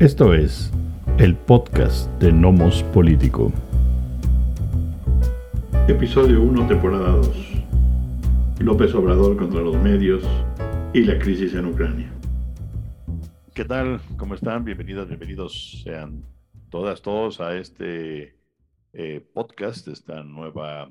Esto 0.00 0.34
es 0.34 0.72
el 1.18 1.36
podcast 1.36 2.10
de 2.20 2.32
Nomos 2.32 2.82
Político. 2.82 3.52
Episodio 5.86 6.42
1, 6.42 6.66
temporada 6.66 7.10
2. 7.10 7.52
López 8.58 8.92
Obrador 8.96 9.36
contra 9.36 9.60
los 9.60 9.76
medios 9.76 10.24
y 10.92 11.04
la 11.04 11.16
crisis 11.16 11.54
en 11.54 11.66
Ucrania. 11.66 12.12
¿Qué 13.54 13.64
tal? 13.64 14.00
¿Cómo 14.16 14.34
están? 14.34 14.64
Bienvenidas, 14.64 15.06
bienvenidos 15.06 15.82
sean 15.84 16.24
todas, 16.70 17.00
todos 17.00 17.40
a 17.40 17.56
este 17.56 18.36
eh, 18.94 19.24
podcast, 19.32 19.86
esta 19.86 20.24
nueva 20.24 20.90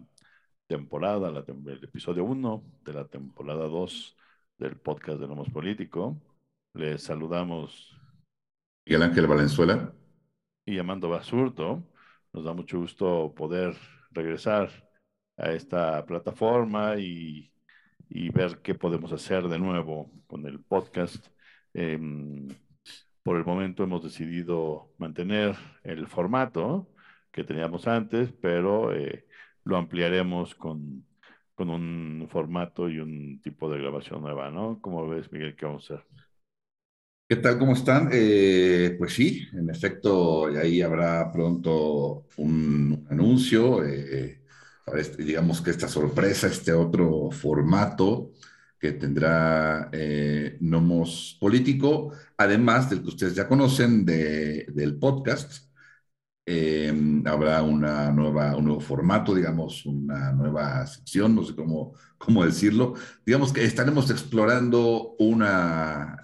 temporada, 0.68 1.28
el 1.28 1.84
episodio 1.84 2.24
1 2.24 2.64
de 2.86 2.94
la 2.94 3.06
temporada 3.10 3.66
2 3.68 4.16
del 4.60 4.78
podcast 4.78 5.20
de 5.20 5.28
Nomos 5.28 5.50
Político. 5.50 6.18
Les 6.74 7.04
saludamos 7.04 7.94
Miguel 8.86 9.04
Ángel 9.04 9.28
Valenzuela. 9.28 9.94
Y 10.66 10.78
Amando 10.78 11.08
Basurto. 11.08 11.84
Nos 12.34 12.44
da 12.44 12.54
mucho 12.54 12.80
gusto 12.80 13.34
poder 13.34 13.76
regresar 14.12 14.70
a 15.38 15.52
esta 15.52 16.06
plataforma 16.06 16.98
y, 16.98 17.50
ver 18.10 18.60
qué 18.62 18.76
podemos 18.76 19.12
hacer 19.14 19.48
de 19.48 19.58
nuevo 19.58 20.12
con 20.28 20.46
el 20.46 20.60
podcast. 20.60 21.28
Em, 21.74 22.48
por 23.24 23.38
el 23.38 23.46
momento 23.46 23.84
hemos 23.84 24.04
decidido 24.04 24.92
mantener 24.98 25.56
el 25.84 26.08
formato 26.08 26.90
que 27.32 27.44
teníamos 27.44 27.88
antes, 27.88 28.34
pero 28.34 28.94
eh, 28.94 29.26
lo 29.64 29.78
ampliaremos 29.78 30.56
con, 30.56 31.06
con 31.56 31.70
un 31.70 32.28
formato 32.30 32.90
y 32.90 33.00
un 33.00 33.40
tipo 33.42 33.70
de 33.70 33.80
grabación 33.80 34.22
nueva, 34.22 34.52
¿no? 34.52 34.80
¿Cómo 34.82 35.08
ves, 35.08 35.32
Miguel, 35.32 35.56
qué 35.56 35.66
vamos 35.66 35.90
a 35.92 35.96
hacer? 35.96 36.23
¿Qué 37.34 37.40
tal? 37.40 37.58
¿Cómo 37.58 37.74
están? 37.74 38.10
Eh, 38.12 38.96
pues 39.00 39.16
sí, 39.16 39.48
en 39.54 39.68
efecto, 39.68 40.46
ahí 40.56 40.84
habrá 40.84 41.32
pronto 41.32 42.28
un, 42.38 43.08
anuncio. 43.10 43.84
Eh, 43.84 44.44
este, 44.96 45.24
digamos 45.24 45.60
que 45.60 45.72
esta 45.72 45.88
sorpresa, 45.88 46.46
este 46.46 46.74
otro 46.74 47.32
formato 47.32 48.34
que 48.80 48.92
tendrá 48.92 49.90
eh, 49.92 50.58
Nomos 50.62 51.36
Político, 51.40 52.12
además 52.38 52.92
del 52.92 53.02
que 53.02 53.10
ustedes 53.10 53.34
ya 53.34 53.48
conocen 53.48 54.06
del 54.06 55.00
podcast. 55.00 55.72
habrá 57.26 57.64
una 57.64 58.12
nueva, 58.12 58.56
un 58.56 58.66
nuevo 58.66 58.80
formato, 58.80 59.34
digamos, 59.34 59.88
una 59.88 60.32
nueva 60.34 60.86
sección, 60.86 61.34
no 61.34 61.44
sé 61.44 61.56
cómo, 61.56 61.94
cómo 62.20 62.46
decirlo. 62.46 62.94
Digamos 63.26 63.52
que 63.52 63.64
estaremos 63.64 64.12
explorando 64.12 65.16
una 65.18 66.22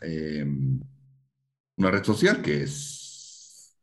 una 1.80 1.92
red 1.92 2.04
social 2.04 2.42
que 2.42 2.64
es 2.64 3.74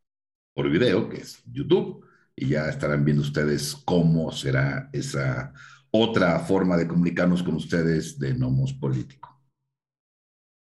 por 0.55 0.71
video, 0.71 1.09
que 1.09 1.17
es 1.17 1.43
YouTube, 1.51 2.07
y 2.37 2.49
ya 2.49 2.69
estarán 2.69 3.05
viendo 3.05 3.23
ustedes 3.23 3.75
cómo 3.85 4.31
será 4.31 4.91
esa 4.93 5.55
otra 5.91 6.39
forma 6.41 6.77
de 6.77 6.87
comunicarnos 6.87 7.43
con 7.43 7.55
ustedes 7.55 8.19
de 8.19 8.35
Nomos 8.35 8.75
Político. 8.75 9.41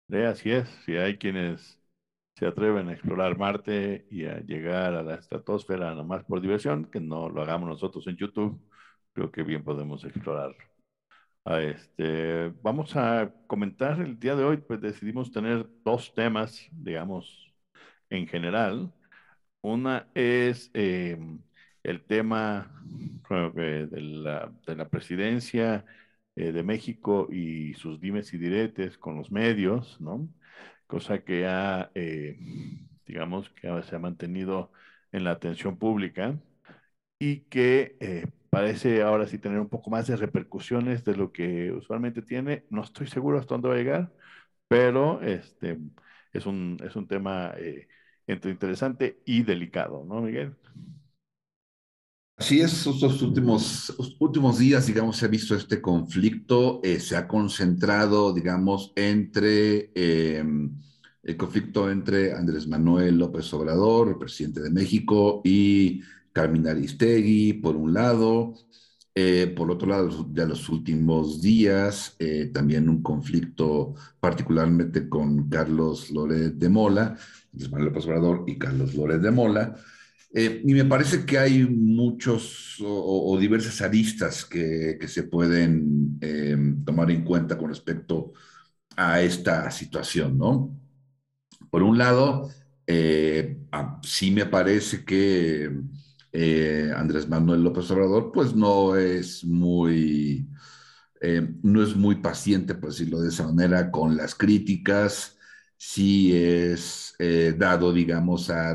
Sí, 0.09 0.17
así 0.17 0.51
es, 0.51 0.69
si 0.85 0.97
hay 0.97 1.19
quienes 1.19 1.79
se 2.37 2.47
atreven 2.47 2.89
a 2.89 2.93
explorar 2.95 3.37
Marte 3.39 4.07
y 4.11 4.25
a 4.25 4.41
llegar 4.41 4.95
a 4.95 5.03
la 5.03 5.17
estratosfera 5.17 5.95
nomás 5.95 6.25
por 6.25 6.41
diversión, 6.41 6.87
que 6.87 7.01
no 7.01 7.29
lo 7.29 7.43
hagamos 7.43 7.69
nosotros 7.69 8.07
en 8.07 8.17
YouTube, 8.17 8.61
creo 9.12 9.31
que 9.31 9.43
bien 9.43 9.62
podemos 9.62 10.05
explorar. 10.05 10.57
Este, 11.47 12.51
vamos 12.63 12.95
a 12.97 13.33
comentar 13.47 14.01
el 14.01 14.19
día 14.21 14.37
de 14.37 14.45
hoy, 14.45 14.59
pues 14.59 14.81
decidimos 14.81 15.33
tener 15.33 15.67
dos 15.85 16.15
temas, 16.15 16.69
digamos, 16.73 17.53
en 18.11 18.27
general. 18.29 18.93
Una 19.62 20.09
es 20.15 20.71
em, 20.75 21.43
el 21.83 22.05
tema 22.05 22.73
de, 23.55 23.89
la, 23.93 24.53
de, 24.67 24.77
la, 24.77 24.89
presidencia 24.89 25.84
eh, 26.37 26.53
de 26.53 26.62
México 26.62 27.29
y 27.33 27.75
sus 27.75 28.00
dimes 28.00 28.33
y 28.34 28.39
diretes 28.39 28.99
con 28.99 29.17
los 29.19 29.31
medios, 29.33 30.00
¿no? 30.00 30.29
Cosa 30.87 31.25
que 31.25 31.47
ha, 31.47 31.91
eh, 31.95 32.39
digamos, 33.06 33.50
que 33.50 33.83
se 33.84 33.97
ha 33.97 33.99
mantenido 33.99 34.73
en 35.12 35.25
la 35.25 35.33
atención 35.33 35.79
pública 35.79 36.39
y 37.19 37.43
que 37.43 37.97
eh, 38.00 38.27
parece 38.50 39.03
ahora 39.03 39.27
sí 39.27 39.38
tener 39.38 39.61
un 39.61 39.69
poco 39.69 39.91
más 39.91 40.06
de 40.09 40.16
repercusiones 40.16 41.05
de 41.05 41.16
lo 41.16 41.33
que 41.33 41.72
usualmente 41.72 42.22
tiene. 42.22 42.66
No 42.71 42.83
estoy 42.83 43.06
seguro 43.09 43.38
hasta 43.38 43.55
dónde 43.55 43.69
va 43.69 43.75
a 43.75 43.78
llegar, 43.78 44.12
pero 44.69 45.22
este, 45.22 45.78
es, 46.33 46.47
un, 46.47 46.78
es 46.84 46.97
un 46.97 47.09
tema 47.09 47.55
eh, 47.59 47.88
entre 48.27 48.50
interesante 48.53 49.22
y 49.27 49.43
delicado, 49.43 50.05
¿no, 50.05 50.22
Miguel? 50.22 50.56
Así 52.37 52.61
es, 52.62 52.87
estos 52.87 53.21
últimos, 53.21 53.94
últimos 54.19 54.59
días, 54.59 54.87
digamos, 54.87 55.19
se 55.19 55.27
ha 55.27 55.28
visto 55.28 55.55
este 55.55 55.82
conflicto, 55.82 56.81
eh, 56.82 56.99
se 56.99 57.15
ha 57.15 57.28
concentrado, 57.28 58.32
digamos, 58.32 58.93
entre 58.97 59.91
em, 59.94 60.81
el 61.22 61.37
conflicto 61.37 61.91
entre 61.91 62.32
Andrés 62.32 62.67
Manuel 62.67 63.19
López 63.19 63.53
Obrador, 63.53 64.09
el 64.09 64.17
presidente 64.19 64.61
de 64.62 64.71
México, 64.71 65.43
y 65.44 66.00
Carmen 66.33 66.67
Aristegui, 66.69 67.55
por 67.55 67.77
un 67.77 67.95
lado. 67.95 68.55
Eh, 69.15 69.53
por 69.57 69.71
otro 69.71 69.89
lado, 69.89 70.29
ya 70.33 70.47
los 70.47 70.69
últimos 70.69 71.43
días, 71.43 72.15
eh, 72.19 72.51
también 72.55 72.89
un 72.89 73.03
conflicto 73.03 73.95
particularmente 74.21 75.09
con 75.09 75.49
Carlos 75.49 76.11
Loret 76.11 76.55
de 76.55 76.69
Mola, 76.69 77.17
Manuel 77.53 77.87
López 77.87 78.07
Obrador 78.07 78.45
y 78.47 78.59
Carlos 78.59 78.95
Loret 78.95 79.21
de 79.21 79.31
Mola. 79.31 79.77
Eh, 80.33 80.63
y 80.65 80.75
me 80.75 80.85
parece 80.85 81.27
que 81.27 81.39
hay 81.39 81.65
muchos 81.65 82.77
o, 82.81 83.37
diversas 83.39 83.81
aristas 83.83 84.45
que, 84.45 84.97
que 85.01 85.09
se 85.09 85.25
pueden 85.25 86.19
tomar 86.85 87.11
en 87.11 87.25
cuenta 87.25 87.59
con 87.59 87.69
respecto 87.71 88.33
a 88.97 89.21
esta 89.23 89.71
situación, 89.71 90.39
¿no? 90.39 90.77
Por 91.71 91.83
un 91.83 91.99
lado, 91.99 92.49
sí 94.03 94.31
me 94.31 94.47
parece 94.47 95.05
que 95.05 95.71
eh, 96.33 96.93
Andrés 96.97 97.29
Manuel 97.29 97.63
López 97.63 97.91
Obrador, 97.91 98.31
pues 98.33 98.55
no 98.55 98.97
es 98.97 99.45
muy, 99.45 100.49
eh, 101.21 101.55
no 101.63 101.83
es 101.83 101.97
muy 101.97 102.17
paciente, 102.17 102.75
por 102.75 102.91
decirlo 102.91 103.21
de 103.21 103.29
esa 103.31 103.47
manera, 103.47 103.91
con 103.91 104.17
las 104.17 104.35
críticas, 104.35 105.37
sí 105.77 106.35
es 106.37 107.15
eh, 107.19 107.55
dado, 107.59 107.93
digamos, 107.93 108.51
a, 108.51 108.71
a, 108.71 108.75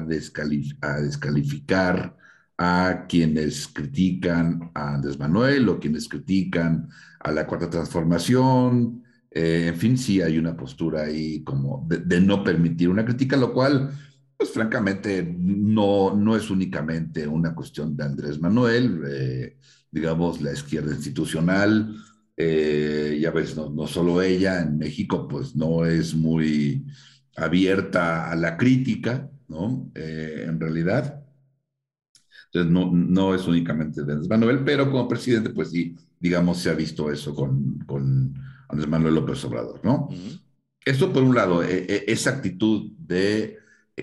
descalificar 1.01 2.17
a 2.57 3.05
quienes 3.07 3.67
critican 3.67 4.71
a 4.73 4.95
Andrés 4.95 5.19
Manuel 5.19 5.69
o 5.69 5.79
quienes 5.79 6.07
critican 6.09 6.89
a 7.19 7.31
la 7.31 7.45
Cuarta 7.47 7.69
Transformación. 7.69 9.03
en 9.31 9.75
fin, 9.75 9.97
sí 9.97 10.21
hay 10.21 10.37
una 10.37 10.55
postura 10.55 11.03
ahí 11.03 11.43
como 11.43 11.85
de 11.89 12.21
no 12.21 12.43
permitir 12.43 12.89
una 12.89 13.03
crítica, 13.05 13.35
lo 13.37 13.53
cual 13.53 13.91
pues 14.37 14.51
francamente 14.51 15.23
no, 15.37 16.15
no 16.15 16.35
es 16.35 16.49
únicamente 16.49 17.27
una 17.27 17.55
cuestión 17.55 17.95
de 17.95 18.03
Andrés 18.03 18.39
Manuel, 18.39 19.01
eh, 19.07 19.57
digamos, 19.91 20.41
la 20.41 20.51
izquierda 20.51 20.93
institucional, 20.93 21.95
eh, 22.37 23.17
ya 23.21 23.31
ves, 23.31 23.55
no, 23.55 23.69
no, 23.69 23.87
solo 23.87 24.21
ella, 24.21 24.61
en 24.61 24.77
México 24.77 25.27
pues 25.27 25.55
no 25.55 25.85
es 25.85 26.13
muy 26.15 26.85
abierta 27.37 28.29
a 28.29 28.35
la 28.35 28.57
crítica, 28.57 29.29
¿no? 29.47 29.89
Eh, 29.95 30.45
en 30.47 30.59
realidad. 30.59 31.23
Entonces 32.47 32.71
no, 32.71 32.91
no 32.91 33.35
es 33.35 33.47
únicamente 33.47 34.03
de 34.03 34.13
Andrés 34.13 34.29
Manuel, 34.29 34.63
pero 34.65 34.89
como 34.91 35.07
presidente 35.07 35.49
pues 35.49 35.71
sí, 35.71 35.95
digamos, 36.19 36.59
se 36.59 36.69
ha 36.69 36.73
visto 36.73 37.11
eso 37.11 37.33
con, 37.33 37.79
con 37.85 38.33
Andrés 38.67 38.89
Manuel 38.89 39.15
López 39.15 39.43
Obrador, 39.45 39.81
¿no? 39.83 40.09
Esto 40.83 41.11
por 41.11 41.23
un 41.23 41.35
lado, 41.35 41.63
e, 41.63 41.85
e, 41.87 42.03
esa 42.07 42.31
actitud 42.31 42.91
de 42.97 43.57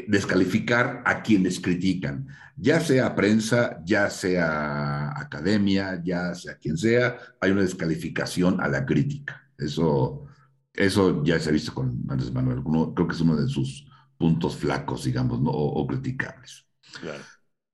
descalificar 0.09 1.03
a 1.05 1.23
quienes 1.23 1.61
critican, 1.61 2.27
ya 2.57 2.81
sea 2.81 3.15
prensa, 3.15 3.83
ya 3.85 4.09
sea 4.09 5.11
academia, 5.19 6.01
ya 6.03 6.35
sea 6.35 6.57
quien 6.57 6.77
sea, 6.77 7.19
hay 7.41 7.51
una 7.51 7.63
descalificación 7.63 8.61
a 8.61 8.69
la 8.69 8.87
crítica. 8.87 9.51
Eso, 9.59 10.27
eso 10.73 11.23
ya 11.25 11.39
se 11.39 11.51
ha 11.51 11.53
visto 11.53 11.75
con 11.75 12.03
Andrés 12.09 12.33
Manuel, 12.33 12.63
creo 12.95 13.07
que 13.07 13.15
es 13.15 13.21
uno 13.21 13.37
de 13.37 13.49
sus 13.49 13.87
puntos 14.17 14.57
flacos, 14.57 15.05
digamos, 15.05 15.41
¿no? 15.41 15.51
o, 15.51 15.87
criticables. 15.87 16.67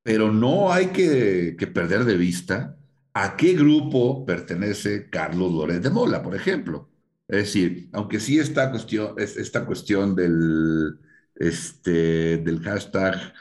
Pero 0.03 0.33
no 0.33 0.73
hay 0.73 0.87
que, 0.89 1.57
perder 1.73 2.05
de 2.05 2.17
vista 2.17 2.77
a 3.15 3.37
qué 3.37 3.55
grupo 3.55 4.25
pertenece 4.25 5.09
Carlos 5.11 5.53
Lórez 5.53 5.83
de 5.83 5.91
Mola, 5.91 6.23
por 6.23 6.35
ejemplo. 6.35 6.91
Es 7.29 7.37
decir, 7.39 7.91
aunque 7.93 8.19
sí 8.19 8.39
esta 8.39 8.71
cuestión, 8.71 9.15
esta 9.19 9.67
cuestión 9.67 10.15
del, 10.15 10.99
este, 11.39 12.39
del 12.39 12.61
hashtag 12.63 13.35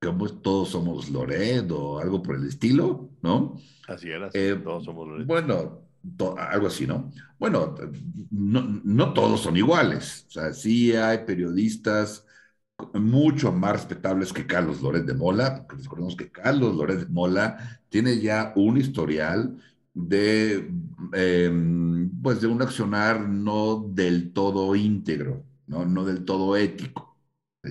como 0.00 0.28
todos 0.28 0.70
somos 0.70 1.10
Lored 1.10 1.70
o 1.72 1.98
algo 1.98 2.22
por 2.22 2.36
el 2.36 2.46
estilo, 2.48 3.10
¿no? 3.22 3.58
Así 3.86 4.10
era, 4.10 4.30
eh, 4.34 4.56
todos 4.62 4.84
somos 4.84 5.06
Lored. 5.08 5.26
Bueno, 5.26 5.80
algo 6.38 6.66
así, 6.66 6.86
¿no? 6.86 7.10
Bueno, 7.38 7.74
no, 8.30 8.80
no, 8.84 9.12
todos 9.14 9.40
son 9.40 9.56
iguales. 9.56 10.26
O 10.28 10.30
sea, 10.32 10.52
sí 10.52 10.92
hay 10.94 11.18
periodistas 11.24 12.26
mucho 12.94 13.52
más 13.52 13.72
respetables 13.72 14.32
que 14.32 14.46
Carlos 14.46 14.82
Loret 14.82 15.04
de 15.06 15.14
Mola, 15.14 15.66
porque 15.66 15.82
recordemos 15.82 16.16
que 16.16 16.30
Carlos 16.30 16.74
Loret 16.76 17.00
de 17.00 17.06
Mola 17.06 17.80
tiene 17.88 18.20
ya 18.20 18.52
un 18.56 18.76
historial 18.78 19.56
de, 19.94 20.70
eh, 21.14 21.50
pues 22.22 22.40
de 22.40 22.46
un 22.48 22.62
accionar 22.62 23.20
no 23.28 23.86
del 23.94 24.32
todo 24.32 24.74
íntegro, 24.74 25.44
no, 25.66 25.84
no 25.86 26.04
del 26.04 26.24
todo 26.24 26.56
ético. 26.56 27.13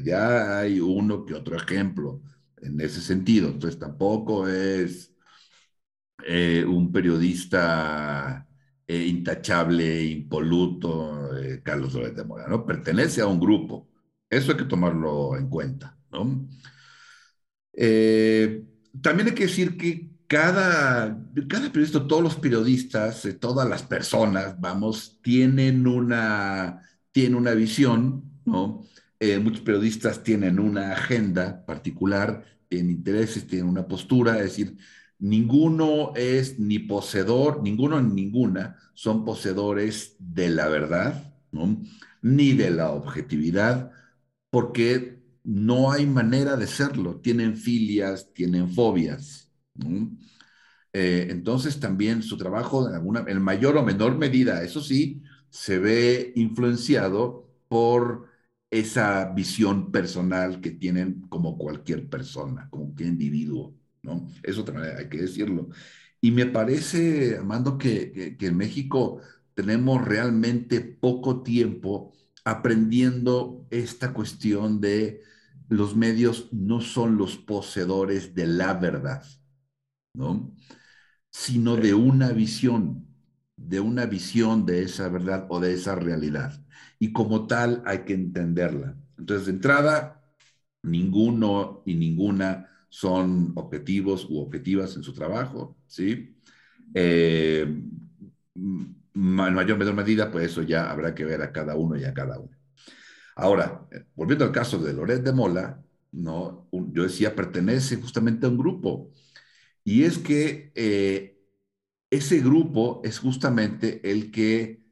Ya 0.03 0.59
hay 0.59 0.79
uno 0.79 1.25
que 1.25 1.33
otro 1.33 1.55
ejemplo 1.55 2.21
en 2.61 2.79
ese 2.81 3.01
sentido, 3.01 3.49
entonces 3.49 3.79
tampoco 3.79 4.47
es 4.47 5.13
eh, 6.25 6.63
un 6.65 6.91
periodista 6.91 8.47
eh, 8.87 9.05
intachable, 9.07 10.03
impoluto, 10.05 11.35
eh, 11.37 11.61
Carlos 11.63 11.93
Loret 11.93 12.15
de 12.15 12.23
Mola, 12.23 12.47
¿no? 12.47 12.65
Pertenece 12.65 13.21
a 13.21 13.27
un 13.27 13.39
grupo 13.39 13.89
eso 14.29 14.51
hay 14.51 14.57
que 14.57 14.65
tomarlo 14.65 15.37
en 15.37 15.47
cuenta, 15.47 15.95
¿no? 16.11 16.47
También 19.01 19.29
hay 19.29 19.35
que 19.35 19.43
decir 19.45 19.77
que 19.77 20.09
cada, 20.27 21.17
cada 21.49 21.71
periodista, 21.71 22.07
todos 22.07 22.23
los 22.23 22.35
periodistas, 22.35 23.27
todas 23.39 23.67
las 23.67 23.83
personas, 23.83 24.59
vamos, 24.59 25.19
tienen 25.21 25.85
una, 25.87 26.81
tienen 27.11 27.35
una 27.35 27.51
visión, 27.53 28.23
¿no? 28.45 28.83
Eh, 29.25 29.39
muchos 29.39 29.61
periodistas 29.61 30.21
tienen 30.21 30.59
una 30.59 30.91
agenda 30.91 31.65
particular, 31.65 32.43
tienen 32.67 32.91
intereses, 32.91 33.47
tienen 33.47 33.69
una 33.69 33.87
postura, 33.87 34.35
es 34.39 34.43
decir, 34.43 34.75
ninguno 35.17 36.11
es 36.13 36.59
ni 36.59 36.79
poseedor, 36.79 37.63
ninguno 37.63 38.01
ni 38.01 38.23
ninguna 38.23 38.77
son 38.93 39.23
poseedores 39.23 40.17
de 40.19 40.49
la 40.49 40.67
verdad. 40.67 41.33
Ni 42.21 42.51
de 42.51 42.69
la 42.71 42.91
objetividad, 42.91 43.91
porque 44.49 45.23
no 45.45 45.93
hay 45.93 46.05
manera 46.05 46.57
de 46.57 46.67
serlo. 46.67 47.21
Tienen 47.21 47.55
filias, 47.55 48.33
tienen 48.33 48.73
fobias. 48.73 49.49
Eh, 50.91 51.27
entonces 51.29 51.79
también 51.79 52.23
su 52.23 52.35
trabajo, 52.35 52.89
en, 52.89 52.95
alguna, 52.95 53.23
en 53.25 53.41
mayor 53.41 53.77
o 53.77 53.83
menor 53.83 54.17
medida, 54.17 54.63
eso 54.63 54.81
sí, 54.81 55.23
se 55.49 55.79
ve 55.79 56.33
influenciado 56.35 57.49
por 57.69 58.32
esa 58.79 59.25
visión 59.33 59.91
personal 59.91 60.61
que 60.61 60.71
tienen 60.71 61.21
como 61.29 61.57
cualquier 61.57 62.09
persona, 62.09 62.67
como 62.69 62.85
cualquier 62.87 63.09
individuo, 63.09 63.75
¿no? 64.03 64.27
Eso 64.43 64.63
también 64.65 64.97
hay 64.97 65.09
que 65.09 65.19
decirlo. 65.21 65.69
Y 66.21 66.31
me 66.31 66.45
parece, 66.45 67.37
Amando, 67.37 67.77
que, 67.77 68.11
que, 68.11 68.37
que 68.37 68.47
en 68.47 68.57
México 68.57 69.19
tenemos 69.53 70.03
realmente 70.05 70.81
poco 70.81 71.43
tiempo 71.43 72.13
aprendiendo 72.45 73.67
esta 73.69 74.13
cuestión 74.13 74.81
de 74.81 75.21
los 75.69 75.95
medios 75.95 76.49
no 76.53 76.81
son 76.81 77.17
los 77.17 77.37
poseedores 77.37 78.35
de 78.35 78.47
la 78.47 78.73
verdad, 78.73 79.23
¿no? 80.13 80.55
Sino 81.31 81.77
de 81.77 81.93
una 81.95 82.31
visión, 82.33 83.07
de 83.57 83.81
una 83.81 84.07
visión 84.07 84.65
de 84.67 84.83
esa 84.83 85.09
verdad 85.09 85.47
o 85.49 85.61
de 85.61 85.73
esa 85.75 85.95
realidad. 85.95 86.62
Y 87.03 87.11
como 87.11 87.47
tal 87.47 87.83
hay 87.85 88.05
que 88.05 88.13
entenderla. 88.13 88.95
Entonces, 89.17 89.47
de 89.47 89.51
entrada, 89.51 90.23
ninguno 90.83 91.83
y 91.85 91.95
ninguna 91.95 92.69
son 92.87 93.51
objetivos 93.55 94.25
u 94.29 94.39
objetivas 94.39 94.95
en 94.95 95.03
su 95.03 95.13
trabajo, 95.13 95.75
¿sí? 95.85 96.33
Eh, 96.93 97.67
en 98.55 99.03
mayor 99.13 99.73
o 99.73 99.77
menor 99.79 99.95
medida, 99.95 100.31
pues 100.31 100.45
eso 100.45 100.61
ya 100.61 100.89
habrá 100.89 101.13
que 101.13 101.25
ver 101.25 101.41
a 101.41 101.51
cada 101.51 101.75
uno 101.75 101.97
y 101.97 102.05
a 102.05 102.13
cada 102.13 102.39
uno. 102.39 102.57
Ahora, 103.35 103.85
volviendo 104.15 104.45
al 104.45 104.53
caso 104.53 104.77
de 104.77 104.93
Loret 104.93 105.23
de 105.23 105.33
Mola, 105.33 105.83
¿no? 106.13 106.69
yo 106.71 107.03
decía, 107.03 107.35
pertenece 107.35 107.97
justamente 107.97 108.45
a 108.45 108.49
un 108.49 108.57
grupo. 108.57 109.11
Y 109.83 110.05
es 110.05 110.19
que 110.19 110.71
eh, 110.73 111.37
ese 112.09 112.39
grupo 112.39 113.01
es 113.03 113.19
justamente 113.19 114.09
el 114.09 114.31
que 114.31 114.85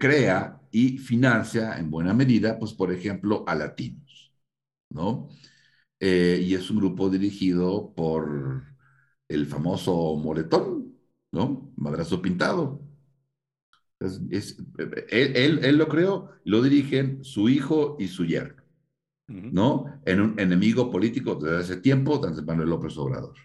crea 0.00 0.60
y 0.74 0.98
financia 0.98 1.78
en 1.78 1.88
buena 1.88 2.12
medida, 2.12 2.58
pues 2.58 2.72
por 2.74 2.92
ejemplo, 2.92 3.44
a 3.46 3.54
latinos, 3.54 4.34
¿no? 4.90 5.28
Eh, 6.00 6.40
y 6.42 6.54
es 6.54 6.68
un 6.68 6.78
grupo 6.78 7.08
dirigido 7.08 7.94
por 7.94 8.64
el 9.28 9.46
famoso 9.46 10.16
Moretón, 10.16 10.98
¿no? 11.30 11.72
Madrazo 11.76 12.20
Pintado, 12.20 12.82
es, 14.30 14.58
él, 15.10 15.60
él, 15.62 15.78
lo 15.78 15.86
creó, 15.88 16.30
lo 16.44 16.60
dirigen 16.60 17.22
su 17.22 17.48
hijo 17.48 17.96
y 18.00 18.08
su 18.08 18.26
yerno, 18.26 18.64
¿no? 19.28 20.00
En 20.04 20.20
un 20.20 20.40
enemigo 20.40 20.90
político 20.90 21.36
desde 21.36 21.58
hace 21.58 21.76
tiempo, 21.76 22.16
Andrés 22.16 22.44
Manuel 22.44 22.70
López 22.70 22.98
Obrador. 22.98 23.36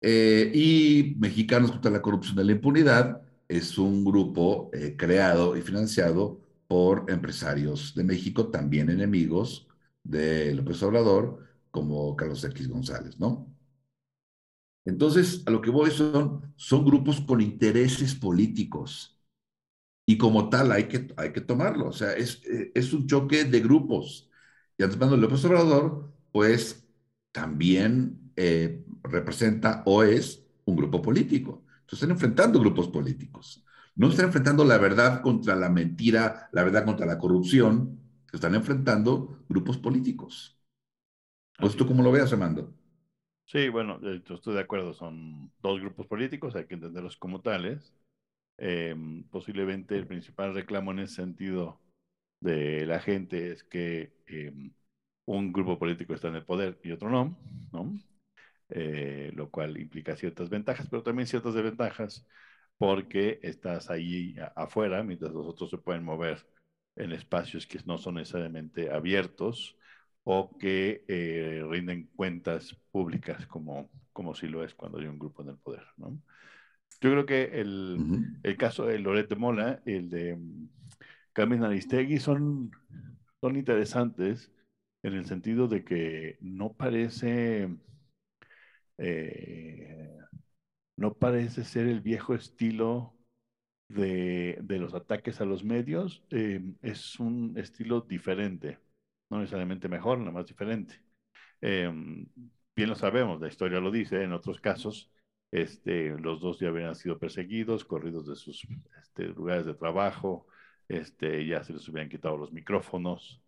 Eh, 0.00 0.50
y 0.54 1.14
Mexicanos 1.18 1.72
contra 1.72 1.90
la 1.90 2.00
Corrupción 2.00 2.38
y 2.40 2.44
la 2.44 2.52
Impunidad 2.52 3.22
es 3.48 3.78
un 3.78 4.04
grupo 4.04 4.70
eh, 4.72 4.96
creado 4.96 5.56
y 5.56 5.62
financiado 5.62 6.40
por 6.66 7.10
empresarios 7.10 7.94
de 7.94 8.04
México, 8.04 8.48
también 8.50 8.90
enemigos 8.90 9.68
de 10.02 10.54
López 10.54 10.82
Obrador, 10.82 11.44
como 11.70 12.16
Carlos 12.16 12.44
X 12.44 12.68
González, 12.68 13.18
¿no? 13.20 13.46
Entonces, 14.84 15.42
a 15.46 15.50
lo 15.50 15.60
que 15.62 15.70
voy 15.70 15.90
son, 15.90 16.52
son 16.56 16.84
grupos 16.84 17.20
con 17.20 17.40
intereses 17.40 18.14
políticos. 18.14 19.18
Y 20.06 20.18
como 20.18 20.50
tal 20.50 20.72
hay 20.72 20.88
que, 20.88 21.08
hay 21.16 21.32
que 21.32 21.40
tomarlo. 21.42 21.88
O 21.90 21.92
sea, 21.94 22.14
es, 22.14 22.42
eh, 22.46 22.72
es 22.74 22.92
un 22.94 23.06
choque 23.08 23.44
de 23.44 23.60
grupos. 23.60 24.30
Y 24.78 24.84
Manuel 24.98 25.22
López 25.22 25.44
Obrador, 25.46 26.12
pues 26.32 26.86
también 27.32 28.32
eh, 28.36 28.84
representa 29.04 29.82
o 29.86 30.04
es 30.04 30.44
un 30.66 30.76
grupo 30.76 31.02
político. 31.02 31.63
Entonces 31.84 32.02
están 32.02 32.10
enfrentando 32.12 32.60
grupos 32.60 32.88
políticos. 32.88 33.64
No 33.96 34.08
están 34.08 34.26
enfrentando 34.26 34.64
la 34.64 34.78
verdad 34.78 35.20
contra 35.22 35.54
la 35.56 35.68
mentira, 35.68 36.48
la 36.52 36.64
verdad 36.64 36.84
contra 36.84 37.06
la 37.06 37.18
corrupción. 37.18 38.00
Están 38.32 38.54
enfrentando 38.54 39.44
grupos 39.48 39.78
políticos. 39.78 40.58
Pues 41.58 41.74
tú 41.76 41.86
cómo 41.86 42.02
lo 42.04 42.12
veas, 42.12 42.32
Amando. 42.32 42.72
Sí, 43.46 43.68
bueno, 43.68 44.00
estoy 44.02 44.54
de 44.54 44.60
acuerdo, 44.60 44.94
son 44.94 45.52
dos 45.60 45.80
grupos 45.80 46.06
políticos, 46.06 46.56
hay 46.56 46.66
que 46.66 46.74
entenderlos 46.74 47.16
como 47.16 47.40
tales. 47.42 47.94
Em, 48.58 49.24
posiblemente 49.24 49.96
el 49.96 50.06
principal 50.06 50.54
reclamo 50.54 50.92
en 50.92 51.00
ese 51.00 51.16
sentido 51.16 51.80
de 52.40 52.86
la 52.86 53.00
gente 53.00 53.52
es 53.52 53.64
que 53.64 54.12
em, 54.26 54.72
un 55.26 55.52
grupo 55.52 55.78
político 55.78 56.14
está 56.14 56.28
en 56.28 56.36
el 56.36 56.44
poder 56.46 56.78
y 56.84 56.92
otro 56.92 57.10
no, 57.10 57.36
¿no? 57.72 57.98
Eh, 58.76 59.30
lo 59.36 59.50
cual 59.50 59.78
implica 59.78 60.16
ciertas 60.16 60.50
ventajas, 60.50 60.88
pero 60.90 61.02
también 61.04 61.28
ciertas 61.28 61.54
desventajas, 61.54 62.26
porque 62.76 63.38
estás 63.42 63.88
ahí 63.88 64.34
afuera, 64.56 65.04
mientras 65.04 65.32
los 65.32 65.46
otros 65.46 65.70
se 65.70 65.78
pueden 65.78 66.02
mover 66.02 66.44
en 66.96 67.12
espacios 67.12 67.66
que 67.68 67.78
no 67.86 67.98
son 67.98 68.16
necesariamente 68.16 68.90
abiertos 68.90 69.76
o 70.24 70.58
que 70.58 71.04
eh, 71.06 71.62
rinden 71.70 72.10
cuentas 72.16 72.74
públicas 72.90 73.46
como, 73.46 73.90
como 74.12 74.34
si 74.34 74.48
lo 74.48 74.64
es 74.64 74.74
cuando 74.74 74.98
hay 74.98 75.06
un 75.06 75.20
grupo 75.20 75.42
en 75.42 75.50
el 75.50 75.58
poder. 75.58 75.84
¿no? 75.96 76.18
Yo 77.00 77.10
creo 77.10 77.26
que 77.26 77.60
el, 77.60 77.98
el 78.42 78.56
caso 78.56 78.86
de 78.86 78.98
Loret 78.98 79.28
de 79.28 79.36
Mola, 79.36 79.82
el 79.86 80.10
de 80.10 80.36
Carmen 81.32 81.62
Aristegui 81.62 82.18
son, 82.18 82.72
son 83.40 83.56
interesantes 83.56 84.50
en 85.02 85.14
el 85.14 85.26
sentido 85.26 85.68
de 85.68 85.84
que 85.84 86.38
no 86.40 86.72
parece, 86.72 87.68
eh, 88.98 90.18
no 90.96 91.14
parece 91.14 91.64
ser 91.64 91.86
el 91.86 92.00
viejo 92.00 92.34
estilo 92.34 93.14
de, 93.88 94.58
de 94.62 94.78
los 94.78 94.94
ataques 94.94 95.40
a 95.40 95.44
los 95.44 95.64
medios, 95.64 96.24
eh, 96.30 96.60
es 96.82 97.18
un 97.20 97.54
estilo 97.58 98.00
diferente 98.00 98.78
no 99.30 99.40
necesariamente 99.40 99.88
mejor, 99.88 100.18
nada 100.18 100.32
más 100.32 100.46
diferente. 100.46 101.02
Em, 101.60 102.26
bien 102.76 102.88
lo 102.88 102.94
sabemos, 102.94 103.40
la 103.40 103.48
historia 103.48 103.80
lo 103.80 103.90
dice, 103.90 104.22
en 104.22 104.32
otros 104.32 104.60
casos, 104.60 105.10
este, 105.52 106.10
los 106.18 106.40
dos 106.40 106.58
ya 106.58 106.68
habían 106.68 106.94
sido 106.94 107.18
perseguidos, 107.18 107.84
corridos 107.84 108.26
de 108.26 108.36
sus 108.36 108.66
este, 109.00 109.24
lugares 109.28 109.66
de 109.66 109.74
trabajo, 109.74 110.46
este, 110.88 111.46
ya 111.46 111.62
se 111.64 111.72
les 111.72 111.88
hubieran 111.88 112.10
quitado 112.10 112.36
los 112.36 112.52
micrófonos 112.52 113.42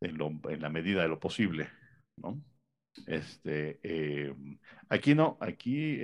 en, 0.00 0.18
en 0.20 0.60
la 0.60 0.68
medida 0.68 1.02
de 1.02 1.08
lo 1.08 1.18
posible, 1.20 1.70
¿no? 2.16 2.42
Este, 3.06 3.80
em, 3.82 4.58
aquí 4.88 5.14
no, 5.14 5.36
aquí 5.40 5.98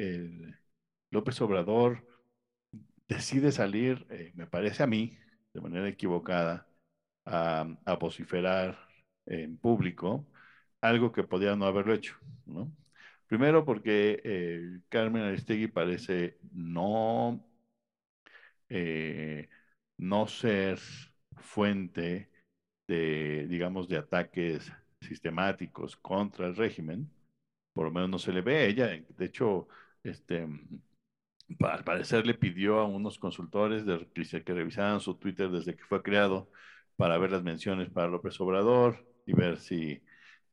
López 1.10 1.40
Obrador 1.42 2.02
decide 3.08 3.52
salir, 3.52 4.06
eh, 4.10 4.32
me 4.34 4.46
parece 4.46 4.82
a 4.82 4.86
mí, 4.86 5.16
de 5.54 5.60
manera 5.60 5.88
equivocada, 5.88 6.66
a, 7.24 7.66
a 7.84 7.94
vociferar 7.96 8.78
en 9.26 9.58
público, 9.58 10.26
algo 10.80 11.12
que 11.12 11.24
podía 11.24 11.56
no 11.56 11.66
haberlo 11.66 11.94
hecho, 11.94 12.16
¿no? 12.46 12.72
Primero 13.26 13.64
porque 13.64 14.20
eh, 14.24 14.80
Carmen 14.88 15.22
Aristegui 15.24 15.68
parece 15.68 16.38
no, 16.52 17.44
eh, 18.68 19.48
no 19.98 20.26
ser 20.26 20.78
fuente 21.36 22.30
de, 22.86 23.46
digamos, 23.48 23.88
de 23.88 23.98
ataques 23.98 24.72
sistemáticos 25.00 25.96
contra 25.96 26.46
el 26.46 26.56
régimen, 26.56 27.10
por 27.72 27.86
lo 27.86 27.92
menos 27.92 28.10
no 28.10 28.18
se 28.18 28.32
le 28.32 28.42
ve. 28.42 28.66
Ella, 28.66 28.86
de 28.88 29.24
hecho, 29.24 29.68
este, 30.02 30.46
al 31.60 31.84
parecer 31.84 32.26
le 32.26 32.34
pidió 32.34 32.78
a 32.78 32.84
unos 32.86 33.18
consultores 33.18 33.84
de, 33.86 34.06
que 34.44 34.54
revisaran 34.54 35.00
su 35.00 35.14
Twitter 35.16 35.50
desde 35.50 35.76
que 35.76 35.84
fue 35.84 36.02
creado 36.02 36.50
para 36.96 37.18
ver 37.18 37.30
las 37.30 37.42
menciones 37.42 37.90
para 37.90 38.08
López 38.08 38.40
Obrador 38.40 39.06
y 39.24 39.32
ver 39.32 39.58
si, 39.58 40.02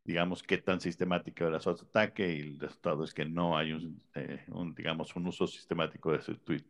digamos, 0.04 0.44
qué 0.44 0.58
tan 0.58 0.80
sistemática 0.80 1.48
era 1.48 1.60
su 1.60 1.72
ataque 1.72 2.36
y 2.36 2.40
el 2.42 2.60
resultado 2.60 3.04
es 3.04 3.14
que 3.14 3.26
no 3.26 3.58
hay 3.58 3.74
un, 3.74 4.02
eh, 4.14 4.46
digamos, 4.76 5.16
un 5.16 5.28
uso 5.28 5.48
sistemático 5.48 6.12
de 6.12 6.22
su, 6.22 6.38
tweet, 6.38 6.64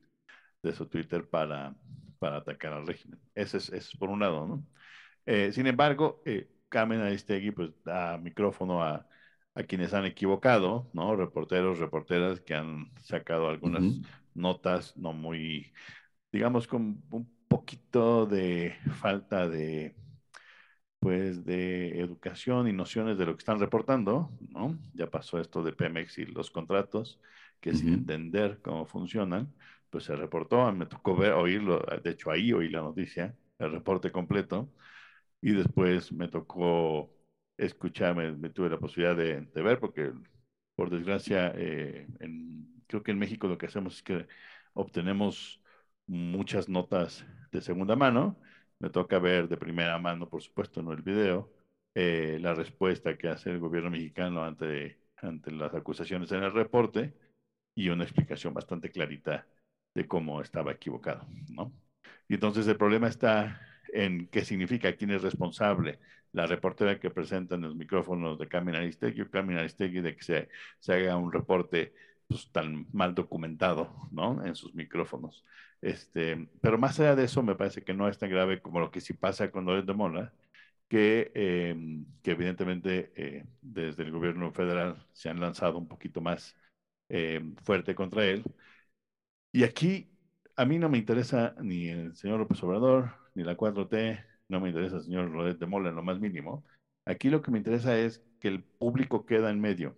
de 0.63 0.74
su 0.74 0.88
Twitter 0.88 1.27
para, 1.29 1.75
para 2.20 2.38
atacar 2.38 2.74
al 2.74 2.88
régimen. 2.88 3.20
Ese 3.36 3.58
es, 3.58 3.70
es 3.70 3.96
por 3.98 4.10
un 4.10 4.22
lado, 4.22 4.48
¿no? 4.48 4.65
Eh, 5.25 5.51
sin 5.51 5.67
embargo, 5.67 6.22
eh, 6.25 6.48
Carmen 6.75 7.00
Aristegui 7.00 7.51
pues 7.51 7.72
da 7.86 8.17
micrófono 8.17 8.84
a, 8.84 9.08
a, 9.53 9.63
quienes 9.63 9.94
han 9.94 10.03
equivocado, 10.03 10.89
¿no? 10.91 11.15
Reporteros, 11.15 11.79
reporteras 11.79 12.41
que 12.41 12.53
han 12.53 12.91
sacado 13.01 13.48
algunas 13.48 13.82
uh 13.84 13.91
-huh. 13.91 14.05
notas 14.34 14.98
no 14.98 15.13
muy, 15.13 15.72
digamos, 16.34 16.67
con 16.67 17.01
un 17.12 17.29
poquito 17.48 18.25
de 18.25 18.75
falta 19.00 19.48
de, 19.48 19.96
pues, 21.00 21.46
de 21.46 21.98
educación 22.01 22.67
y 22.67 22.74
nociones 22.74 23.17
de 23.17 23.25
lo 23.25 23.32
que 23.38 23.44
están 23.46 23.62
reportando, 23.62 24.29
¿no? 24.50 24.77
Ya 24.94 25.10
pasó 25.10 25.39
esto 25.39 25.63
de 25.63 25.72
Pemex 25.72 26.17
y 26.17 26.25
los 26.25 26.51
contratos, 26.51 27.22
que 27.62 27.70
uh 27.70 27.74
-huh. 27.74 27.77
sin 27.77 27.94
entender 27.94 28.60
cómo 28.62 28.86
funcionan, 28.86 29.53
pues 29.89 30.03
se 30.03 30.15
reportó, 30.17 30.70
me 30.74 30.88
tocó 30.88 31.15
ver, 31.15 31.32
oírlo, 31.32 31.79
de 32.03 32.10
hecho 32.10 32.32
ahí 32.32 32.51
oí 32.51 32.67
la 32.67 32.82
noticia, 32.82 33.34
el 33.60 33.72
reporte 33.72 34.12
completo, 34.12 34.67
y 35.46 35.52
después 35.54 36.12
me 36.12 36.28
tocó 36.28 37.14
escucharme, 37.56 38.32
me 38.32 38.50
tuve 38.50 38.68
la 38.68 38.80
posibilidad 38.80 39.16
de, 39.16 39.42
de 39.42 39.62
ver, 39.62 39.80
porque 39.80 40.12
por 40.74 40.90
desgracia, 40.90 41.54
eh, 41.56 42.08
en, 42.20 42.82
creo 42.88 43.04
que 43.04 43.12
en 43.12 43.20
México 43.20 43.48
lo 43.48 43.56
que 43.56 43.68
hacemos 43.68 43.98
es 43.98 44.02
que 44.02 44.28
obtenemos 44.74 45.62
muchas 46.08 46.68
notas 46.68 47.28
de 47.52 47.62
segunda 47.62 47.96
mano, 47.96 48.40
me 48.80 48.90
toca 48.90 49.20
ver 49.20 49.48
de 49.48 49.56
primera 49.56 50.00
mano, 50.00 50.28
por 50.28 50.42
supuesto, 50.42 50.82
no 50.82 50.94
el 50.94 51.04
video, 51.04 51.54
eh, 51.94 52.40
la 52.42 52.56
respuesta 52.56 53.16
que 53.16 53.28
hace 53.28 53.52
el 53.52 53.60
gobierno 53.60 53.92
mexicano 53.92 54.44
ante, 54.44 54.98
ante 55.18 55.52
las 55.52 55.75
acusaciones 55.75 56.32
en 56.32 56.42
el 56.42 56.54
reporte 56.54 57.14
y 57.75 57.90
una 57.90 58.04
explicación 58.04 58.52
bastante 58.52 58.90
clarita 58.90 59.46
de 59.94 60.08
cómo 60.08 60.42
estaba 60.42 60.72
equivocado, 60.72 61.28
¿no? 61.50 61.72
Y 62.28 62.34
entonces 62.34 62.68
el 62.68 62.78
problema 62.78 63.08
está 63.10 63.62
en 63.94 64.27
qué 64.27 64.44
significa, 64.46 64.96
quién 64.96 65.12
es 65.12 65.22
responsable. 65.22 66.00
La 66.32 66.48
reportera 66.48 67.00
que 67.00 67.10
presenta 67.10 67.56
en 67.56 67.62
los 67.62 67.75
micrófonos 67.75 68.38
de 68.39 68.48
Carmen 68.48 68.75
Aristegui 68.75 69.22
o 69.22 69.32
Carmen 69.32 69.58
Aristegui 69.58 70.01
de 70.01 70.15
que 70.15 70.24
se, 70.24 70.94
haga 70.94 71.18
un 71.18 71.32
reporte 71.32 71.94
pues, 72.27 72.51
tan 72.51 72.88
mal 72.94 73.15
documentado, 73.15 74.10
¿no? 74.12 74.46
En 74.46 74.56
sus 74.56 74.74
micrófonos. 74.75 75.46
Este, 75.82 76.48
pero 76.62 76.77
más 76.77 77.00
allá 77.00 77.15
de 77.15 77.25
eso, 77.25 77.44
me 77.44 77.56
parece 77.56 77.84
que 77.84 77.94
no 77.94 78.08
es 78.10 78.18
tan 78.18 78.30
grave 78.30 78.62
como 78.62 78.80
lo 78.80 78.92
que 78.92 79.01
sí 79.01 79.13
pasa 79.13 79.51
con 79.51 79.65
Loret 79.65 79.86
de 79.86 79.94
Mola, 79.94 80.34
que, 80.88 81.32
eh, 81.36 81.75
que 82.24 82.32
evidentemente 82.32 83.12
eh, 83.15 83.46
desde 83.62 84.04
el 84.04 84.12
gobierno 84.12 84.51
federal 84.51 85.06
se 85.13 85.30
han 85.30 85.39
lanzado 85.39 85.77
un 85.77 85.88
poquito 85.88 86.22
más 86.22 86.56
eh, 87.10 87.42
fuerte 87.63 87.96
contra 87.96 88.25
él. 88.25 88.44
Y 89.51 89.63
aquí 89.63 90.10
a 90.56 90.65
mí 90.65 90.80
no 90.80 90.89
me 90.89 90.98
interesa 90.98 91.56
ni 91.62 91.88
el 91.89 92.15
señor 92.15 92.39
López 92.39 92.62
Obrador, 92.63 93.12
ni 93.36 93.44
la 93.44 93.56
4T, 93.56 94.25
no 94.50 94.60
me 94.60 94.70
interesa 94.70 95.00
señor 95.01 95.32
Rodet 95.32 95.60
de 95.60 95.65
Mola 95.68 95.89
en 95.89 95.96
lo 95.96 96.04
más 96.04 96.20
mínimo. 96.20 96.63
Aquí 97.06 97.30
lo 97.30 97.42
que 97.42 97.51
me 97.51 97.58
interesa 97.60 97.98
es 97.98 98.24
que 98.39 98.48
el 98.48 98.63
público 98.63 99.25
queda 99.25 99.51
en 99.51 99.62
medio. 99.62 99.98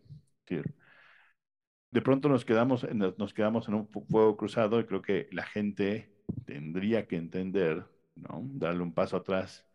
De 1.92 2.02
pronto 2.02 2.30
nos 2.30 2.46
quedamos, 2.46 2.84
en, 2.84 3.00
nos 3.00 3.34
quedamos 3.34 3.68
en 3.68 3.76
un 3.76 3.88
fuego 3.88 4.38
cruzado 4.38 4.80
y 4.80 4.86
creo 4.86 5.02
que 5.02 5.28
la 5.32 5.44
gente 5.44 6.14
tendría 6.46 7.08
que 7.08 7.16
entender, 7.18 7.86
¿no? 8.16 8.42
darle 8.44 8.84
un 8.84 8.94
paso 8.94 9.18
atrás 9.18 9.66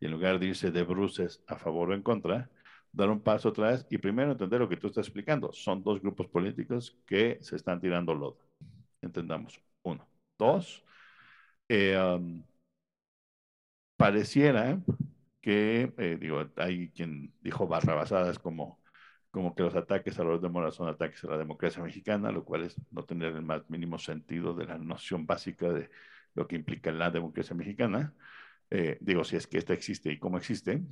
y 0.00 0.06
en 0.06 0.12
lugar 0.12 0.38
de 0.38 0.46
irse 0.46 0.70
de 0.70 0.82
bruces 0.84 1.42
a 1.46 1.56
favor 1.56 1.90
o 1.90 1.94
en 1.94 2.02
contra, 2.02 2.50
dar 2.92 3.10
un 3.10 3.20
paso 3.20 3.48
atrás 3.50 3.86
y 3.90 3.98
primero 3.98 4.32
entender 4.32 4.60
lo 4.60 4.68
que 4.68 4.76
tú 4.76 4.86
estás 4.88 5.06
explicando. 5.06 5.52
Son 5.52 5.82
dos 5.82 6.00
grupos 6.00 6.28
políticos 6.28 6.96
que 7.06 7.38
se 7.42 7.56
están 7.56 7.80
tirando 7.80 8.14
lodo. 8.14 8.38
Entendamos. 9.02 9.60
Uno. 9.82 10.06
Dos, 10.38 10.84
eh, 11.68 11.96
pareciera 13.96 14.80
que, 15.40 15.92
eh, 15.98 16.18
digo, 16.20 16.44
hay 16.56 16.90
quien 16.90 17.32
dijo 17.40 17.66
barrabasadas 17.68 18.38
como, 18.38 18.80
como 19.30 19.54
que 19.54 19.62
los 19.62 19.76
ataques 19.76 20.18
a 20.18 20.24
los 20.24 20.42
de 20.42 20.48
Mora 20.48 20.70
son 20.70 20.88
ataques 20.88 21.22
a 21.24 21.28
la 21.28 21.38
democracia 21.38 21.82
mexicana, 21.82 22.32
lo 22.32 22.44
cual 22.44 22.64
es 22.64 22.76
no 22.90 23.04
tener 23.04 23.34
el 23.34 23.42
más 23.42 23.68
mínimo 23.70 23.98
sentido 23.98 24.54
de 24.54 24.66
la 24.66 24.78
noción 24.78 25.26
básica 25.26 25.68
de 25.72 25.90
lo 26.34 26.46
que 26.46 26.56
implica 26.56 26.90
la 26.92 27.10
democracia 27.10 27.54
mexicana. 27.56 28.12
Eh, 28.70 28.98
digo, 29.00 29.24
si 29.24 29.36
es 29.36 29.46
que 29.46 29.58
esta 29.58 29.72
existe 29.72 30.10
y 30.10 30.18
cómo 30.18 30.38
existe, 30.38 30.82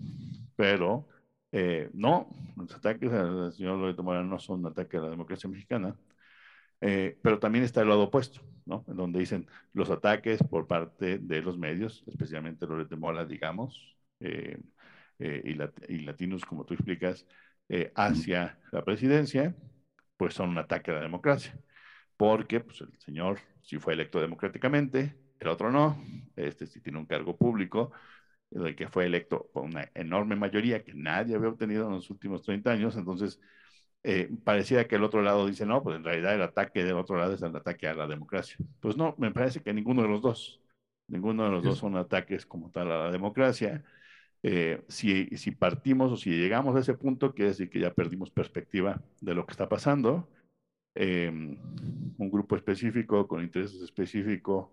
pero 0.57 1.09
eh, 1.53 1.91
no, 1.93 2.29
los 2.57 2.75
ataques 2.75 3.13
al 3.13 3.53
señor 3.53 3.79
Loreto 3.79 4.03
Mora 4.03 4.23
no 4.23 4.39
son 4.39 4.61
un 4.61 4.67
ataque 4.67 4.97
a 4.99 5.01
la 5.01 5.11
democracia 5.11 5.51
mexicana, 5.51 5.97
eh, 6.81 7.19
pero 7.23 7.39
también 7.39 7.65
está 7.65 7.83
el 7.83 7.89
lado 7.89 8.05
opuesto, 8.05 8.41
¿no? 8.67 8.85
En 8.89 8.97
donde 8.97 9.19
dicen 9.21 9.47
los 9.73 9.91
ataques 9.91 10.43
por 10.43 10.67
parte 10.67 11.19
de 11.19 11.43
los 11.43 11.59
medios, 11.59 12.05
especialmente 12.07 12.67
los 12.67 12.89
de 12.89 12.97
Mola, 12.97 13.25
digamos, 13.25 13.97
eh, 14.21 14.59
eh, 15.19 15.43
y, 15.45 15.55
lat 15.55 15.73
y, 15.89 16.01
latinos, 16.01 16.45
como 16.45 16.65
tú 16.65 16.75
explicas, 16.75 17.27
eh, 17.69 17.93
hacia 17.95 18.59
la 18.73 18.85
presidencia, 18.85 19.55
pues 20.17 20.35
son 20.35 20.51
un 20.51 20.59
ataque 20.59 20.91
a 20.91 20.95
la 20.95 21.01
democracia. 21.01 21.59
Porque 22.17 22.61
pues, 22.61 22.81
el 22.83 22.99
señor 22.99 23.41
si 23.65 23.79
fue 23.79 23.95
electo 23.95 24.21
democráticamente, 24.21 25.17
el 25.41 25.49
otro 25.49 25.71
no, 25.73 25.97
este 26.37 26.67
sí 26.67 26.81
tiene 26.81 26.99
un 26.99 27.07
cargo 27.07 27.37
público, 27.37 27.93
el 28.51 28.77
que 28.77 28.89
fue 28.89 29.07
electo 29.07 29.51
por 29.53 29.65
una 29.65 29.91
enorme 29.95 30.37
mayoría 30.37 30.85
que 30.85 30.95
nadie 30.95 31.35
había 31.35 31.49
obtenido 31.49 31.87
en 31.87 31.95
los 31.95 32.11
últimos 32.11 32.43
30 32.43 32.73
años, 32.73 32.97
entonces 32.97 33.41
eh, 34.05 34.31
parecía 34.45 34.87
que 34.87 34.97
el 34.97 35.03
otro 35.03 35.23
lado 35.23 35.47
dice, 35.47 35.65
no, 35.65 35.83
pues 35.83 35.97
en 35.97 36.05
realidad 36.05 36.35
el 36.35 36.43
ataque 36.43 36.85
del 36.85 36.97
otro 36.97 37.17
lado 37.17 37.33
es 37.33 37.43
el 37.43 37.57
ataque 37.57 37.89
a 37.89 37.95
la 37.95 38.07
democracia. 38.07 38.59
Pues 38.81 38.99
no, 38.99 39.15
me 39.17 39.31
parece 39.33 39.63
que 39.63 39.73
ninguno 39.73 40.03
de 40.03 40.09
los 40.09 40.21
dos, 40.21 40.61
ninguno 41.09 41.45
de 41.45 41.51
los 41.51 41.63
sí. 41.63 41.69
dos 41.69 41.79
son 41.79 41.97
ataques 41.97 42.45
como 42.45 42.71
tal 42.71 42.93
a 42.93 43.07
la 43.07 43.11
democracia. 43.11 43.83
Eh, 44.43 44.85
si, 44.89 45.27
si 45.39 45.53
partimos 45.53 46.13
o 46.13 46.17
si 46.19 46.31
llegamos 46.31 46.77
a 46.77 46.81
ese 46.81 46.93
punto, 46.93 47.33
quiere 47.33 47.53
decir 47.53 47.71
que 47.71 47.81
ya 47.81 47.95
perdimos 47.95 48.31
perspectiva 48.31 49.01
de 49.23 49.35
lo 49.35 49.47
que 49.47 49.53
está 49.53 49.71
pasando. 49.71 50.29
Eh, 50.95 51.31
un 51.31 52.31
grupo 52.31 52.57
específico, 52.57 53.27
con 53.27 53.43
intereses 53.43 53.81
específicos, 53.81 54.69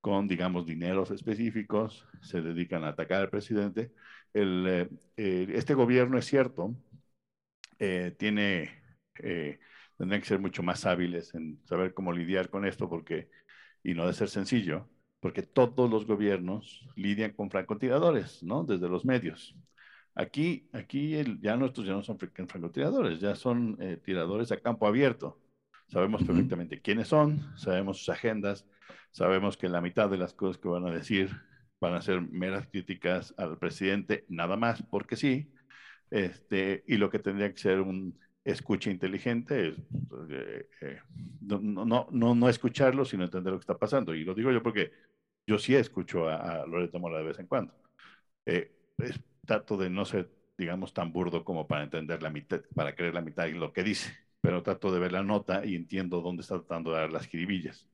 con, 0.00 0.26
digamos, 0.26 0.64
dineros 0.64 1.10
específicos, 1.10 2.08
se 2.22 2.40
dedican 2.40 2.84
a 2.84 2.88
atacar 2.88 3.20
al 3.20 3.28
presidente. 3.28 3.92
El, 4.32 4.88
eh, 5.18 5.46
este 5.52 5.74
gobierno 5.74 6.16
es 6.16 6.24
cierto, 6.24 6.74
eh, 7.84 8.14
tiene, 8.16 8.70
eh, 9.18 9.58
tendrían 9.98 10.20
que 10.20 10.28
ser 10.28 10.38
mucho 10.38 10.62
más 10.62 10.86
hábiles 10.86 11.34
en 11.34 11.60
saber 11.64 11.94
cómo 11.94 12.12
lidiar 12.12 12.48
con 12.48 12.64
esto, 12.64 12.88
porque, 12.88 13.28
y 13.82 13.94
no 13.94 14.06
de 14.06 14.12
ser 14.12 14.28
sencillo, 14.28 14.88
porque 15.18 15.42
todos 15.42 15.90
los 15.90 16.06
gobiernos 16.06 16.88
lidian 16.94 17.32
con 17.32 17.50
francotiradores, 17.50 18.40
¿no? 18.44 18.62
Desde 18.62 18.88
los 18.88 19.04
medios. 19.04 19.56
Aquí, 20.14 20.68
aquí 20.72 21.16
el, 21.16 21.40
ya 21.40 21.56
nuestros 21.56 21.84
ya 21.84 21.94
no 21.94 22.04
son 22.04 22.20
francotiradores, 22.20 23.18
ya 23.18 23.34
son 23.34 23.76
eh, 23.80 23.96
tiradores 23.96 24.52
a 24.52 24.60
campo 24.60 24.86
abierto. 24.86 25.40
Sabemos 25.88 26.22
perfectamente 26.22 26.80
quiénes 26.80 27.08
son, 27.08 27.40
sabemos 27.58 27.98
sus 27.98 28.10
agendas, 28.10 28.64
sabemos 29.10 29.56
que 29.56 29.68
la 29.68 29.80
mitad 29.80 30.08
de 30.08 30.18
las 30.18 30.34
cosas 30.34 30.56
que 30.56 30.68
van 30.68 30.86
a 30.86 30.92
decir 30.92 31.30
van 31.80 31.94
a 31.94 32.00
ser 32.00 32.20
meras 32.20 32.68
críticas 32.68 33.34
al 33.36 33.58
presidente, 33.58 34.24
nada 34.28 34.56
más 34.56 34.84
porque 34.84 35.16
sí, 35.16 35.50
este, 36.12 36.84
y 36.86 36.98
lo 36.98 37.08
que 37.08 37.18
tendría 37.18 37.50
que 37.50 37.58
ser 37.58 37.80
un 37.80 38.18
escucha 38.44 38.90
inteligente 38.90 39.68
es 39.68 39.78
eh, 40.28 40.68
eh, 40.82 40.98
no, 41.40 41.58
no, 41.58 42.08
no, 42.10 42.34
no, 42.34 42.48
escucharlo, 42.50 43.04
sino 43.06 43.24
entender 43.24 43.52
lo 43.52 43.58
que 43.58 43.62
está 43.62 43.78
pasando. 43.78 44.14
Y 44.14 44.24
lo 44.24 44.34
digo 44.34 44.52
yo 44.52 44.62
porque 44.62 44.92
yo 45.46 45.58
sí 45.58 45.74
escucho 45.74 46.28
a, 46.28 46.62
a 46.62 46.66
Loreto 46.66 46.98
Mola 46.98 47.18
de 47.18 47.24
vez 47.24 47.38
en 47.38 47.46
cuando. 47.46 47.74
Eh, 48.44 48.70
es, 48.98 49.18
trato 49.46 49.78
de 49.78 49.88
no 49.88 50.04
ser, 50.04 50.30
digamos, 50.58 50.92
tan 50.92 51.12
burdo 51.12 51.44
como 51.44 51.66
para 51.66 51.84
entender 51.84 52.22
la 52.22 52.30
mitad, 52.30 52.60
para 52.74 52.94
creer 52.94 53.14
la 53.14 53.22
mitad 53.22 53.44
de 53.44 53.52
lo 53.52 53.72
que 53.72 53.82
dice, 53.82 54.12
pero 54.42 54.62
trato 54.62 54.92
de 54.92 55.00
ver 55.00 55.12
la 55.12 55.22
nota 55.22 55.64
y 55.64 55.74
entiendo 55.76 56.20
dónde 56.20 56.42
está 56.42 56.56
tratando 56.58 56.92
de 56.92 56.98
dar 56.98 57.12
las 57.12 57.26
jiribillas. 57.26 57.88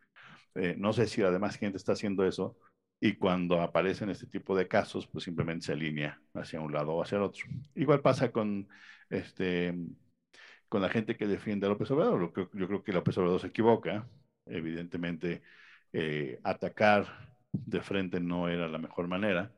Eh, 0.57 0.75
no 0.77 0.93
sé 0.93 1.07
si 1.07 1.23
además 1.23 1.57
gente 1.57 1.77
está 1.77 1.93
haciendo 1.93 2.25
eso, 2.27 2.59
y 3.00 3.14
cuando 3.14 3.61
aparecen 3.61 4.11
este 4.11 4.26
tipo 4.26 4.57
de 4.57 4.69
casos, 4.69 5.07
pues 5.07 5.25
simplemente 5.25 5.67
se 5.67 5.73
alinea 5.73 6.21
hacia 6.35 6.61
un 6.61 6.73
lado 6.73 6.93
o 6.95 7.02
hacia 7.02 7.17
el 7.17 7.23
otro. 7.23 7.45
Igual 7.75 8.00
pasa 8.00 8.33
con, 8.33 8.69
este, 9.11 9.75
con 10.69 10.83
la 10.83 10.88
gente 10.88 11.17
que 11.17 11.26
defiende 11.26 11.67
a 11.67 11.71
López 11.71 11.90
Obrador. 11.90 12.33
Yo, 12.35 12.50
yo 12.52 12.67
creo 12.67 12.83
que 12.83 12.93
López 12.93 13.17
Obrador 13.19 13.40
se 13.40 13.49
equivoca. 13.49 14.09
Evidentemente, 14.47 15.43
eh, 15.93 16.40
atacar 16.45 17.37
de 17.52 17.81
frente 17.81 18.21
no 18.21 18.49
era 18.49 18.69
la 18.69 18.78
mejor 18.78 19.09
manera. 19.09 19.55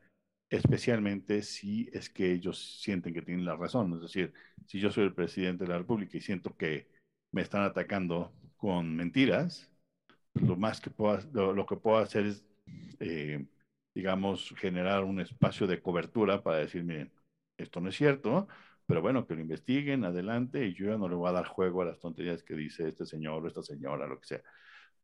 especialmente 0.50 1.42
si 1.42 1.88
es 1.92 2.10
que 2.10 2.32
ellos 2.32 2.80
sienten 2.82 3.14
que 3.14 3.22
tienen 3.22 3.44
la 3.44 3.56
razón. 3.56 3.94
Es 3.94 4.02
decir, 4.02 4.32
si 4.66 4.80
yo 4.80 4.90
soy 4.90 5.04
el 5.04 5.14
presidente 5.14 5.64
de 5.64 5.70
la 5.70 5.78
República 5.78 6.16
y 6.18 6.20
siento 6.20 6.56
que 6.56 6.88
me 7.32 7.42
están 7.42 7.62
atacando 7.62 8.32
con 8.56 8.96
mentiras, 8.96 9.70
pues 10.32 10.46
lo 10.46 10.56
más 10.56 10.80
que 10.80 10.90
puedo, 10.90 11.54
lo, 11.54 11.66
que 11.66 11.76
puedo 11.76 11.98
hacer 11.98 12.26
es, 12.26 12.44
eh, 12.98 13.46
digamos, 13.94 14.54
generar 14.56 15.04
un 15.04 15.20
espacio 15.20 15.66
de 15.66 15.80
cobertura 15.80 16.42
para 16.42 16.58
decir, 16.58 16.84
miren, 16.84 17.12
esto 17.58 17.80
no 17.80 17.88
es 17.88 17.96
cierto, 17.96 18.48
pero 18.86 19.02
bueno, 19.02 19.26
que 19.26 19.34
lo 19.34 19.40
investiguen, 19.40 20.04
adelante, 20.04 20.66
y 20.66 20.74
yo 20.74 20.86
ya 20.86 20.98
no 20.98 21.08
le 21.08 21.14
voy 21.14 21.28
a 21.28 21.32
dar 21.32 21.46
juego 21.46 21.82
a 21.82 21.86
las 21.86 22.00
tonterías 22.00 22.42
que 22.42 22.54
dice 22.54 22.88
este 22.88 23.06
señor 23.06 23.44
o 23.44 23.48
esta 23.48 23.62
señora, 23.62 24.06
lo 24.06 24.20
que 24.20 24.26
sea. 24.26 24.42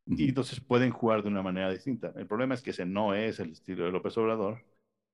Y 0.06 0.28
entonces 0.28 0.60
pueden 0.60 0.90
jugar 0.90 1.22
de 1.22 1.28
una 1.28 1.42
manera 1.42 1.70
distinta. 1.70 2.12
El 2.16 2.26
problema 2.26 2.54
es 2.54 2.62
que 2.62 2.70
ese 2.70 2.86
no 2.86 3.14
es 3.14 3.40
el 3.40 3.50
estilo 3.50 3.84
de 3.84 3.92
López 3.92 4.16
Obrador, 4.18 4.64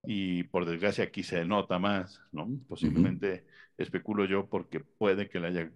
y 0.04 0.42
por 0.44 0.66
desgracia 0.66 1.04
aquí 1.04 1.22
se 1.22 1.44
nota 1.44 1.78
más, 1.78 2.20
¿no? 2.32 2.48
Posiblemente 2.68 3.46
especulo 3.76 4.24
yo 4.24 4.48
porque 4.48 4.80
puede 4.80 5.28
que 5.28 5.38
le 5.38 5.48
haya 5.48 5.70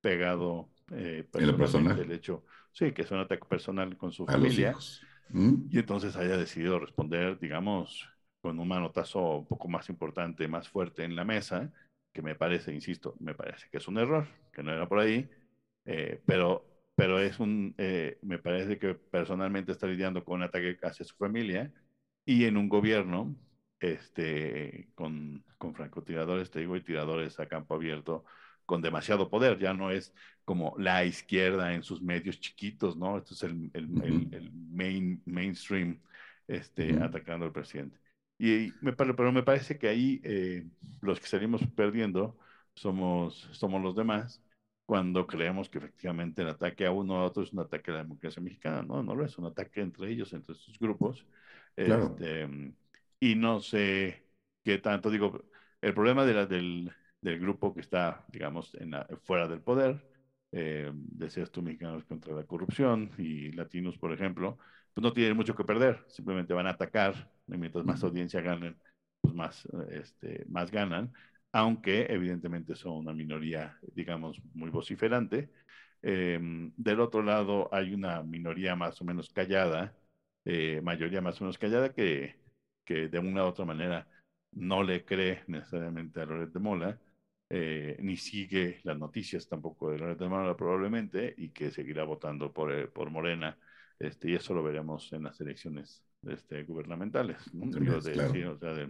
pegado 0.00 0.70
eh, 0.92 1.28
personalmente 1.30 2.02
el 2.02 2.12
hecho, 2.12 2.44
sí, 2.72 2.92
que 2.92 3.02
es 3.02 3.10
un 3.10 3.18
ataque 3.18 3.44
personal 3.48 3.96
con 3.96 4.12
su 4.12 4.24
familia 4.26 4.74
y 5.70 5.78
entonces 5.78 6.16
haya 6.16 6.36
decidido 6.36 6.78
responder, 6.78 7.38
digamos, 7.38 8.08
con 8.40 8.58
un 8.58 8.68
manotazo 8.68 9.38
un 9.38 9.46
poco 9.46 9.68
más 9.68 9.88
importante, 9.88 10.48
más 10.48 10.68
fuerte 10.68 11.04
en 11.04 11.16
la 11.16 11.24
mesa, 11.24 11.72
que 12.12 12.22
me 12.22 12.34
parece, 12.34 12.72
insisto, 12.72 13.14
me 13.20 13.34
parece 13.34 13.68
que 13.70 13.78
es 13.78 13.88
un 13.88 13.98
error, 13.98 14.26
que 14.52 14.62
no 14.62 14.72
era 14.72 14.88
por 14.88 15.00
ahí, 15.00 15.28
eh, 15.84 16.20
pero, 16.26 16.64
pero 16.94 17.18
es 17.20 17.38
un, 17.40 17.74
eh, 17.78 18.18
me 18.22 18.38
parece 18.38 18.78
que 18.78 18.94
personalmente 18.94 19.72
está 19.72 19.86
lidiando 19.86 20.24
con 20.24 20.36
un 20.36 20.44
ataque 20.44 20.78
hacia 20.82 21.04
su 21.04 21.16
familia 21.16 21.72
y 22.24 22.44
en 22.46 22.56
un 22.56 22.68
gobierno 22.68 23.36
este, 23.80 24.88
con, 24.94 25.44
con 25.58 25.74
francotiradores, 25.74 26.50
te 26.50 26.60
digo, 26.60 26.76
y 26.76 26.82
tiradores 26.82 27.38
a 27.40 27.46
campo 27.48 27.74
abierto 27.74 28.24
con 28.66 28.82
demasiado 28.82 29.30
poder, 29.30 29.58
ya 29.58 29.72
no 29.72 29.90
es 29.90 30.12
como 30.44 30.74
la 30.78 31.04
izquierda 31.04 31.74
en 31.74 31.82
sus 31.82 32.02
medios 32.02 32.40
chiquitos, 32.40 32.96
¿no? 32.96 33.18
Esto 33.18 33.34
es 33.34 33.42
el, 33.44 33.70
el, 33.72 34.28
el, 34.32 34.52
main, 34.52 35.22
mainstream 35.24 36.00
este, 36.46 36.94
atacando 37.02 37.46
al 37.46 37.52
presidente. 37.52 37.98
Y, 38.38 38.72
me, 38.80 38.92
pero 38.92 39.32
me 39.32 39.42
parece 39.42 39.78
que 39.78 39.88
ahí 39.88 40.20
eh, 40.24 40.66
los 41.00 41.18
que 41.20 41.26
salimos 41.26 41.66
perdiendo 41.74 42.36
somos, 42.74 43.48
somos 43.52 43.82
los 43.82 43.96
demás 43.96 44.42
cuando 44.84 45.26
creemos 45.26 45.68
que 45.68 45.78
efectivamente 45.78 46.42
el 46.42 46.48
ataque 46.48 46.86
a 46.86 46.92
uno 46.92 47.16
a 47.16 47.24
otro 47.24 47.42
es 47.42 47.52
un 47.52 47.60
ataque 47.60 47.90
a 47.90 47.94
la 47.94 48.02
democracia 48.02 48.42
mexicana. 48.42 48.82
No, 48.82 49.02
no 49.02 49.14
lo 49.14 49.24
es, 49.24 49.36
un 49.38 49.46
ataque 49.46 49.80
entre 49.80 50.10
ellos, 50.10 50.32
entre 50.32 50.54
sus 50.54 50.78
grupos. 50.78 51.26
Claro. 51.74 52.16
Este, 52.18 52.72
y 53.20 53.34
no 53.34 53.60
sé 53.60 54.26
qué 54.62 54.78
tanto, 54.78 55.10
digo, 55.10 55.44
el 55.80 55.94
problema 55.94 56.24
de 56.24 56.34
la, 56.34 56.46
del, 56.46 56.92
del 57.30 57.40
grupo 57.40 57.74
que 57.74 57.80
está, 57.80 58.24
digamos, 58.28 58.74
en 58.74 58.94
fuera 59.24 59.48
del 59.48 59.60
poder, 59.60 60.00
eh, 60.52 60.90
decías 60.94 61.50
tú, 61.50 61.62
mexicanos 61.62 62.04
contra 62.04 62.34
la 62.34 62.44
corrupción 62.44 63.10
y 63.18 63.52
latinos, 63.52 63.98
por 63.98 64.12
ejemplo, 64.12 64.58
pues 64.94 65.02
no 65.02 65.12
tienen 65.12 65.36
mucho 65.36 65.54
que 65.54 65.64
perder, 65.64 66.04
simplemente 66.08 66.54
van 66.54 66.66
a 66.66 66.70
atacar, 66.70 67.30
y 67.48 67.56
mientras 67.56 67.84
más 67.84 68.02
audiencia 68.04 68.40
ganen, 68.40 68.76
pues 69.20 69.34
más, 69.34 69.68
este, 69.90 70.44
más 70.48 70.70
ganan, 70.70 71.12
aunque 71.52 72.06
evidentemente 72.10 72.76
son 72.76 72.92
una 72.98 73.12
minoría, 73.12 73.78
digamos, 73.94 74.40
muy 74.54 74.70
vociferante. 74.70 75.50
Em, 76.02 76.72
del 76.76 77.00
otro 77.00 77.22
lado 77.22 77.68
hay 77.72 77.92
una 77.94 78.22
minoría 78.22 78.76
más 78.76 79.00
o 79.00 79.04
menos 79.04 79.30
callada, 79.32 79.94
eh, 80.44 80.80
mayoría 80.82 81.20
más 81.20 81.40
o 81.40 81.44
menos 81.44 81.58
callada, 81.58 81.92
que 81.92 82.36
que 82.86 83.08
de 83.08 83.18
una 83.18 83.44
u 83.44 83.48
otra 83.48 83.64
manera 83.66 84.08
no 84.52 84.82
le 84.82 85.04
cree 85.04 85.42
necesariamente 85.48 86.20
a 86.20 86.26
Loret 86.26 86.52
de 86.52 86.60
Mola, 86.60 86.98
eh, 87.48 87.96
ni 88.00 88.16
sigue 88.16 88.80
las 88.84 88.98
noticias 88.98 89.48
tampoco 89.48 89.90
de 89.90 89.98
Loret 89.98 90.18
de 90.18 90.28
Mola 90.28 90.56
probablemente, 90.56 91.34
y 91.36 91.50
que 91.50 91.70
seguirá 91.70 92.04
votando 92.04 92.52
por, 92.52 92.72
eh, 92.72 92.88
por 92.88 93.10
Morena, 93.10 93.58
este, 93.98 94.30
y 94.30 94.34
eso 94.34 94.54
lo 94.54 94.62
veremos 94.62 95.12
en 95.12 95.24
las 95.24 95.40
elecciones 95.40 96.02
este, 96.26 96.64
gubernamentales, 96.64 97.52
¿no? 97.54 97.70
de, 97.70 97.90
o 98.46 98.58
sea, 98.58 98.88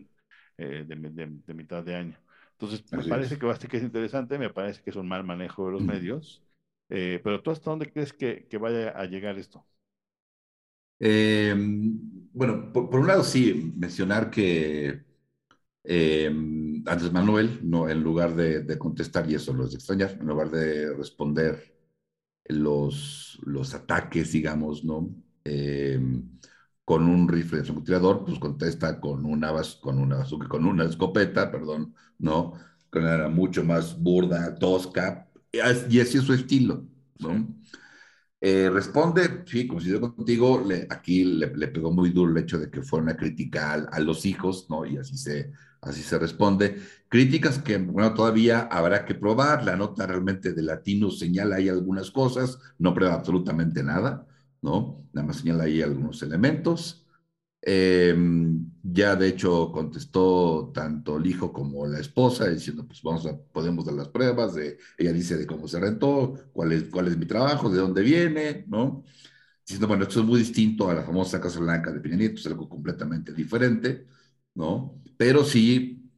eh, 0.58 0.84
de, 0.86 1.54
mitad 1.54 1.84
de 1.84 1.94
año. 1.94 2.18
Entonces, 2.52 2.90
me 2.92 3.04
parece 3.04 3.38
que, 3.38 3.68
que 3.68 3.76
es 3.76 3.82
interesante, 3.82 4.38
me 4.38 4.50
parece 4.50 4.82
que 4.82 4.90
es 4.90 4.96
un 4.96 5.08
mal 5.08 5.24
manejo 5.24 5.66
de 5.66 5.72
los 5.72 5.82
medios, 5.82 6.42
pero 6.88 7.42
tú 7.42 7.50
hasta 7.50 7.70
dónde 7.70 7.92
crees 7.92 8.12
que, 8.12 8.46
que 8.48 8.56
vaya 8.56 8.90
a 8.90 9.04
llegar 9.04 9.38
esto? 9.38 9.66
Eh, 10.98 11.54
bueno, 12.32 12.72
por, 12.72 12.94
un 12.94 13.06
lado 13.06 13.22
sí, 13.22 13.72
mencionar 13.76 14.30
que 14.30 15.04
eh, 15.88 16.26
Andrés 16.26 17.12
Manuel, 17.12 17.60
no, 17.62 17.88
en 17.88 18.02
lugar 18.02 18.34
de, 18.34 18.78
contestar, 18.78 19.30
y 19.30 19.34
eso 19.34 19.52
lo 19.52 19.64
es 19.64 19.70
de 19.70 19.76
extrañar, 19.76 20.18
en 20.20 20.26
lugar 20.26 20.50
de 20.50 20.92
responder 20.94 21.74
los, 22.46 23.38
los 23.44 23.74
ataques, 23.74 24.32
digamos, 24.32 24.84
¿no? 24.84 25.14
Eh, 25.44 26.00
con 26.84 27.08
un 27.08 27.28
rifle 27.28 27.58
de 27.58 27.64
francotirador, 27.64 28.24
pues 28.24 28.38
contesta 28.38 29.00
con 29.00 29.24
una, 29.24 29.52
con 29.80 29.98
una, 29.98 30.24
con 30.48 30.64
una 30.64 30.84
escopeta, 30.84 31.50
perdón, 31.50 31.94
¿no? 32.18 32.52
Con 32.90 33.02
una 33.02 33.28
mucho 33.28 33.64
más 33.64 34.00
burda, 34.00 34.54
tosca, 34.56 35.28
y 35.52 35.60
así 35.60 36.18
es 36.18 36.24
su 36.24 36.32
estilo, 36.32 36.84
¿no? 37.18 37.46
Eh, 38.40 38.68
responde, 38.70 39.44
sí, 39.46 39.66
coincido 39.66 40.00
contigo, 40.00 40.62
le, 40.64 40.86
aquí 40.90 41.24
le, 41.24 41.48
pegó 41.68 41.90
muy 41.90 42.10
duro 42.10 42.30
el 42.32 42.38
hecho 42.38 42.58
de 42.58 42.70
que 42.70 42.82
fue 42.82 43.00
una 43.00 43.16
crítica 43.16 43.72
a, 43.72 44.00
los 44.00 44.26
hijos, 44.26 44.66
¿no? 44.68 44.84
Y 44.84 44.98
así 44.98 45.16
se, 45.16 45.52
así 45.80 46.02
se 46.02 46.18
responde. 46.18 46.76
Críticas 47.08 47.58
que, 47.58 47.78
bueno, 47.78 48.12
todavía 48.14 48.68
habrá 48.70 49.04
que 49.06 49.14
probar. 49.14 49.64
La 49.64 49.76
nota 49.76 50.06
realmente 50.06 50.52
de 50.52 50.62
Latino 50.62 51.10
señala 51.10 51.56
ahí 51.56 51.68
algunas 51.68 52.10
cosas, 52.10 52.58
no 52.78 52.92
prueba 52.94 53.14
absolutamente 53.14 53.82
nada, 53.82 54.26
¿no? 54.60 55.02
Nada 55.12 55.26
más 55.28 55.38
señala 55.38 55.64
ahí 55.64 55.80
algunos 55.80 56.22
elementos. 56.22 57.05
Em, 57.68 58.70
ya 58.84 59.16
de 59.16 59.26
hecho 59.26 59.72
contestó 59.72 60.70
tanto 60.72 61.16
el 61.16 61.26
hijo 61.26 61.52
como 61.52 61.84
la 61.86 61.98
esposa 61.98 62.48
diciendo, 62.48 62.86
pues 62.86 63.02
vamos 63.02 63.26
a, 63.26 63.36
podemos 63.36 63.84
dar 63.84 63.94
las 63.96 64.08
pruebas, 64.08 64.54
de, 64.54 64.78
ella 64.96 65.12
dice 65.12 65.36
de 65.36 65.46
cómo 65.48 65.66
se 65.66 65.80
rentó, 65.80 66.34
cuál 66.52 66.70
es, 66.72 66.84
cuál 66.84 67.08
es 67.08 67.16
mi 67.18 67.26
trabajo, 67.26 67.68
de 67.68 67.78
dónde 67.80 68.02
viene, 68.02 68.64
¿no? 68.68 69.04
Diciendo, 69.66 69.88
bueno, 69.88 70.04
esto 70.04 70.20
es 70.20 70.26
muy 70.26 70.38
distinto 70.40 70.88
a 70.90 70.94
la 70.94 71.02
famosa 71.02 71.40
Casa 71.40 71.58
Blanca 71.60 71.92
de 71.92 72.00
Peña 72.00 72.16
Nieto, 72.16 72.36
es 72.40 72.46
algo 72.46 72.68
completamente 72.68 73.32
diferente, 73.32 74.06
¿no? 74.54 75.02
Pero 75.16 75.44
sí, 75.44 76.10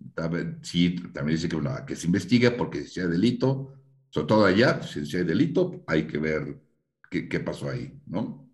sí 0.63 0.97
también 1.15 1.37
dice 1.37 1.49
que, 1.49 1.57
bueno, 1.57 1.75
que 1.87 1.97
se 1.97 2.07
investigue 2.07 2.51
porque 2.53 2.85
si 2.85 3.01
hay 3.01 3.09
delito, 3.09 3.75
sobre 4.11 4.27
todo 4.27 4.45
allá, 4.45 4.83
si 4.83 5.17
hay 5.17 5.25
delito, 5.25 5.83
hay 5.87 6.07
que 6.07 6.19
ver 6.19 6.61
qué, 7.11 7.29
qué 7.29 7.41
pasó 7.41 7.71
ahí, 7.71 7.99
¿no? 8.07 8.49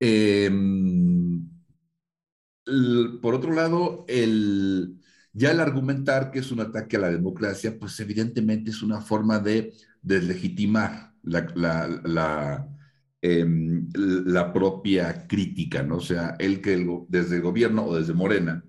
Eh, 0.00 0.50
por 3.20 3.34
otro 3.34 3.52
lado, 3.52 4.04
ya 5.32 5.50
el 5.52 5.60
argumentar 5.60 6.30
que 6.30 6.40
es 6.40 6.50
un 6.50 6.60
ataque 6.60 6.96
a 6.96 7.00
la 7.00 7.10
democracia, 7.10 7.78
pues 7.78 7.98
evidentemente 8.00 8.70
es 8.70 8.82
una 8.82 9.00
forma 9.00 9.38
de 9.38 9.72
deslegitimar 10.02 11.14
la, 11.22 12.68
em, 13.22 13.88
propia 14.52 15.26
crítica, 15.26 15.82
¿no? 15.82 15.96
O 15.96 16.00
sea, 16.00 16.36
el 16.38 16.60
que 16.60 16.86
desde 17.08 17.36
el 17.36 17.42
gobierno 17.42 17.84
o 17.86 17.96
desde 17.96 18.14
Morena, 18.14 18.64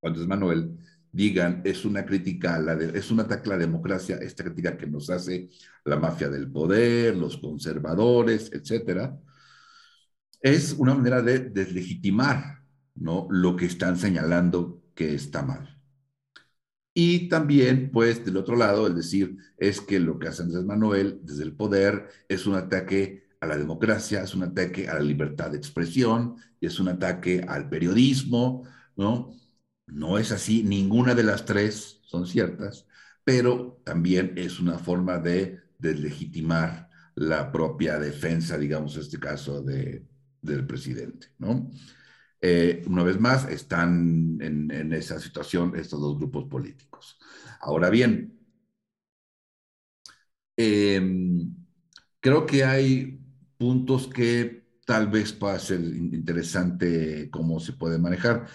cuando 0.00 0.20
es 0.20 0.26
Manuel, 0.26 0.76
digan 1.12 1.62
es 1.64 1.84
una 1.84 2.04
crítica, 2.06 2.58
la 2.58 2.74
es 2.74 3.10
un 3.10 3.20
ataque 3.20 3.48
a 3.50 3.52
la 3.54 3.58
democracia, 3.58 4.16
esta 4.16 4.44
crítica 4.44 4.76
que 4.76 4.86
nos 4.86 5.10
hace 5.10 5.48
la 5.84 5.96
mafia 5.96 6.28
del 6.28 6.50
poder, 6.50 7.16
los 7.16 7.38
conservadores, 7.38 8.50
etcétera, 8.52 9.18
es 10.40 10.72
una 10.74 10.94
manera 10.94 11.22
de 11.22 11.38
deslegitimar 11.40 12.62
¿no? 12.94 13.28
lo 13.30 13.56
que 13.56 13.66
están 13.66 13.96
señalando 13.96 14.82
que 14.94 15.14
está 15.14 15.42
mal. 15.42 15.80
Y 16.92 17.28
también, 17.28 17.90
pues, 17.92 18.24
del 18.24 18.36
otro 18.36 18.56
lado, 18.56 18.86
el 18.86 18.94
decir 18.94 19.36
es 19.56 19.80
que 19.80 20.00
lo 20.00 20.18
que 20.18 20.28
hace 20.28 20.42
Andrés 20.42 20.64
Manuel 20.64 21.20
desde 21.22 21.44
el 21.44 21.54
poder 21.54 22.08
es 22.28 22.46
un 22.46 22.56
ataque 22.56 23.28
a 23.40 23.46
la 23.46 23.56
democracia, 23.56 24.22
es 24.22 24.34
un 24.34 24.42
ataque 24.42 24.88
a 24.88 24.94
la 24.94 25.00
libertad 25.00 25.50
de 25.50 25.56
expresión, 25.58 26.36
es 26.60 26.80
un 26.80 26.88
ataque 26.88 27.44
al 27.46 27.68
periodismo, 27.68 28.64
¿no? 28.96 29.32
No 29.86 30.18
es 30.18 30.32
así, 30.32 30.62
ninguna 30.62 31.14
de 31.14 31.22
las 31.22 31.44
tres 31.44 32.00
son 32.04 32.26
ciertas, 32.26 32.86
pero 33.24 33.80
también 33.84 34.34
es 34.36 34.60
una 34.60 34.78
forma 34.78 35.18
de 35.18 35.60
deslegitimar 35.78 36.90
la 37.14 37.52
propia 37.52 37.98
defensa, 37.98 38.58
digamos, 38.58 38.94
en 38.96 39.02
este 39.02 39.18
caso, 39.18 39.62
de, 39.62 40.04
del 40.42 40.66
presidente, 40.66 41.28
¿no? 41.38 41.70
Eh, 42.40 42.82
una 42.86 43.02
vez 43.02 43.20
más, 43.20 43.48
están 43.48 44.38
en, 44.40 44.92
esa 44.94 45.20
situación 45.20 45.74
estos 45.76 46.00
dos 46.00 46.16
grupos 46.18 46.44
políticos. 46.48 47.18
Ahora 47.60 47.90
bien, 47.90 48.38
em, 50.56 51.54
creo 52.20 52.46
que 52.46 52.64
hay 52.64 53.20
puntos 53.58 54.08
que 54.08 54.64
tal 54.86 55.08
vez 55.08 55.32
pueda 55.32 55.58
ser 55.58 55.80
interesante 55.80 57.30
cómo 57.30 57.60
se 57.60 57.72
puede 57.74 57.98
manejar. 57.98 58.46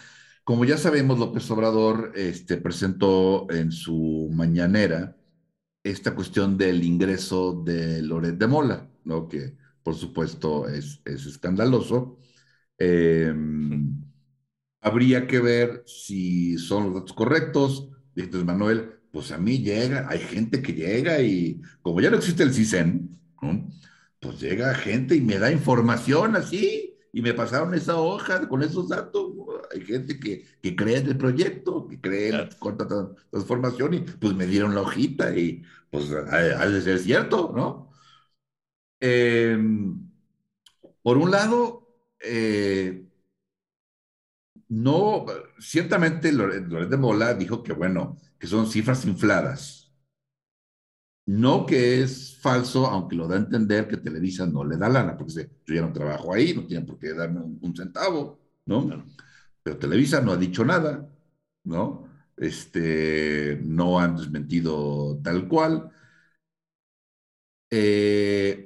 como 0.43 0.65
ya 0.65 0.77
sabemos, 0.77 1.19
López 1.19 1.49
Obrador 1.51 2.11
este, 2.15 2.57
presentó 2.57 3.47
en 3.51 3.71
su 3.71 4.29
mañanera 4.33 5.17
esta 5.83 6.15
cuestión 6.15 6.57
del 6.57 6.83
ingreso 6.83 7.63
de 7.65 8.01
Loret 8.03 8.37
de 8.37 8.47
Mola, 8.47 8.89
¿no? 9.05 9.27
que 9.27 9.57
por 9.85 9.95
supuesto 9.95 10.67
es, 10.67 10.99
es 11.05 11.27
escandaloso. 11.27 12.17
Eh, 12.79 13.31
habría 14.81 15.27
que 15.27 15.39
ver 15.39 15.83
si 15.85 16.57
son 16.57 16.85
los 16.85 16.95
datos 16.95 17.13
correctos. 17.13 17.89
Dice 18.15 18.43
Manuel, 18.43 18.95
pues 19.11 19.31
a 19.31 19.37
mí 19.37 19.59
llega, 19.59 20.07
hay 20.09 20.19
gente 20.19 20.63
que 20.63 20.73
llega 20.73 21.21
y 21.21 21.61
como 21.83 22.01
ya 22.01 22.09
no 22.09 22.17
existe 22.17 22.41
el 22.41 22.53
CISEN, 22.53 23.11
¿no? 23.41 23.69
pues 24.19 24.39
llega 24.39 24.73
gente 24.73 25.15
y 25.15 25.21
me 25.21 25.37
da 25.37 25.51
información 25.51 26.35
así, 26.35 26.95
y 27.13 27.21
me 27.21 27.33
pasaron 27.33 27.73
esa 27.73 27.97
hoja 27.97 28.47
con 28.49 28.63
esos 28.63 28.89
datos. 28.89 29.31
Hay 29.73 29.81
gente 29.81 30.19
que, 30.19 30.45
que 30.61 30.75
cree 30.75 30.97
en 30.97 31.07
el 31.07 31.17
proyecto, 31.17 31.87
que 31.87 32.01
cree 32.01 32.29
en 32.29 32.37
la 32.39 32.49
corta 32.59 32.87
transformación 33.29 33.93
y 33.93 33.99
pues 34.01 34.33
me 34.33 34.47
dieron 34.47 34.75
la 34.75 34.81
hojita 34.81 35.37
y 35.37 35.63
pues 35.89 36.11
ha, 36.11 36.67
de 36.67 36.81
ser 36.81 36.99
cierto, 36.99 37.53
¿no? 37.55 37.84
Eh, 39.07 39.57
por 41.03 41.17
un 41.17 41.31
lado, 41.31 41.87
eh, 42.19 43.05
no, 44.69 45.25
ciertamente 45.59 46.31
Loret 46.31 46.89
de 46.89 46.97
Mola 46.97 47.33
dijo 47.35 47.61
que, 47.63 47.73
bueno, 47.73 48.17
que 48.39 48.47
son 48.47 48.67
cifras 48.67 49.05
infladas 49.05 49.85
no 51.25 51.65
que 51.65 52.01
es 52.03 52.37
falso, 52.41 52.87
aunque 52.87 53.15
lo 53.15 53.27
da 53.27 53.35
a 53.35 53.39
entender 53.39 53.87
que 53.87 53.97
Televisa 53.97 54.45
no 54.45 54.63
le 54.63 54.77
da 54.77 54.89
lana, 54.89 55.17
porque 55.17 55.33
dice, 55.33 55.51
yo 55.65 55.75
ya 55.75 55.81
no 55.81 55.93
trabajo 55.93 56.33
ahí, 56.33 56.53
no 56.53 56.65
tienen 56.65 56.85
por 56.85 56.99
qué 56.99 57.13
darme 57.13 57.41
un, 57.41 57.75
centavo, 57.75 58.39
¿no? 58.65 59.05
Pero 59.63 59.77
Televisa 59.77 60.21
no 60.21 60.31
ha 60.33 60.37
dicho 60.37 60.63
nada, 60.65 61.09
¿no? 61.63 62.07
Este, 62.37 63.59
no 63.63 63.99
han 63.99 64.17
desmentido 64.17 65.19
tal 65.23 65.47
cual. 65.47 65.91
Eh, 67.69 68.64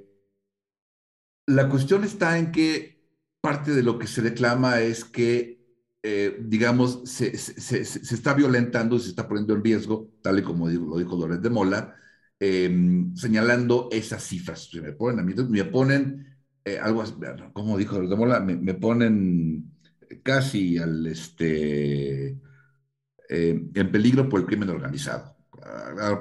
la 1.49 1.69
cuestión 1.69 2.03
está 2.03 2.37
en 2.37 2.51
que 2.51 3.03
parte 3.41 3.71
de 3.71 3.83
lo 3.83 3.99
que 3.99 4.07
se 4.07 4.21
reclama 4.21 4.81
es 4.81 5.03
que, 5.05 5.59
eh, 6.03 6.37
digamos, 6.41 7.01
se, 7.05 7.27
está 7.27 8.33
violentando 8.33 8.99
se 8.99 9.09
está 9.09 9.27
poniendo 9.27 9.53
en 9.53 9.63
riesgo, 9.63 10.11
tal 10.21 10.39
y 10.39 10.43
como 10.43 10.67
lo 10.69 10.97
dijo 10.97 11.15
Dolores 11.15 11.41
de 11.41 11.49
Mola, 11.49 11.95
Em, 12.41 13.13
señalando 13.15 13.89
esas 13.91 14.23
cifras. 14.23 14.73
me 14.75 14.93
ponen 14.93 15.19
a 15.19 15.23
mí, 15.23 15.33
me 15.49 15.65
ponen 15.65 16.37
eh, 16.63 16.79
algo, 16.79 17.03
como 17.51 17.77
dijo 17.77 17.99
de 17.99 18.15
Mola, 18.15 18.39
me, 18.39 18.73
ponen 18.75 19.73
casi 20.23 20.77
al, 20.77 21.05
este, 21.05 22.39
em, 23.27 23.71
en 23.73 23.91
peligro 23.91 24.29
por 24.29 24.39
el 24.39 24.45
crimen 24.45 24.69
organizado, 24.69 25.35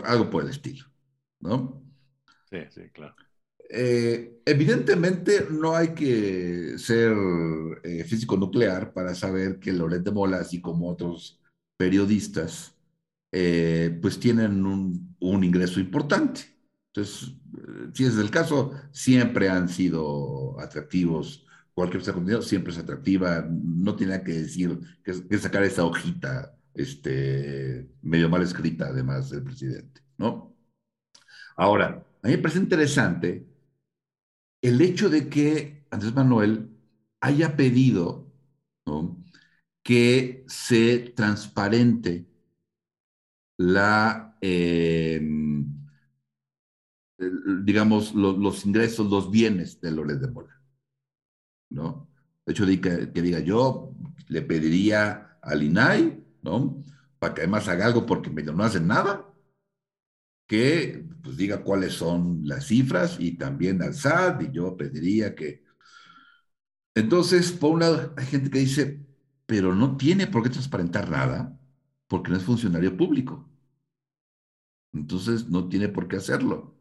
algo 0.05 0.29
por 0.29 0.43
el 0.43 0.51
estilo, 0.51 0.87
¿no? 1.39 1.85
Sí, 2.51 2.59
sí, 2.71 2.91
claro. 2.93 3.15
Eh, 3.71 4.41
evidentemente 4.47 5.47
no 5.51 5.77
hay 5.77 5.89
que 5.89 6.79
ser 6.79 7.15
eh, 7.85 8.05
físico 8.05 8.37
nuclear 8.37 8.93
para 8.95 9.15
saber 9.15 9.59
que 9.59 9.73
Loret 9.73 10.03
de 10.03 10.11
Mola, 10.11 10.39
así 10.39 10.61
como 10.61 10.89
otros 10.89 11.41
periodistas, 11.77 12.75
eh, 13.33 13.99
pues 14.01 14.19
tienen 14.19 14.65
un, 14.65 15.17
ingreso 15.45 15.81
importante. 15.81 16.43
Entonces, 16.95 17.35
si 17.93 18.05
es 18.05 18.17
el 18.17 18.31
caso, 18.31 18.73
siempre 18.91 19.49
han 19.49 19.69
sido 19.69 20.59
atractivos. 20.61 21.47
Cualquier 21.75 22.03
contenido 22.13 22.43
siempre 22.43 22.73
es 22.73 22.79
atractiva. 22.79 23.47
No 23.51 23.95
tiene 23.97 24.23
que 24.23 24.33
decir 24.33 24.79
que, 25.05 25.39
sacar 25.39 25.63
esa 25.63 25.85
hojita 25.85 26.57
este, 26.75 27.89
medio 28.03 28.29
mal 28.29 28.43
escrita, 28.43 28.87
además 28.89 29.31
del 29.31 29.45
presidente, 29.45 30.01
¿no? 30.17 30.57
Ahora, 31.57 32.05
a 32.23 32.29
mí 32.29 32.37
me 32.37 32.39
parece 32.39 32.61
interesante 32.61 33.47
el 34.63 34.81
hecho 34.81 35.09
de 35.09 35.29
que 35.29 35.87
Andrés 35.91 36.15
Manuel 36.15 36.71
haya 37.21 37.57
pedido 37.57 38.29
que 39.83 40.45
se 40.49 40.99
transparente 41.17 42.27
la, 43.57 44.37
eh, 44.41 45.21
digamos, 47.65 48.15
los 48.15 48.67
ingresos, 48.67 49.11
los 49.11 49.31
bienes 49.31 49.81
de 49.81 49.91
Loret 49.91 50.21
de 50.21 50.29
Mola. 50.29 50.61
¿no? 51.71 52.09
De 52.47 52.53
hecho, 52.53 52.67
que, 52.67 53.13
que 53.13 53.23
diga 53.23 53.41
yo, 53.41 53.95
le 54.29 54.43
pediría 54.43 55.39
al 55.43 55.63
INAI, 55.63 56.25
¿no? 56.43 56.85
Para 57.19 57.35
que 57.35 57.41
además 57.43 57.69
haga 57.69 57.87
algo 57.87 58.07
porque 58.07 58.31
medio 58.31 58.53
no 58.53 58.65
hacen 58.65 58.87
nada, 58.87 59.27
que 60.49 61.07
pues 61.23 61.37
diga 61.39 61.63
cuáles 61.65 61.95
son 61.95 62.43
las 62.45 62.67
cifras 62.69 63.19
y 63.21 63.39
también 63.39 63.83
al 63.83 63.95
SAT, 63.95 64.43
y 64.45 64.53
yo 64.53 64.77
pediría 64.77 65.35
que... 65.37 65.65
Entonces, 66.95 67.53
por 67.53 67.73
un 67.73 67.81
lado, 67.81 68.15
hay 68.17 68.27
gente 68.27 68.51
que 68.51 68.59
dice, 68.59 69.07
pero 69.47 69.75
no 69.75 69.97
tiene 69.97 70.27
por 70.27 70.43
qué 70.43 70.51
transparentar 70.51 71.11
nada, 71.11 71.59
porque 72.09 72.31
no 72.31 72.37
es 72.37 72.45
funcionario 72.45 72.97
público. 72.97 73.49
Entonces 74.93 75.49
no 75.49 75.69
tiene 75.69 75.89
por 75.89 76.09
qué 76.09 76.17
hacerlo. 76.17 76.77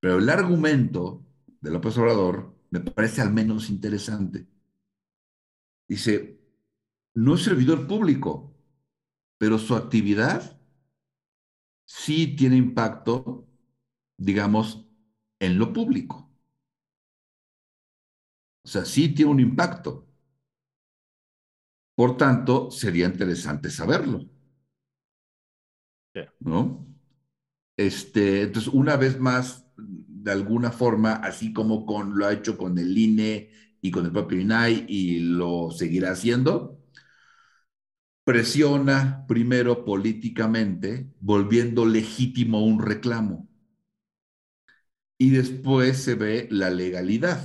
Pero 0.00 0.18
el 0.18 0.28
argumento 0.28 1.24
de 1.60 1.70
López 1.70 1.96
Obrador 1.98 2.54
me 2.70 2.80
parece 2.80 3.20
al 3.22 3.32
menos 3.32 3.70
interesante. 3.70 4.46
Dice, 5.88 6.40
no 7.14 7.34
es 7.34 7.42
servidor 7.42 7.86
público, 7.86 8.54
pero 9.38 9.58
su 9.58 9.74
actividad 9.76 10.57
sí 11.88 12.36
tiene 12.36 12.56
impacto, 12.56 13.48
digamos, 14.18 14.86
en 15.40 15.58
lo 15.58 15.72
público. 15.72 16.30
O 18.62 18.68
sea, 18.68 18.84
sí 18.84 19.08
tiene 19.14 19.30
un 19.30 19.40
impacto. 19.40 20.06
Por 21.96 22.16
tanto, 22.16 22.70
sería 22.70 23.06
interesante 23.06 23.70
saberlo. 23.70 24.20
¿No? 26.40 26.86
Este, 27.76 28.42
entonces, 28.42 28.72
una 28.72 28.96
vez 28.96 29.18
más, 29.18 29.66
de 29.76 30.30
alguna 30.30 30.70
forma, 30.70 31.14
así 31.14 31.52
como 31.52 31.86
con, 31.86 32.18
lo 32.18 32.26
ha 32.26 32.32
hecho 32.34 32.58
con 32.58 32.76
el 32.78 32.96
INE 32.96 33.50
y 33.80 33.90
con 33.90 34.04
el 34.04 34.12
propio 34.12 34.40
INAI 34.40 34.84
y 34.88 35.20
lo 35.20 35.70
seguirá 35.70 36.10
haciendo, 36.10 36.77
presiona 38.28 39.24
primero 39.26 39.86
políticamente, 39.86 41.10
volviendo 41.18 41.86
legítimo 41.86 42.62
un 42.62 42.78
reclamo. 42.78 43.48
Y 45.16 45.30
después 45.30 45.96
se 45.96 46.14
ve 46.14 46.46
la 46.50 46.68
legalidad 46.68 47.40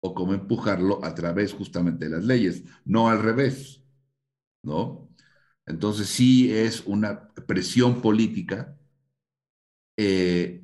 o 0.00 0.12
cómo 0.12 0.34
empujarlo 0.34 1.04
a 1.04 1.14
través 1.14 1.52
justamente 1.52 2.06
de 2.06 2.10
las 2.10 2.24
leyes, 2.24 2.64
no 2.84 3.08
al 3.08 3.22
revés, 3.22 3.84
¿no? 4.64 5.08
Entonces 5.64 6.08
sí 6.08 6.52
es 6.52 6.84
una 6.86 7.28
presión 7.46 8.02
política 8.02 8.76
eh, 9.96 10.60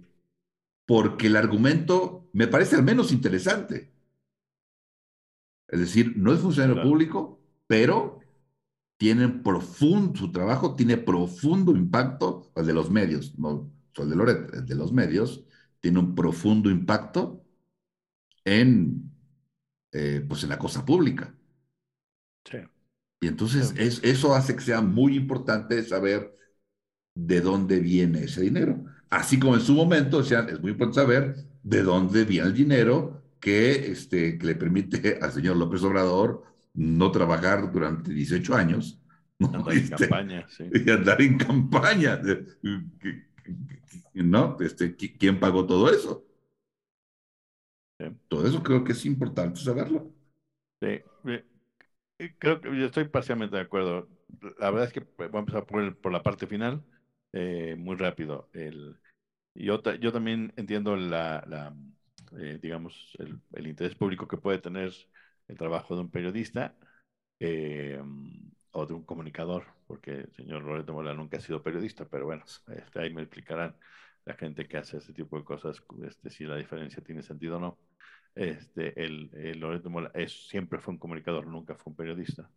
porque 0.88 1.28
el 1.28 1.36
argumento 1.36 2.28
me 2.32 2.48
parece 2.48 2.74
al 2.74 2.82
menos 2.82 3.12
interesante. 3.12 3.92
Es 5.68 5.78
decir, 5.78 6.14
no 6.16 6.32
es 6.32 6.40
funcionario 6.40 6.82
público, 6.82 7.40
pero 7.68 8.19
tienen 9.00 9.42
profundo, 9.42 10.18
su 10.18 10.30
trabajo 10.30 10.76
tiene 10.76 10.98
profundo 10.98 11.74
impacto, 11.74 12.52
el 12.54 12.66
de 12.66 12.74
los 12.74 12.90
medios, 12.90 13.38
no 13.38 13.72
el 13.96 14.10
de 14.10 14.14
Loret, 14.14 14.54
el 14.54 14.66
de 14.66 14.74
los 14.74 14.92
medios, 14.92 15.42
tiene 15.80 16.00
un 16.00 16.14
profundo 16.14 16.68
impacto 16.68 17.42
en, 18.44 19.10
eh, 19.92 20.22
pues 20.28 20.42
en 20.42 20.50
la 20.50 20.58
cosa 20.58 20.84
pública. 20.84 21.34
Sí. 22.44 22.58
Y 23.22 23.28
entonces 23.28 23.72
es, 23.78 24.04
eso 24.04 24.34
hace 24.34 24.54
que 24.54 24.60
sea 24.60 24.82
muy 24.82 25.16
importante 25.16 25.82
saber 25.82 26.36
de 27.14 27.40
dónde 27.40 27.80
viene 27.80 28.24
ese 28.24 28.42
dinero. 28.42 28.84
Así 29.08 29.38
como 29.40 29.54
en 29.54 29.62
su 29.62 29.72
momento, 29.72 30.18
o 30.18 30.24
sea, 30.24 30.40
es 30.40 30.60
muy 30.60 30.72
importante 30.72 31.00
saber 31.00 31.36
de 31.62 31.82
dónde 31.82 32.26
viene 32.26 32.48
el 32.48 32.54
dinero 32.54 33.22
que, 33.40 33.90
este, 33.92 34.36
que 34.36 34.46
le 34.46 34.56
permite 34.56 35.18
al 35.22 35.32
señor 35.32 35.56
López 35.56 35.82
Obrador 35.84 36.49
no 36.74 37.10
trabajar 37.10 37.70
durante 37.72 38.12
18 38.12 38.54
años. 38.54 39.00
Andar 39.40 39.72
en 39.72 39.78
este, 39.78 39.96
campaña, 39.96 40.46
sí. 40.48 40.64
Y 40.74 40.90
andar 40.90 41.22
en 41.22 41.38
campaña. 41.38 42.20
¿No? 44.14 44.56
Este, 44.60 44.94
¿Quién 44.96 45.40
pagó 45.40 45.66
todo 45.66 45.90
eso? 45.90 46.26
Todo 48.28 48.46
eso 48.46 48.62
creo 48.62 48.82
que 48.82 48.92
es 48.92 49.04
importante 49.04 49.60
saberlo. 49.60 50.10
Sí, 50.80 51.00
creo 52.38 52.60
que 52.60 52.78
yo 52.78 52.86
estoy 52.86 53.04
parcialmente 53.04 53.56
de 53.56 53.62
acuerdo. 53.62 54.08
La 54.58 54.70
verdad 54.70 54.86
es 54.88 54.92
que 54.92 55.06
voy 55.18 55.28
a 55.34 55.38
empezar 55.38 55.66
por, 55.66 55.96
por 55.96 56.12
la 56.12 56.22
parte 56.22 56.46
final. 56.46 56.82
Eh, 57.32 57.76
muy 57.78 57.96
rápido. 57.96 58.48
El, 58.52 58.98
yo, 59.54 59.82
yo 60.00 60.12
también 60.12 60.52
entiendo 60.56 60.96
la, 60.96 61.44
la 61.46 61.76
eh, 62.38 62.58
digamos, 62.60 63.16
el, 63.18 63.40
el, 63.52 63.66
interés 63.66 63.94
público 63.94 64.26
que 64.26 64.36
puede 64.36 64.58
tener 64.58 64.92
el 65.50 65.58
trabajo 65.58 65.94
de 65.94 66.02
un 66.02 66.10
periodista. 66.10 66.74
Eh, 67.38 67.98
o 68.72 68.86
de 68.86 68.94
un 68.94 69.02
comunicador, 69.02 69.66
porque 69.86 70.12
el 70.12 70.32
señor 70.32 70.62
Loreto 70.62 70.92
Mola 70.92 71.14
nunca 71.14 71.38
ha 71.38 71.40
sido 71.40 71.62
periodista, 71.62 72.06
pero 72.08 72.26
bueno, 72.26 72.44
este, 72.68 73.00
ahí 73.00 73.12
me 73.12 73.22
explicarán 73.22 73.74
la 74.24 74.34
gente 74.34 74.66
que 74.68 74.76
hace 74.76 74.98
ese 74.98 75.12
tipo 75.12 75.36
de 75.38 75.44
cosas, 75.44 75.82
este, 76.06 76.30
si 76.30 76.44
la 76.44 76.56
diferencia 76.56 77.02
tiene 77.02 77.22
sentido 77.22 77.56
o 77.56 77.60
no. 77.60 77.78
Este, 78.34 79.02
el, 79.02 79.30
el 79.34 79.58
Loreto 79.58 79.90
Mola 79.90 80.10
es, 80.14 80.48
siempre 80.48 80.78
fue 80.78 80.94
un 80.94 80.98
comunicador, 80.98 81.46
nunca 81.46 81.74
fue 81.74 81.90
un 81.90 81.96
periodista. 81.96 82.48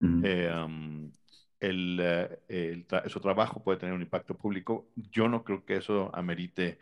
eh, 0.00 0.52
um, 0.54 1.10
el, 1.58 1.98
eh, 2.00 2.38
el 2.48 2.86
tra 2.86 3.08
su 3.08 3.18
trabajo 3.18 3.64
puede 3.64 3.78
tener 3.78 3.94
un 3.94 4.02
impacto 4.02 4.36
público. 4.36 4.88
Yo 4.94 5.28
no 5.28 5.42
creo 5.42 5.64
que 5.64 5.76
eso 5.76 6.14
amerite 6.14 6.78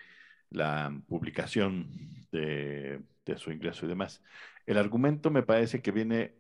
la 0.50 0.94
publicación 1.09 1.88
de, 2.31 3.00
de 3.25 3.39
su 3.39 3.51
ingreso 3.53 3.87
y 3.87 3.89
demás. 3.89 4.23
El 4.67 4.79
argumento 4.79 5.31
me 5.31 5.43
parece 5.43 5.83
que 5.83 5.93
viene, 5.93 6.35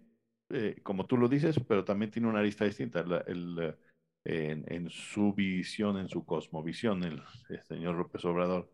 eh, 0.50 0.80
como 0.82 1.06
tú 1.06 1.16
lo 1.16 1.28
dices, 1.28 1.58
pero 1.66 1.84
también 1.84 2.10
tiene 2.10 2.28
una 2.28 2.42
lista 2.42 2.64
distinta. 2.64 3.02
La, 3.04 3.18
el, 3.26 3.58
eh, 3.60 3.76
en, 4.24 4.64
en, 4.68 4.90
su 4.90 5.32
visión, 5.34 5.98
en 5.98 6.08
su 6.08 6.24
cosmovisión, 6.24 7.04
el, 7.04 7.22
el, 7.50 7.62
señor 7.64 7.96
López 7.96 8.24
Obrador 8.24 8.70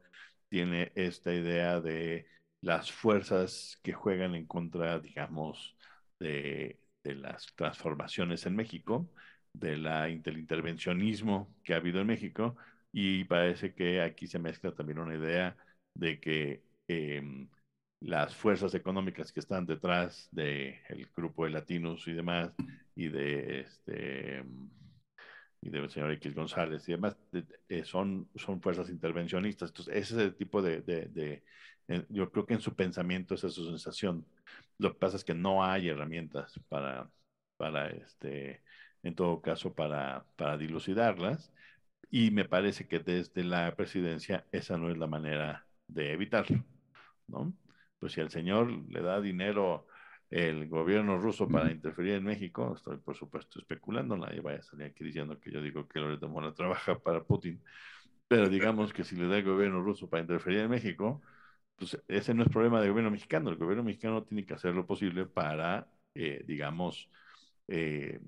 tiene 0.48 0.92
esta 0.94 1.34
idea 1.34 1.80
de 1.80 2.26
las 2.60 2.92
fuerzas 2.92 3.78
que 3.82 3.92
juegan 3.92 4.34
en 4.34 4.46
contra, 4.46 4.98
digamos, 5.00 5.76
de, 6.20 6.80
de 7.02 7.14
las 7.14 7.46
transformaciones 7.56 8.46
en 8.46 8.56
México, 8.56 9.10
de 9.52 9.76
la, 9.76 10.04
del 10.06 10.38
intervencionismo 10.38 11.54
que 11.64 11.74
ha 11.74 11.76
habido 11.76 12.00
en 12.00 12.06
México, 12.06 12.56
y 12.92 13.24
parece 13.24 13.74
que 13.74 14.02
aquí 14.02 14.26
se 14.26 14.38
mezcla 14.38 14.72
también 14.74 14.98
una 14.98 15.16
idea 15.16 15.56
de 15.94 16.20
que 16.20 16.62
eh, 16.88 17.48
las 18.00 18.34
fuerzas 18.34 18.74
económicas 18.74 19.32
que 19.32 19.40
están 19.40 19.66
detrás 19.66 20.28
del 20.32 20.78
de 20.88 21.08
grupo 21.14 21.44
de 21.44 21.50
latinos 21.50 22.08
y 22.08 22.12
demás, 22.12 22.52
y 22.94 23.08
de 23.08 23.60
este 23.60 24.44
y 25.62 25.68
del 25.68 25.90
señor 25.90 26.10
X 26.12 26.34
González 26.34 26.88
y 26.88 26.92
demás, 26.92 27.16
eh, 27.68 27.84
son, 27.84 28.28
son 28.34 28.62
fuerzas 28.62 28.88
intervencionistas. 28.88 29.70
Entonces, 29.70 29.94
ese 29.94 30.14
es 30.14 30.20
el 30.20 30.34
tipo 30.34 30.62
de, 30.62 31.42
yo 32.08 32.30
creo 32.30 32.46
que 32.46 32.54
en 32.54 32.60
su 32.60 32.74
pensamiento 32.74 33.34
esa 33.34 33.48
es 33.48 33.54
su 33.54 33.66
sensación. 33.66 34.24
Lo 34.78 34.92
que 34.92 34.98
pasa 34.98 35.16
es 35.16 35.24
que 35.24 35.34
no 35.34 35.62
hay 35.62 35.88
herramientas 35.88 36.58
para, 36.68 37.10
para 37.58 37.90
este, 37.90 38.62
en 39.02 39.14
todo 39.14 39.42
caso, 39.42 39.74
para, 39.74 40.24
para 40.36 40.56
dilucidarlas. 40.56 41.52
Y 42.10 42.30
me 42.30 42.46
parece 42.46 42.88
que 42.88 42.98
desde 42.98 43.44
la 43.44 43.76
presidencia 43.76 44.46
esa 44.52 44.78
no 44.78 44.90
es 44.90 44.96
la 44.96 45.06
manera 45.06 45.66
de 45.88 46.12
evitarlo, 46.12 46.64
¿no? 47.28 47.52
Pues 48.00 48.12
si 48.14 48.20
al 48.20 48.30
señor 48.30 48.72
le 48.88 49.02
da 49.02 49.20
dinero 49.20 49.86
el 50.30 50.68
gobierno 50.68 51.18
ruso 51.18 51.48
para 51.48 51.70
interferir 51.70 52.14
en 52.14 52.24
México, 52.24 52.72
estoy 52.76 52.98
por 52.98 53.16
supuesto 53.16 53.58
especulando, 53.58 54.16
nadie 54.16 54.40
vaya 54.40 54.60
a 54.60 54.62
salir 54.62 54.86
aquí 54.86 55.04
diciendo 55.04 55.38
que 55.40 55.50
yo 55.50 55.60
digo 55.60 55.86
que 55.88 56.00
Loreto 56.00 56.28
Mola 56.28 56.54
trabaja 56.54 56.98
para 56.98 57.24
Putin, 57.24 57.62
pero 58.28 58.48
digamos 58.48 58.92
que 58.92 59.04
si 59.04 59.16
le 59.16 59.28
da 59.28 59.38
el 59.38 59.44
gobierno 59.44 59.82
ruso 59.82 60.08
para 60.08 60.22
interferir 60.22 60.60
en 60.60 60.70
México, 60.70 61.20
pues 61.76 62.00
ese 62.08 62.34
no 62.34 62.44
es 62.44 62.48
problema 62.50 62.80
del 62.80 62.90
gobierno 62.90 63.10
mexicano, 63.10 63.50
el 63.50 63.56
gobierno 63.56 63.84
mexicano 63.84 64.24
tiene 64.24 64.46
que 64.46 64.54
hacer 64.54 64.74
lo 64.74 64.86
posible 64.86 65.26
para, 65.26 65.88
eh, 66.14 66.44
digamos, 66.46 67.10
eh, 67.68 68.20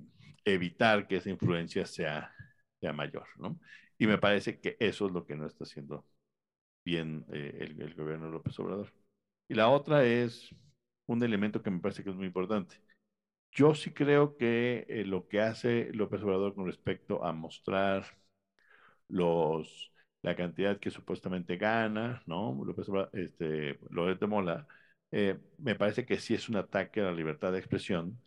evitar 0.44 1.06
que 1.06 1.16
esa 1.16 1.30
influencia 1.30 1.86
sea, 1.86 2.34
sea 2.80 2.92
mayor, 2.92 3.26
¿no? 3.38 3.60
Y 3.98 4.06
me 4.06 4.18
parece 4.18 4.60
que 4.60 4.76
eso 4.80 5.06
es 5.06 5.12
lo 5.12 5.24
que 5.24 5.36
no 5.36 5.46
está 5.46 5.64
haciendo 5.64 6.06
bien 6.84 7.24
eh, 7.32 7.58
el, 7.60 7.80
el, 7.82 7.94
gobierno 7.94 8.26
de 8.26 8.32
López 8.32 8.58
Obrador. 8.58 8.92
Y 9.48 9.54
la 9.54 9.68
otra 9.68 10.04
es 10.04 10.54
un 11.06 11.22
elemento 11.22 11.62
que 11.62 11.70
me 11.70 11.80
parece 11.80 12.02
que 12.04 12.10
es 12.10 12.16
muy 12.16 12.26
importante. 12.26 12.76
Yo 13.52 13.74
sí 13.74 13.92
creo 13.94 14.36
que 14.36 14.86
eh, 14.88 15.04
lo 15.06 15.28
que 15.28 15.40
hace 15.42 15.90
López 15.94 16.22
Obrador 16.22 16.54
con 16.54 16.66
respecto 16.66 17.24
a 17.24 17.32
mostrar 17.32 18.06
los, 19.08 19.92
la 20.22 20.36
cantidad 20.36 20.78
que 20.78 20.90
supuestamente 20.90 21.56
gana, 21.56 22.22
¿no? 22.26 22.60
López 22.64 22.88
Obrador, 22.88 23.10
este, 23.14 23.78
Loret 23.90 24.20
Mola, 24.26 24.66
eh, 25.10 25.38
me 25.58 25.74
parece 25.74 26.06
que 26.06 26.18
sí 26.18 26.34
es 26.34 26.48
un 26.48 26.56
ataque 26.56 27.00
a 27.00 27.04
la 27.04 27.12
libertad 27.12 27.52
de 27.52 27.58
expresión 27.58 28.20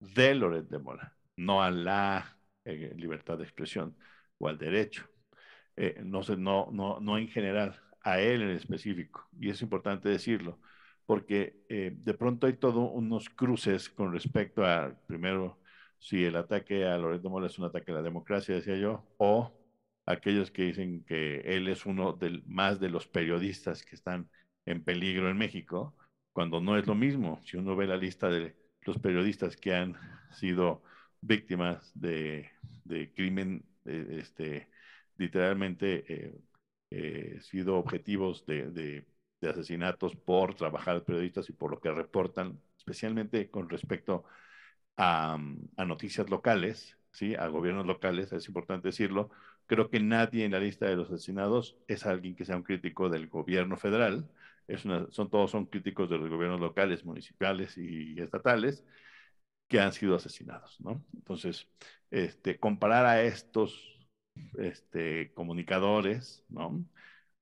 de 0.00 0.34
Loret 0.34 0.68
de 0.68 0.78
Mola 0.78 1.16
no 1.36 1.62
a 1.62 1.70
la 1.70 2.38
eh, 2.64 2.92
libertad 2.96 3.38
de 3.38 3.44
expresión 3.44 3.96
o 4.38 4.48
al 4.48 4.58
derecho. 4.58 5.08
Eh, 5.76 6.00
no, 6.04 6.22
sé, 6.22 6.36
no, 6.36 6.68
no 6.72 7.18
en 7.18 7.28
general, 7.28 7.80
a 8.02 8.20
él 8.20 8.42
en 8.42 8.50
específico. 8.50 9.28
Y 9.38 9.50
es 9.50 9.62
importante 9.62 10.08
decirlo, 10.08 10.58
porque 11.06 11.64
eh, 11.68 11.92
de 11.94 12.14
pronto 12.14 12.46
hay 12.46 12.54
todos 12.54 12.90
unos 12.92 13.28
cruces 13.30 13.88
con 13.88 14.12
respecto 14.12 14.64
a, 14.64 14.94
primero, 15.06 15.58
si 15.98 16.24
el 16.24 16.36
ataque 16.36 16.86
a 16.86 16.96
Loreto 16.98 17.30
Mola 17.30 17.48
es 17.48 17.58
un 17.58 17.66
ataque 17.66 17.92
a 17.92 17.96
la 17.96 18.02
democracia, 18.02 18.54
decía 18.54 18.76
yo, 18.76 19.06
o 19.18 19.52
aquellos 20.06 20.50
que 20.50 20.64
dicen 20.64 21.04
que 21.04 21.40
él 21.40 21.68
es 21.68 21.86
uno 21.86 22.12
del, 22.12 22.42
más 22.46 22.80
de 22.80 22.90
los 22.90 23.06
periodistas 23.06 23.84
que 23.84 23.96
están 23.96 24.30
en 24.66 24.82
peligro 24.84 25.28
en 25.30 25.36
México, 25.38 25.96
cuando 26.32 26.60
no 26.60 26.76
es 26.78 26.86
lo 26.86 26.94
mismo. 26.94 27.40
Si 27.44 27.56
uno 27.56 27.76
ve 27.76 27.86
la 27.86 27.96
lista 27.96 28.28
de 28.28 28.56
los 28.82 28.98
periodistas 28.98 29.56
que 29.56 29.74
han 29.74 29.96
sido 30.32 30.82
víctimas 31.20 31.92
de, 31.94 32.50
crimen, 33.14 33.64
eh, 33.84 34.18
este, 34.20 34.68
literalmente 35.16 36.04
eh, 36.08 36.40
eh, 36.90 37.38
sido 37.40 37.76
objetivos 37.78 38.46
de, 38.46 38.70
de, 38.70 39.06
de, 39.40 39.48
asesinatos 39.48 40.16
por 40.16 40.54
trabajar 40.54 41.04
periodistas 41.04 41.48
y 41.48 41.52
por 41.52 41.70
lo 41.70 41.80
que 41.80 41.90
reportan, 41.92 42.60
especialmente 42.78 43.50
con 43.50 43.68
respecto 43.68 44.24
a, 44.96 45.38
a 45.76 45.84
noticias 45.84 46.30
locales, 46.30 46.98
¿sí? 47.12 47.34
a 47.34 47.48
gobiernos 47.48 47.86
locales, 47.86 48.32
es 48.32 48.48
importante 48.48 48.88
decirlo. 48.88 49.30
Creo 49.66 49.90
que 49.90 50.00
nadie 50.00 50.44
en 50.44 50.52
la 50.52 50.60
lista 50.60 50.86
de 50.86 50.96
los 50.96 51.10
asesinados 51.10 51.76
es 51.88 52.06
alguien 52.06 52.34
que 52.36 52.44
sea 52.44 52.56
un 52.56 52.62
crítico 52.64 53.08
del 53.08 53.28
gobierno 53.28 53.76
federal. 53.76 54.28
Es 54.66 54.84
una, 54.84 55.06
son, 55.10 55.30
todos 55.30 55.50
son 55.50 55.66
críticos 55.66 56.10
de 56.10 56.18
los 56.18 56.28
gobiernos 56.30 56.60
locales, 56.60 57.04
municipales 57.04 57.76
y 57.78 58.20
estatales 58.20 58.84
que 59.68 59.80
han 59.80 59.92
sido 59.92 60.16
asesinados, 60.16 60.80
¿no? 60.80 61.04
Entonces, 61.14 61.68
este, 62.10 62.58
comparar 62.58 63.06
a 63.06 63.22
estos 63.22 63.99
este, 64.58 65.32
comunicadores, 65.34 66.44
¿no? 66.48 66.84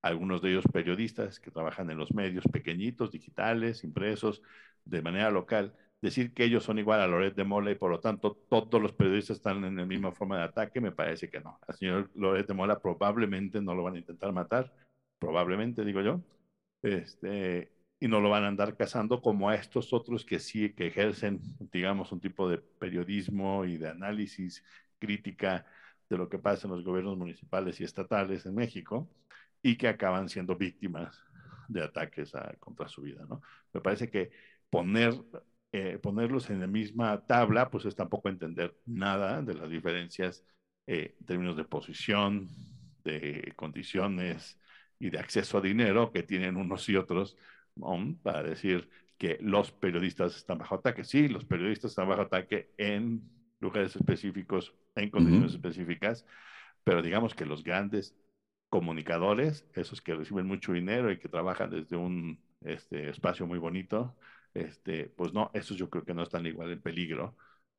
Algunos 0.01 0.41
de 0.41 0.51
ellos 0.51 0.65
periodistas 0.71 1.39
que 1.39 1.51
trabajan 1.51 1.89
en 1.89 1.97
los 1.97 2.13
medios 2.13 2.45
pequeñitos, 2.51 3.11
digitales, 3.11 3.83
impresos, 3.83 4.41
de 4.85 5.01
manera 5.01 5.29
local, 5.29 5.73
decir 6.01 6.33
que 6.33 6.45
ellos 6.45 6.63
son 6.63 6.79
igual 6.79 7.01
a 7.01 7.07
Loret 7.07 7.35
de 7.35 7.43
Mola 7.43 7.71
y 7.71 7.75
por 7.75 7.91
lo 7.91 7.99
tanto 7.99 8.33
todos 8.49 8.81
los 8.81 8.93
periodistas 8.93 9.37
están 9.37 9.63
en 9.65 9.75
la 9.75 9.85
misma 9.85 10.11
forma 10.11 10.37
de 10.37 10.43
ataque, 10.45 10.79
me 10.81 10.91
parece 10.91 11.29
que 11.29 11.41
no. 11.41 11.59
Al 11.67 11.75
señor 11.75 12.09
Loret 12.15 12.47
de 12.47 12.53
Mola 12.53 12.79
probablemente 12.79 13.61
no 13.61 13.75
lo 13.75 13.83
van 13.83 13.95
a 13.95 13.99
intentar 13.99 14.31
matar, 14.31 14.73
probablemente 15.19 15.83
digo 15.83 16.01
yo, 16.01 16.21
este, 16.81 17.71
y 17.99 18.07
no 18.07 18.21
lo 18.21 18.29
van 18.29 18.45
a 18.45 18.47
andar 18.47 18.77
cazando 18.77 19.21
como 19.21 19.49
a 19.49 19.55
estos 19.55 19.91
otros 19.93 20.25
que 20.25 20.39
sí, 20.39 20.73
que 20.73 20.87
ejercen, 20.87 21.41
digamos, 21.71 22.11
un 22.11 22.21
tipo 22.21 22.49
de 22.49 22.57
periodismo 22.57 23.65
y 23.65 23.77
de 23.77 23.89
análisis, 23.89 24.63
crítica 24.99 25.65
de 26.09 26.17
lo 26.17 26.27
que 26.27 26.39
pasa 26.39 26.67
en 26.67 26.73
los 26.73 26.83
gobiernos 26.83 27.17
municipales 27.17 27.79
y 27.79 27.83
estatales 27.83 28.45
en 28.45 28.55
México 28.55 29.09
y 29.61 29.77
que 29.77 29.87
acaban 29.87 30.29
siendo 30.29 30.55
víctimas 30.55 31.23
de 31.67 31.83
ataques 31.83 32.33
contra 32.59 32.87
su 32.87 33.01
vida, 33.03 33.25
¿no? 33.29 33.41
Me 33.73 33.81
parece 33.81 34.09
que 34.09 34.31
poner, 34.69 35.13
eh, 35.71 35.99
ponerlos 36.01 36.49
en 36.49 36.61
la 36.61 36.67
misma 36.67 37.25
tabla, 37.25 37.69
pues 37.69 37.85
es 37.85 37.95
tampoco 37.95 38.29
entender 38.29 38.75
nada 38.85 39.41
de 39.41 39.53
las 39.53 39.69
diferencias 39.69 40.43
eh, 40.87 41.15
en 41.19 41.25
términos 41.25 41.55
de 41.55 41.65
posición, 41.65 42.49
de 43.03 43.53
condiciones 43.55 44.59
y 44.97 45.09
de 45.11 45.19
acceso 45.19 45.59
a 45.59 45.61
dinero 45.61 46.11
que 46.11 46.23
tienen 46.23 46.57
unos 46.57 46.89
y 46.89 46.95
otros 46.95 47.37
para 48.23 48.43
decir 48.43 48.89
que 49.17 49.37
los 49.41 49.71
periodistas 49.71 50.35
están 50.35 50.57
bajo 50.57 50.75
ataque. 50.75 51.03
Sí, 51.03 51.27
los 51.27 51.45
periodistas 51.45 51.91
están 51.91 52.09
bajo 52.09 52.21
ataque 52.21 52.71
en 52.77 53.21
lugares 53.59 53.95
específicos, 53.95 54.73
en 54.95 55.09
condiciones 55.09 55.51
uh 55.51 55.53
-huh. 55.53 55.57
específicas, 55.57 56.25
pero 56.83 57.01
digamos 57.01 57.33
que 57.35 57.45
los 57.45 57.63
grandes 57.63 58.15
comunicadores, 58.69 59.65
esos 59.73 60.01
que 60.01 60.15
reciben 60.15 60.45
mucho 60.45 60.73
dinero 60.73 61.11
y 61.11 61.19
que 61.19 61.27
trabajan 61.27 61.71
desde 61.71 61.95
un 61.95 62.39
este, 62.61 63.09
espacio 63.09 63.47
muy 63.47 63.59
bonito, 63.59 64.15
este, 64.53 65.05
pues 65.15 65.33
no, 65.33 65.51
esos 65.53 65.77
yo 65.77 65.89
creo 65.89 66.03
que 66.03 66.13
no 66.13 66.23
están 66.23 66.45
igual 66.45 66.71
en 66.71 66.81
peligro. 66.81 67.35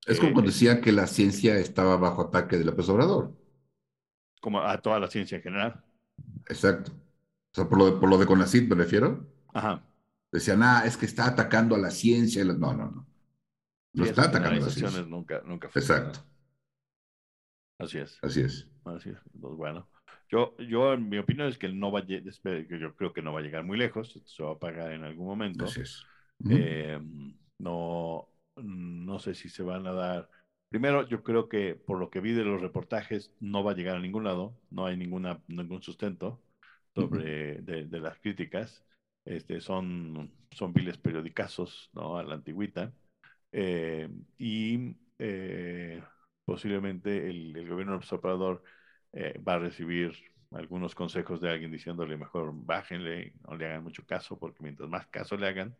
Es 0.06 0.18
como 0.18 0.32
cuando 0.32 0.50
decía 0.50 0.80
que 0.80 0.92
la 0.92 1.06
ciencia 1.06 1.56
estaba 1.58 1.96
bajo 1.96 2.22
ataque 2.22 2.56
de 2.56 2.64
López 2.64 2.88
Obrador. 2.88 3.36
Como 4.40 4.60
a 4.60 4.78
toda 4.78 4.98
la 4.98 5.08
ciencia 5.08 5.36
en 5.36 5.42
general. 5.42 5.84
Exacto. 6.48 6.92
O 6.92 7.54
sea, 7.54 7.68
por 7.68 7.78
lo 7.78 7.86
de, 7.86 7.92
por 8.00 8.08
lo 8.08 8.16
de 8.16 8.26
CONACYT 8.26 8.68
me 8.68 8.76
refiero. 8.76 9.26
Ajá. 9.52 9.84
Decían, 10.32 10.62
ah, 10.62 10.84
es 10.86 10.96
que 10.96 11.06
está 11.06 11.26
atacando 11.26 11.74
a 11.74 11.78
la 11.78 11.90
ciencia. 11.90 12.44
No, 12.44 12.54
no, 12.54 12.90
no. 12.90 13.06
No 13.92 14.04
está 14.04 14.24
atacando 14.24 14.62
a 14.62 14.66
la 14.66 14.70
ciencia. 14.70 15.02
Nunca, 15.02 15.42
nunca 15.44 15.68
Exacto. 15.68 16.20
Así 17.78 17.98
es. 17.98 18.18
Así 18.22 18.42
es. 18.42 18.68
Así 18.84 19.10
es. 19.10 19.18
Pues 19.40 19.54
bueno. 19.54 19.88
Yo, 20.28 20.56
yo, 20.58 20.92
en 20.92 21.08
mi 21.08 21.18
opinión, 21.18 21.48
es 21.48 21.58
que 21.58 21.68
no 21.68 21.90
va 21.90 22.00
a, 22.00 22.04
yo 22.04 22.94
creo 22.94 23.12
que 23.12 23.22
no 23.22 23.32
va 23.32 23.40
a 23.40 23.42
llegar 23.42 23.64
muy 23.64 23.76
lejos, 23.76 24.20
se 24.24 24.42
va 24.42 24.52
a 24.52 24.58
pagar 24.58 24.92
en 24.92 25.02
algún 25.02 25.26
momento. 25.26 25.64
Así 25.64 25.80
es. 25.80 26.04
Uh 26.38 26.48
-huh. 26.48 26.56
eh, 26.56 27.00
no, 27.58 28.28
no 28.56 29.18
sé 29.18 29.34
si 29.34 29.48
se 29.48 29.62
van 29.62 29.86
a 29.86 29.92
dar 29.92 30.28
Primero, 30.70 31.06
yo 31.08 31.24
creo 31.24 31.48
que 31.48 31.74
por 31.74 31.98
lo 31.98 32.10
que 32.10 32.20
vi 32.20 32.32
de 32.32 32.44
los 32.44 32.60
reportajes, 32.60 33.32
no 33.40 33.64
va 33.64 33.72
a 33.72 33.74
llegar 33.74 33.96
a 33.96 34.00
ningún 34.00 34.22
lado, 34.22 34.56
no 34.70 34.86
hay 34.86 34.96
ninguna, 34.96 35.42
ningún 35.48 35.82
sustento 35.82 36.40
sobre 36.94 37.60
de, 37.62 37.86
de 37.86 38.00
las 38.00 38.20
críticas. 38.20 38.84
Este, 39.24 39.60
son, 39.60 40.32
son 40.52 40.72
viles 40.72 40.96
periodicazos, 40.96 41.90
¿no? 41.92 42.18
A 42.18 42.22
la 42.22 42.34
antigüita. 42.34 42.92
Eh, 43.52 44.08
y 44.38 44.96
eh, 45.18 46.02
posiblemente 46.44 47.28
el, 47.28 47.56
el 47.56 47.68
gobierno 47.68 47.96
observador 47.96 48.62
eh, 49.12 49.40
va 49.46 49.54
a 49.54 49.58
recibir 49.58 50.12
algunos 50.52 50.94
consejos 50.94 51.40
de 51.40 51.50
alguien 51.50 51.70
diciéndole 51.70 52.16
mejor 52.16 52.52
bájenle, 52.54 53.34
no 53.48 53.56
le 53.56 53.66
hagan 53.66 53.84
mucho 53.84 54.04
caso, 54.04 54.38
porque 54.38 54.62
mientras 54.62 54.88
más 54.88 55.06
caso 55.08 55.36
le 55.36 55.48
hagan, 55.48 55.76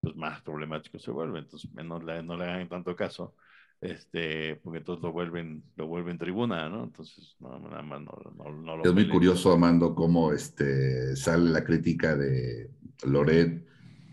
pues 0.00 0.16
más 0.16 0.42
problemático 0.42 0.98
se 0.98 1.10
vuelve. 1.10 1.40
Entonces, 1.40 1.72
menos 1.72 2.02
le, 2.04 2.22
no 2.22 2.36
le 2.36 2.44
hagan 2.44 2.68
tanto 2.68 2.94
caso 2.96 3.34
este, 3.80 4.56
porque 4.56 4.78
entonces 4.78 5.02
lo 5.02 5.12
vuelven, 5.12 5.62
lo 5.76 5.86
vuelven 5.86 6.18
tribuna, 6.18 6.68
¿no? 6.68 6.84
Entonces, 6.84 7.36
no, 7.40 7.58
nada 7.58 7.82
más 7.82 8.00
no, 8.00 8.12
no, 8.36 8.50
no 8.50 8.76
lo 8.76 8.84
Es 8.84 8.92
muy 8.92 9.08
curioso, 9.08 9.52
Amando, 9.52 9.94
cómo 9.94 10.32
este, 10.32 11.14
sale 11.16 11.50
la 11.50 11.62
crítica 11.62 12.16
de 12.16 12.70
Loret 13.04 13.66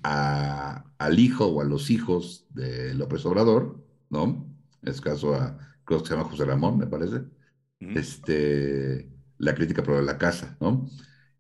a, 0.04 0.86
al 0.98 1.20
hijo 1.20 1.46
o 1.48 1.62
a 1.62 1.66
los 1.66 1.90
hijos 1.90 2.46
de 2.50 2.94
López 2.94 3.26
Obrador, 3.26 3.84
¿no? 4.10 4.48
En 4.82 4.88
este 4.88 5.02
caso 5.02 5.34
a, 5.36 5.58
creo 5.86 6.02
que 6.02 6.08
se 6.08 6.16
llama 6.16 6.30
José 6.30 6.46
Ramón, 6.46 6.78
me 6.78 6.88
parece. 6.88 7.24
Este, 7.80 9.10
la 9.40 9.54
crítica 9.54 9.84
por 9.84 10.02
la 10.02 10.18
casa, 10.18 10.58
¿no? 10.62 10.88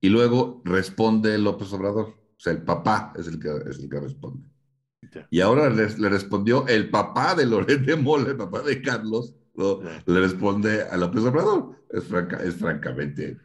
Y 0.02 0.10
luego 0.10 0.62
responde 0.65 1.38
López 1.38 1.71
Obrador, 1.71 2.08
o 2.08 2.39
sea, 2.39 2.52
el 2.52 2.63
papá 2.63 3.13
es 3.15 3.28
el 3.28 3.39
que, 3.39 3.49
es 3.69 3.80
el 3.80 3.89
que 3.89 3.99
responde. 3.99 4.45
Y 5.30 5.39
ahora 5.39 5.69
le, 5.69 5.88
le 5.97 6.10
respondió 6.10 6.67
el 6.67 6.89
papá 6.89 7.36
de 7.36 7.45
Loret 7.45 7.82
de 7.82 7.95
Mola, 7.95 8.30
el 8.30 8.38
papá 8.38 8.62
de 8.62 8.82
Carlos, 8.82 9.36
le 9.56 10.19
responde 10.19 10.84
a 10.84 10.97
López 10.97 11.23
Obrador. 11.23 11.84
Es, 11.89 12.06
franca, 12.06 12.38
es 12.43 12.56
francamente 12.56 13.38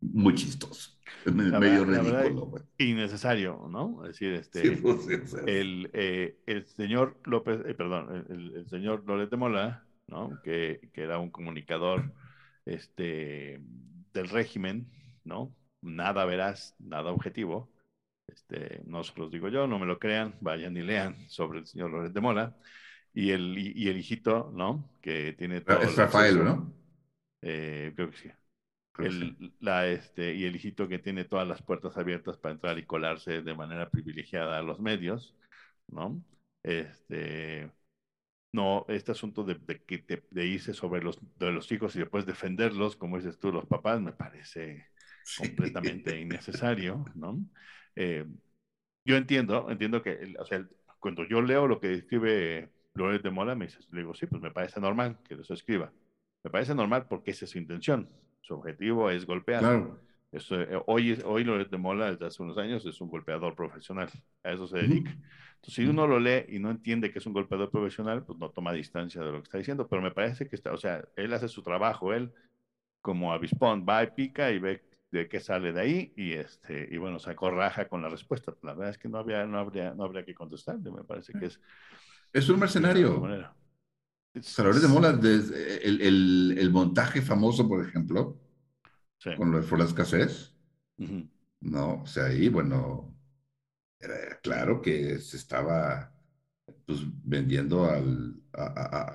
muy 0.00 0.34
chistoso. 0.34 0.92
La 1.24 1.32
medio 1.58 1.84
verdad- 1.86 2.04
verdad- 2.04 2.22
ridículo. 2.22 2.46
güey. 2.46 2.62
Innecesario, 2.78 3.66
¿no? 3.70 4.02
Es 4.04 4.12
decir, 4.12 4.32
este, 4.34 4.62
Sí, 4.62 4.80
pues, 4.82 5.04
sí, 5.04 5.16
sea, 5.26 5.40
el, 5.46 5.90
eh, 5.92 6.38
el 6.46 6.64
señor 6.66 7.18
López, 7.24 7.60
eh, 7.66 7.74
perdón, 7.74 8.26
el, 8.30 8.54
el 8.56 8.68
señor 8.68 9.04
Loret 9.06 9.30
de 9.30 9.36
Mola, 9.36 9.84
¿no? 10.06 10.40
Que, 10.42 10.90
que 10.92 11.02
era 11.02 11.18
un 11.18 11.30
comunicador 11.30 12.12
este, 12.66 13.60
del 14.12 14.28
régimen, 14.28 14.88
¿no? 15.24 15.54
Nada 15.82 16.24
veraz, 16.24 16.74
nada 16.78 17.10
objetivo. 17.12 17.70
Este, 18.26 18.82
no 18.84 19.02
se 19.04 19.18
los 19.18 19.30
digo 19.30 19.48
yo, 19.48 19.66
no 19.66 19.78
me 19.78 19.86
lo 19.86 19.98
crean, 19.98 20.34
vayan 20.40 20.76
y 20.76 20.82
lean 20.82 21.16
sobre 21.28 21.60
el 21.60 21.66
señor 21.66 21.90
Loret 21.90 22.12
de 22.12 22.20
Mola. 22.20 22.56
Y 23.14 23.30
el, 23.30 23.56
y, 23.58 23.72
y 23.74 23.88
el 23.88 23.96
hijito, 23.98 24.52
¿no? 24.54 24.88
Que 25.00 25.32
tiene 25.32 25.62
todo 25.62 25.80
es 25.80 25.88
el 25.90 25.96
Rafael, 25.96 26.36
acceso, 26.38 26.44
¿no? 26.44 26.72
eh, 27.42 27.86
sí. 27.90 27.94
Creo 27.96 28.10
que 28.10 28.16
sí. 28.18 28.30
El, 28.98 29.54
la, 29.60 29.86
este, 29.88 30.34
y 30.34 30.44
el 30.44 30.56
hijito 30.56 30.88
que 30.88 30.98
tiene 30.98 31.24
todas 31.24 31.46
las 31.48 31.62
puertas 31.62 31.96
abiertas 31.96 32.36
para 32.38 32.54
entrar 32.54 32.78
y 32.78 32.86
colarse 32.86 33.42
de 33.42 33.54
manera 33.54 33.90
privilegiada 33.90 34.58
a 34.58 34.62
los 34.62 34.80
medios, 34.80 35.36
¿no? 35.88 36.22
Este, 36.64 37.70
no, 38.52 38.84
este 38.88 39.12
asunto 39.12 39.44
de, 39.44 39.54
de, 39.56 39.82
que 39.84 39.98
te- 39.98 40.24
de 40.30 40.46
irse 40.46 40.74
sobre 40.74 41.02
los, 41.02 41.18
de 41.38 41.52
los 41.52 41.70
hijos 41.72 41.94
y 41.96 42.00
después 42.00 42.26
defenderlos, 42.26 42.96
como 42.96 43.16
dices 43.18 43.38
tú, 43.38 43.52
los 43.52 43.66
papás, 43.66 44.00
me 44.00 44.12
parece 44.12 44.88
Sí. 45.22 45.44
completamente 45.46 46.18
innecesario, 46.20 47.04
¿no? 47.14 47.38
Eh, 47.96 48.26
yo 49.04 49.16
entiendo, 49.16 49.70
entiendo 49.70 50.02
que, 50.02 50.34
o 50.38 50.44
sea, 50.46 50.66
cuando 51.00 51.24
yo 51.26 51.40
leo 51.42 51.66
lo 51.66 51.80
que 51.80 51.94
escribe 51.94 52.70
Loret 52.94 53.22
de 53.22 53.30
Mola, 53.30 53.54
me 53.54 53.66
dices, 53.66 53.88
le 53.92 54.00
digo, 54.00 54.14
sí, 54.14 54.26
pues 54.26 54.42
me 54.42 54.50
parece 54.50 54.80
normal 54.80 55.18
que 55.24 55.34
eso 55.34 55.54
escriba. 55.54 55.92
Me 56.44 56.50
parece 56.50 56.74
normal 56.74 57.06
porque 57.08 57.30
esa 57.32 57.44
es 57.46 57.50
su 57.52 57.58
intención. 57.58 58.08
Su 58.48 58.54
objetivo 58.54 59.10
es 59.10 59.26
golpear. 59.26 59.60
Claro. 59.60 60.00
Eh, 60.32 60.80
hoy, 60.86 61.20
hoy 61.24 61.44
Loret 61.44 61.68
de 61.68 61.76
Mola, 61.76 62.10
desde 62.10 62.26
hace 62.26 62.42
unos 62.42 62.56
años, 62.56 62.84
es 62.86 62.98
un 63.02 63.10
golpeador 63.10 63.54
profesional. 63.54 64.08
A 64.42 64.52
eso 64.52 64.66
se 64.66 64.78
dedica. 64.78 65.10
Entonces, 65.10 65.74
si 65.74 65.86
uno 65.86 66.06
lo 66.06 66.18
lee 66.18 66.46
y 66.48 66.58
no 66.58 66.70
entiende 66.70 67.12
que 67.12 67.18
es 67.18 67.26
un 67.26 67.34
golpeador 67.34 67.70
profesional, 67.70 68.24
pues 68.24 68.38
no 68.38 68.48
toma 68.48 68.72
distancia 68.72 69.22
de 69.22 69.32
lo 69.32 69.38
que 69.38 69.44
está 69.44 69.58
diciendo. 69.58 69.86
Pero 69.86 70.00
me 70.00 70.12
parece 70.12 70.48
que 70.48 70.56
está, 70.56 70.72
o 70.72 70.78
sea, 70.78 71.04
él 71.14 71.34
hace 71.34 71.46
su 71.46 71.62
trabajo, 71.62 72.14
él 72.14 72.32
como 73.02 73.34
avispón 73.34 73.84
va 73.86 74.02
y 74.02 74.06
pica 74.12 74.50
y 74.50 74.58
ve 74.58 74.82
de 75.10 75.28
qué 75.28 75.40
sale 75.40 75.74
de 75.74 75.80
ahí 75.80 76.12
y 76.16 76.32
este 76.32 76.88
y 76.90 76.98
bueno 76.98 77.18
sacó 77.18 77.50
raja 77.50 77.88
con 77.88 78.02
la 78.02 78.10
respuesta 78.10 78.52
la 78.62 78.74
verdad 78.74 78.90
es 78.90 78.98
que 78.98 79.08
no 79.08 79.16
había 79.16 79.46
no 79.46 79.58
habría 79.58 79.94
no 79.94 80.04
habría 80.04 80.22
que 80.22 80.34
contestarle 80.34 80.90
me 80.90 81.02
parece 81.02 81.32
que 81.32 81.46
es 81.46 81.60
Es 82.32 82.48
un 82.50 82.60
mercenario. 82.60 83.58
Loret 84.34 84.80
de 84.82 84.88
Mola, 84.88 85.12
desde 85.12 85.86
el, 85.86 86.00
el, 86.00 86.56
el 86.58 86.70
montaje 86.70 87.22
famoso, 87.22 87.68
por 87.68 87.84
ejemplo, 87.86 88.38
Sí. 89.18 89.30
con 89.34 89.50
lo 89.52 89.60
de 89.62 89.78
la 89.78 89.84
escasez. 89.84 90.54
¿no? 91.60 92.02
O 92.02 92.06
sea, 92.06 92.26
ahí, 92.26 92.48
bueno, 92.48 93.14
era 94.00 94.40
claro 94.42 94.82
que 94.82 95.18
se 95.20 95.36
estaba 95.38 96.12
pues, 96.86 97.00
vendiendo 97.24 97.86
al, 97.86 98.42
a, 98.52 98.64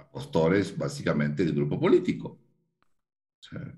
a- 0.01 0.11
postores 0.11 0.77
básicamente 0.77 1.45
del 1.45 1.55
grupo 1.55 1.79
político. 1.79 2.39
O 3.41 3.43
sea, 3.43 3.77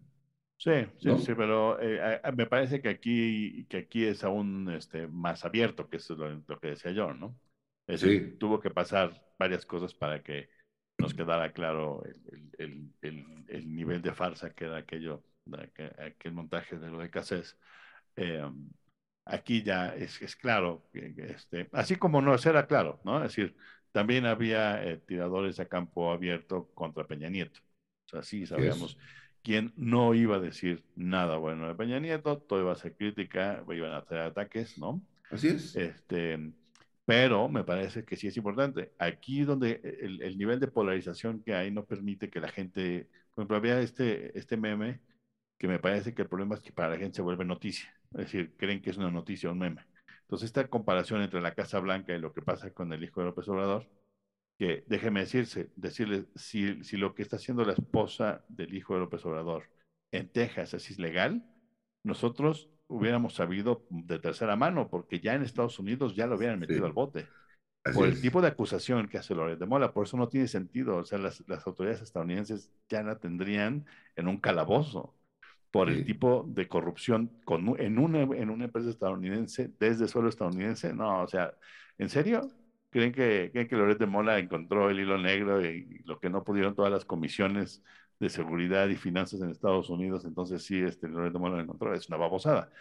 Sí, 0.58 0.72
sí, 0.98 1.10
¿No? 1.10 1.18
sí, 1.18 1.36
pero 1.36 1.80
eh, 1.82 2.20
a- 2.24 2.32
me 2.32 2.48
parece 2.48 2.82
que 2.82 2.90
aquí, 2.90 3.66
que 3.68 3.78
aquí 3.78 4.06
es 4.06 4.24
aún 4.24 4.70
este, 4.72 5.08
más 5.08 5.44
abierto, 5.46 5.90
que 5.90 5.98
eso 5.98 6.14
es 6.14 6.20
lo, 6.20 6.30
lo 6.48 6.60
que 6.60 6.70
decía 6.70 6.92
yo, 6.92 7.14
¿no? 7.14 7.38
Es 7.88 8.02
decir, 8.02 8.24
Sí. 8.24 8.38
tuvo 8.40 8.60
que 8.60 8.72
pasar 8.72 9.22
varias 9.38 9.66
cosas 9.66 9.94
para 9.94 10.24
que 10.24 10.50
nos 10.98 11.14
quedara 11.14 11.52
claro 11.54 12.04
el, 12.06 12.16
el- 12.32 12.52
el- 12.60 12.94
el- 13.02 13.46
el 13.48 13.76
nivel 13.76 14.02
de 14.02 14.14
farsa 14.14 14.54
que 14.54 14.66
era 14.66 14.78
aquello, 14.78 15.24
aquel, 16.00 16.34
montaje 16.34 16.78
de 16.78 16.90
lo 16.90 17.00
de 17.00 17.10
Cassés. 17.10 17.58
Eh, 18.16 18.44
aquí 19.26 19.64
ya 19.64 19.96
es, 19.96 20.22
es 20.22 20.36
claro, 20.36 20.88
este, 20.94 21.70
así 21.74 21.96
como 21.98 22.22
no 22.22 22.36
era 22.36 22.68
claro, 22.68 23.02
¿no? 23.04 23.18
Es 23.24 23.36
decir, 23.36 23.56
también 23.92 24.26
había 24.26 24.84
eh, 24.84 24.98
tiradores 24.98 25.60
a 25.60 25.68
campo 25.68 26.12
abierto 26.12 26.70
contra 26.74 27.08
Peña 27.08 27.30
Nieto. 27.30 27.60
O 28.08 28.10
sea, 28.10 28.24
sí 28.24 28.46
sabíamos 28.46 28.98
quién 29.42 29.74
no 29.78 30.14
iba 30.14 30.38
a 30.38 30.40
decir 30.40 30.86
nada 30.96 31.38
bueno 31.38 31.68
de 31.68 31.76
Peña 31.76 32.00
Nieto, 32.00 32.40
todo 32.40 32.62
iba 32.62 32.72
a 32.74 32.76
ser 32.76 32.96
crítica, 32.96 33.64
iban 33.70 33.92
a 33.92 33.98
hacer 34.00 34.20
ataques, 34.20 34.78
¿no? 34.78 35.02
así 35.32 35.48
es. 35.50 35.76
Este, 35.76 36.54
pero 37.06 37.48
me 37.50 37.64
parece 37.64 38.04
que 38.04 38.16
sí 38.16 38.28
es 38.28 38.38
importante. 38.38 38.94
Aquí 39.00 39.44
donde 39.44 39.82
el, 40.02 40.22
el 40.22 40.38
nivel 40.38 40.60
de 40.60 40.68
polarización 40.68 41.42
que 41.44 41.54
hay 41.54 41.72
no 41.72 41.86
permite 41.86 42.30
que 42.30 42.40
la 42.40 42.50
gente, 42.50 43.10
por 43.34 43.44
ejemplo, 43.44 43.58
había 43.58 43.80
este, 43.80 44.38
este 44.38 44.58
meme 44.58 45.02
que 45.58 45.68
me 45.68 45.80
parece 45.80 46.14
que 46.14 46.24
el 46.24 46.28
problema 46.28 46.56
es 46.56 46.62
que 46.62 46.74
para 46.74 46.90
la 46.90 46.98
gente 46.98 47.18
se 47.18 47.22
vuelve 47.22 47.46
noticia, 47.46 47.94
es 48.12 48.18
decir, 48.18 48.56
creen 48.58 48.82
que 48.82 48.90
es 48.90 48.98
una 48.98 49.12
noticia 49.12 49.52
un 49.52 49.60
meme. 49.60 49.86
Entonces, 50.22 50.48
esta 50.48 50.68
comparación 50.68 51.22
entre 51.22 51.42
la 51.42 51.54
Casa 51.54 51.80
Blanca 51.80 52.14
y 52.14 52.20
lo 52.20 52.34
que 52.34 52.42
pasa 52.42 52.72
con 52.72 52.92
el 52.92 53.04
hijo 53.04 53.22
de 53.22 53.28
López 53.28 53.48
Obrador, 53.48 53.88
que 54.58 54.84
déjeme 54.88 55.22
decirse, 55.22 55.72
decirles, 55.76 56.26
si, 56.36 56.84
si 56.84 56.98
lo 56.98 57.14
que 57.14 57.22
está 57.22 57.36
haciendo 57.36 57.64
la 57.64 57.74
esposa 57.74 58.44
del 58.48 58.74
hijo 58.74 58.96
de 58.96 59.02
López 59.02 59.26
Obrador 59.26 59.70
en 60.12 60.30
Texas 60.30 60.74
es 60.74 60.90
ilegal, 60.92 61.46
nosotros 62.04 62.70
hubiéramos 62.88 63.36
sabido 63.36 63.86
de 63.90 64.20
tercera 64.20 64.56
mano, 64.56 64.90
porque 64.90 65.20
ya 65.20 65.34
en 65.36 65.44
Estados 65.44 65.80
Unidos 65.80 66.16
ya 66.16 66.28
lo 66.28 66.36
hubieran 66.38 66.60
metido 66.60 66.86
Sí. 66.86 66.86
al 66.86 66.94
bote 66.94 67.30
Así 67.84 68.00
por 68.00 68.08
el 68.08 68.14
es. 68.14 68.22
tipo 68.22 68.42
de 68.42 68.48
acusación 68.50 69.08
que 69.08 69.18
hace 69.20 69.36
Loret 69.36 69.60
de 69.60 69.66
Mola. 69.68 69.94
Por 69.94 70.06
eso 70.08 70.18
no 70.18 70.28
tiene 70.30 70.48
sentido. 70.48 70.98
O 70.98 71.06
sea, 71.06 71.20
las, 71.20 71.44
las 71.48 71.66
autoridades 71.68 72.02
estadounidenses 72.02 72.72
ya 72.90 73.04
la 73.04 73.20
tendrían 73.20 73.86
en 74.16 74.28
un 74.28 74.40
calabozo 74.40 75.16
por 75.72 75.90
el 75.90 76.04
tipo 76.04 76.46
de 76.48 76.68
corrupción 76.68 77.32
con, 77.44 77.76
en, 77.80 78.00
una, 78.00 78.22
en 78.22 78.50
una 78.50 78.66
empresa 78.66 78.90
estadounidense, 78.90 79.72
desde 79.80 80.08
suelo 80.08 80.30
estadounidense. 80.30 80.94
No, 80.94 81.22
o 81.24 81.28
sea, 81.28 81.54
¿en 81.98 82.10
serio? 82.10 82.50
¿Creen 82.90 83.12
que, 83.12 83.50
creen 83.52 83.68
que 83.68 83.76
Loret 83.76 84.00
de 84.00 84.06
Mola 84.08 84.40
encontró 84.40 84.90
el 84.90 85.00
hilo 85.00 85.18
negro 85.18 85.64
y, 85.66 86.02
lo 86.06 86.20
que 86.20 86.30
no 86.30 86.44
pudieron 86.46 86.76
todas 86.76 86.92
las 86.92 87.04
comisiones 87.06 87.84
de 88.20 88.30
seguridad 88.30 88.88
y 88.90 88.96
finanzas 88.96 89.42
en 89.42 89.50
Estados 89.52 89.90
Unidos? 89.90 90.26
Entonces 90.26 90.64
sí, 90.64 90.80
este, 90.82 91.08
Loret 91.08 91.34
de 91.34 91.40
Mola 91.40 91.56
lo 91.58 91.62
encontró. 91.64 91.94
Es 91.94 92.08
una 92.10 92.18
babosada. 92.18 92.72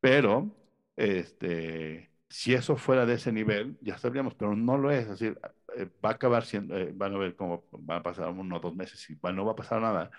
Pero, 0.00 0.56
este, 0.96 2.10
si 2.28 2.54
eso 2.54 2.76
fuera 2.76 3.06
de 3.06 3.14
ese 3.14 3.32
nivel, 3.32 3.78
ya 3.80 3.98
sabríamos, 3.98 4.34
pero 4.34 4.54
no 4.56 4.78
lo 4.78 4.90
es. 4.90 5.04
Es 5.04 5.10
decir, 5.20 5.38
eh, 5.76 5.88
va 6.04 6.10
a 6.10 6.12
acabar 6.14 6.44
siendo, 6.44 6.76
eh, 6.76 6.92
van 6.94 7.14
a 7.14 7.18
ver 7.18 7.36
cómo 7.36 7.64
van 7.72 8.00
a 8.00 8.02
pasar 8.02 8.28
uno 8.30 8.56
o 8.56 8.60
dos 8.60 8.74
meses 8.76 9.08
y 9.10 9.14
va- 9.16 9.32
no 9.32 9.44
va 9.44 9.52
a 9.52 9.56
pasar 9.56 9.80
nada, 9.80 10.10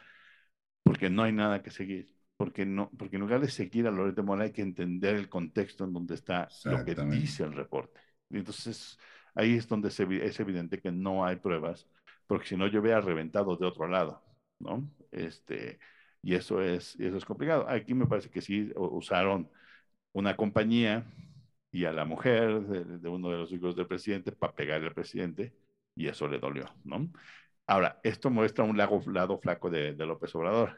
porque 0.84 1.10
no 1.10 1.24
hay 1.24 1.32
nada 1.34 1.62
que 1.64 1.72
seguir. 1.72 2.16
Porque, 2.38 2.66
no, 2.66 2.90
porque 2.98 3.16
en 3.16 3.22
lugar 3.24 3.42
de 3.42 3.50
seguir 3.50 3.88
a 3.88 3.92
Loret 3.92 4.16
de 4.16 4.22
Mola 4.22 4.44
hay 4.46 4.52
que 4.52 4.62
entender 4.62 5.16
el 5.16 5.28
contexto 5.30 5.84
en 5.86 5.94
donde 5.94 6.14
está 6.16 6.56
lo 6.64 6.84
que 6.84 6.96
dice 6.96 7.44
el 7.44 7.54
reporte. 7.54 8.00
Y 8.30 8.38
entonces 8.38 9.00
ahí 9.36 9.56
es 9.58 9.68
donde 9.68 9.90
se 9.92 10.04
es 10.26 10.40
evidente 10.40 10.80
que 10.80 10.92
no 10.92 11.26
hay 11.26 11.38
pruebas, 11.38 11.88
porque 12.28 12.48
si 12.48 12.58
no 12.58 12.68
yo 12.68 12.82
hubiera 12.82 13.02
reventado 13.02 13.56
de 13.58 13.66
otro 13.66 13.88
lado, 13.88 14.24
¿no? 14.60 14.90
Este, 15.12 15.80
y 16.22 16.36
eso 16.36 16.62
es, 16.62 16.96
eso 17.00 17.18
es 17.18 17.26
complicado. 17.26 17.68
Aquí 17.70 17.94
me 17.94 18.08
parece 18.08 18.30
que 18.30 18.42
sí 18.42 18.72
usaron 18.76 19.50
una 20.14 20.36
compañía 20.36 21.06
y 21.72 21.86
a 21.86 21.94
la 21.94 22.06
mujer 22.06 22.62
de, 22.62 23.10
uno 23.10 23.30
de 23.30 23.38
los 23.38 23.52
hijos 23.52 23.76
del 23.76 23.88
presidente 23.88 24.32
para 24.32 24.56
pegarle 24.56 24.88
al 24.88 24.94
presidente 24.94 25.54
y 25.96 26.08
eso 26.08 26.28
le 26.28 26.40
dolió, 26.40 26.66
¿no? 26.84 27.10
Ahora, 27.68 28.00
esto 28.04 28.30
muestra 28.30 28.64
un 28.64 28.78
lado, 28.78 29.02
lado 29.08 29.40
flaco 29.40 29.70
de, 29.70 29.94
López 29.94 30.34
Obrador, 30.36 30.78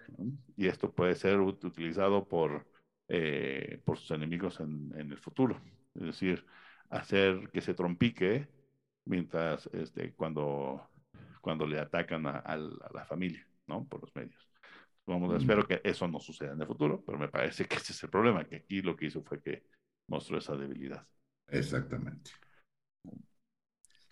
y 0.58 0.68
esto 0.68 0.92
puede 0.92 1.16
ser 1.16 1.40
utilizado 1.40 2.28
por, 2.28 2.68
eh, 3.08 3.82
por 3.86 3.98
sus 3.98 4.12
enemigos 4.12 4.60
en, 4.60 4.92
en, 4.96 5.12
el 5.12 5.18
futuro. 5.20 5.62
Es 5.96 6.04
decir, 6.04 6.46
hacer 6.90 7.50
que 7.52 7.62
se 7.62 7.76
trompique 7.76 8.48
mientras 9.06 9.68
este, 9.74 10.14
cuando, 10.14 10.90
cuando 11.42 11.68
le 11.68 11.80
atacan 11.80 12.26
a 12.28 12.58
la 12.58 13.06
familia, 13.06 13.49
¿no? 13.70 13.88
Por 13.88 14.02
los 14.02 14.14
medios. 14.16 14.50
Vamos, 15.06 15.34
mm. 15.34 15.38
espero 15.38 15.66
que 15.66 15.82
eso 15.84 16.08
no 16.08 16.20
suceda 16.20 16.54
en 16.54 16.62
el 16.62 16.68
futuro, 16.68 17.02
pero 17.06 17.18
me 17.18 17.30
parece 17.30 17.66
que 17.66 17.78
ese 17.78 17.94
es 17.94 18.04
el 18.04 18.10
problema, 18.10 18.44
que 18.44 18.58
aquí 18.58 18.82
lo 18.82 18.96
que 18.96 19.06
hizo 19.06 19.24
fue 19.24 19.42
que 19.42 19.64
mostró 20.08 20.38
esa 20.38 20.56
debilidad. 20.56 21.06
Exactamente. 21.48 22.32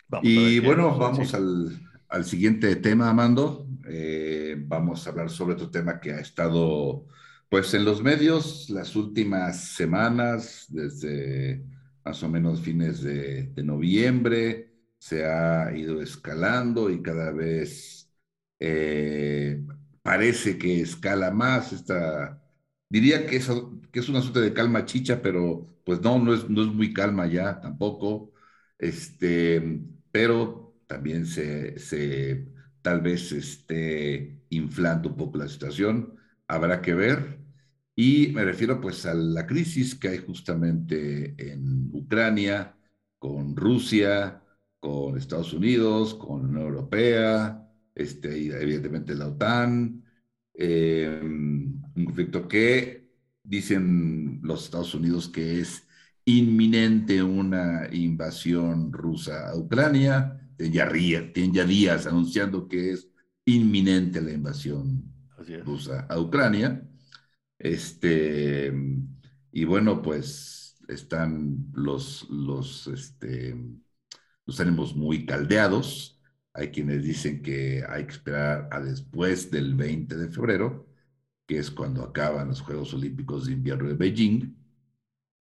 Vamos 0.08 0.26
y 0.26 0.58
bueno, 0.60 0.96
vamos 0.96 1.34
al, 1.34 1.78
al, 2.08 2.24
siguiente 2.24 2.74
tema, 2.76 3.10
Amando. 3.10 3.66
Eh, 3.86 4.56
vamos 4.58 5.06
a 5.06 5.10
hablar 5.10 5.28
sobre 5.28 5.54
otro 5.54 5.70
tema 5.70 6.00
que 6.00 6.12
ha 6.12 6.20
estado 6.20 7.06
pues 7.48 7.72
en 7.74 7.84
los 7.84 8.02
medios 8.02 8.68
las 8.70 8.96
últimas 8.96 9.74
semanas, 9.74 10.66
desde 10.68 11.64
más 12.04 12.22
o 12.22 12.28
menos 12.28 12.60
fines 12.60 13.02
de, 13.02 13.48
de 13.48 13.62
noviembre, 13.62 14.72
se 14.98 15.24
ha 15.24 15.74
ido 15.76 16.00
escalando 16.02 16.90
y 16.90 17.02
cada 17.02 17.30
vez 17.30 18.07
eh, 18.60 19.64
parece 20.02 20.58
que 20.58 20.80
escala 20.80 21.30
más. 21.30 21.72
Esta, 21.72 22.42
diría 22.88 23.26
que 23.26 23.36
es, 23.36 23.48
que 23.92 24.00
es 24.00 24.08
un 24.08 24.16
asunto 24.16 24.40
de 24.40 24.52
calma 24.52 24.84
chicha, 24.84 25.20
pero 25.22 25.66
pues 25.84 26.00
no, 26.02 26.18
no 26.18 26.34
es, 26.34 26.48
no 26.48 26.62
es 26.62 26.68
muy 26.68 26.92
calma 26.92 27.26
ya 27.26 27.60
tampoco. 27.60 28.32
Este, 28.78 29.80
pero 30.10 30.76
también 30.86 31.26
se, 31.26 31.78
se 31.78 32.48
tal 32.82 33.00
vez 33.00 33.32
esté 33.32 34.42
inflando 34.50 35.10
un 35.10 35.16
poco 35.16 35.38
la 35.38 35.48
situación. 35.48 36.14
Habrá 36.46 36.80
que 36.82 36.94
ver. 36.94 37.38
Y 37.94 38.28
me 38.32 38.44
refiero 38.44 38.80
pues 38.80 39.06
a 39.06 39.14
la 39.14 39.46
crisis 39.46 39.94
que 39.94 40.08
hay 40.08 40.18
justamente 40.18 41.34
en 41.52 41.90
Ucrania, 41.92 42.76
con 43.18 43.56
Rusia, 43.56 44.42
con 44.80 45.18
Estados 45.18 45.52
Unidos, 45.52 46.14
con 46.14 46.42
la 46.42 46.48
Unión 46.48 46.62
Europea, 46.62 47.67
este, 47.98 48.38
y 48.38 48.50
evidentemente 48.50 49.14
la 49.14 49.28
OTAN, 49.28 50.04
eh, 50.54 51.20
un 51.22 52.04
conflicto 52.04 52.48
que 52.48 53.08
dicen 53.42 54.40
los 54.42 54.64
Estados 54.64 54.94
Unidos 54.94 55.28
que 55.28 55.60
es 55.60 55.86
inminente 56.24 57.22
una 57.22 57.88
invasión 57.92 58.92
rusa 58.92 59.50
a 59.50 59.56
Ucrania, 59.56 60.38
tienen 60.56 61.52
ya, 61.52 61.64
días 61.64 62.06
anunciando 62.06 62.68
que 62.68 62.92
es 62.92 63.08
inminente 63.44 64.20
la 64.20 64.32
invasión 64.32 65.04
rusa 65.64 66.06
a 66.08 66.20
Ucrania. 66.20 66.86
Este, 67.58 68.72
y 69.52 69.64
bueno, 69.64 70.02
pues 70.02 70.76
están 70.88 71.66
los, 71.72 72.28
los, 72.30 72.86
este, 72.88 73.56
los 74.46 74.60
ánimos 74.60 74.94
muy 74.96 75.26
caldeados. 75.26 76.17
Hay 76.54 76.70
quienes 76.70 77.02
dicen 77.04 77.42
que 77.42 77.84
hay 77.88 78.06
que 78.06 78.12
esperar 78.12 78.68
a 78.72 78.80
después 78.80 79.50
del 79.50 79.74
20 79.74 80.16
de 80.16 80.28
febrero, 80.30 80.88
que 81.46 81.58
es 81.58 81.70
cuando 81.70 82.02
acaban 82.04 82.48
los 82.48 82.60
Juegos 82.62 82.94
Olímpicos 82.94 83.46
de 83.46 83.54
Invierno 83.54 83.88
de 83.88 83.94
Beijing, 83.94 84.56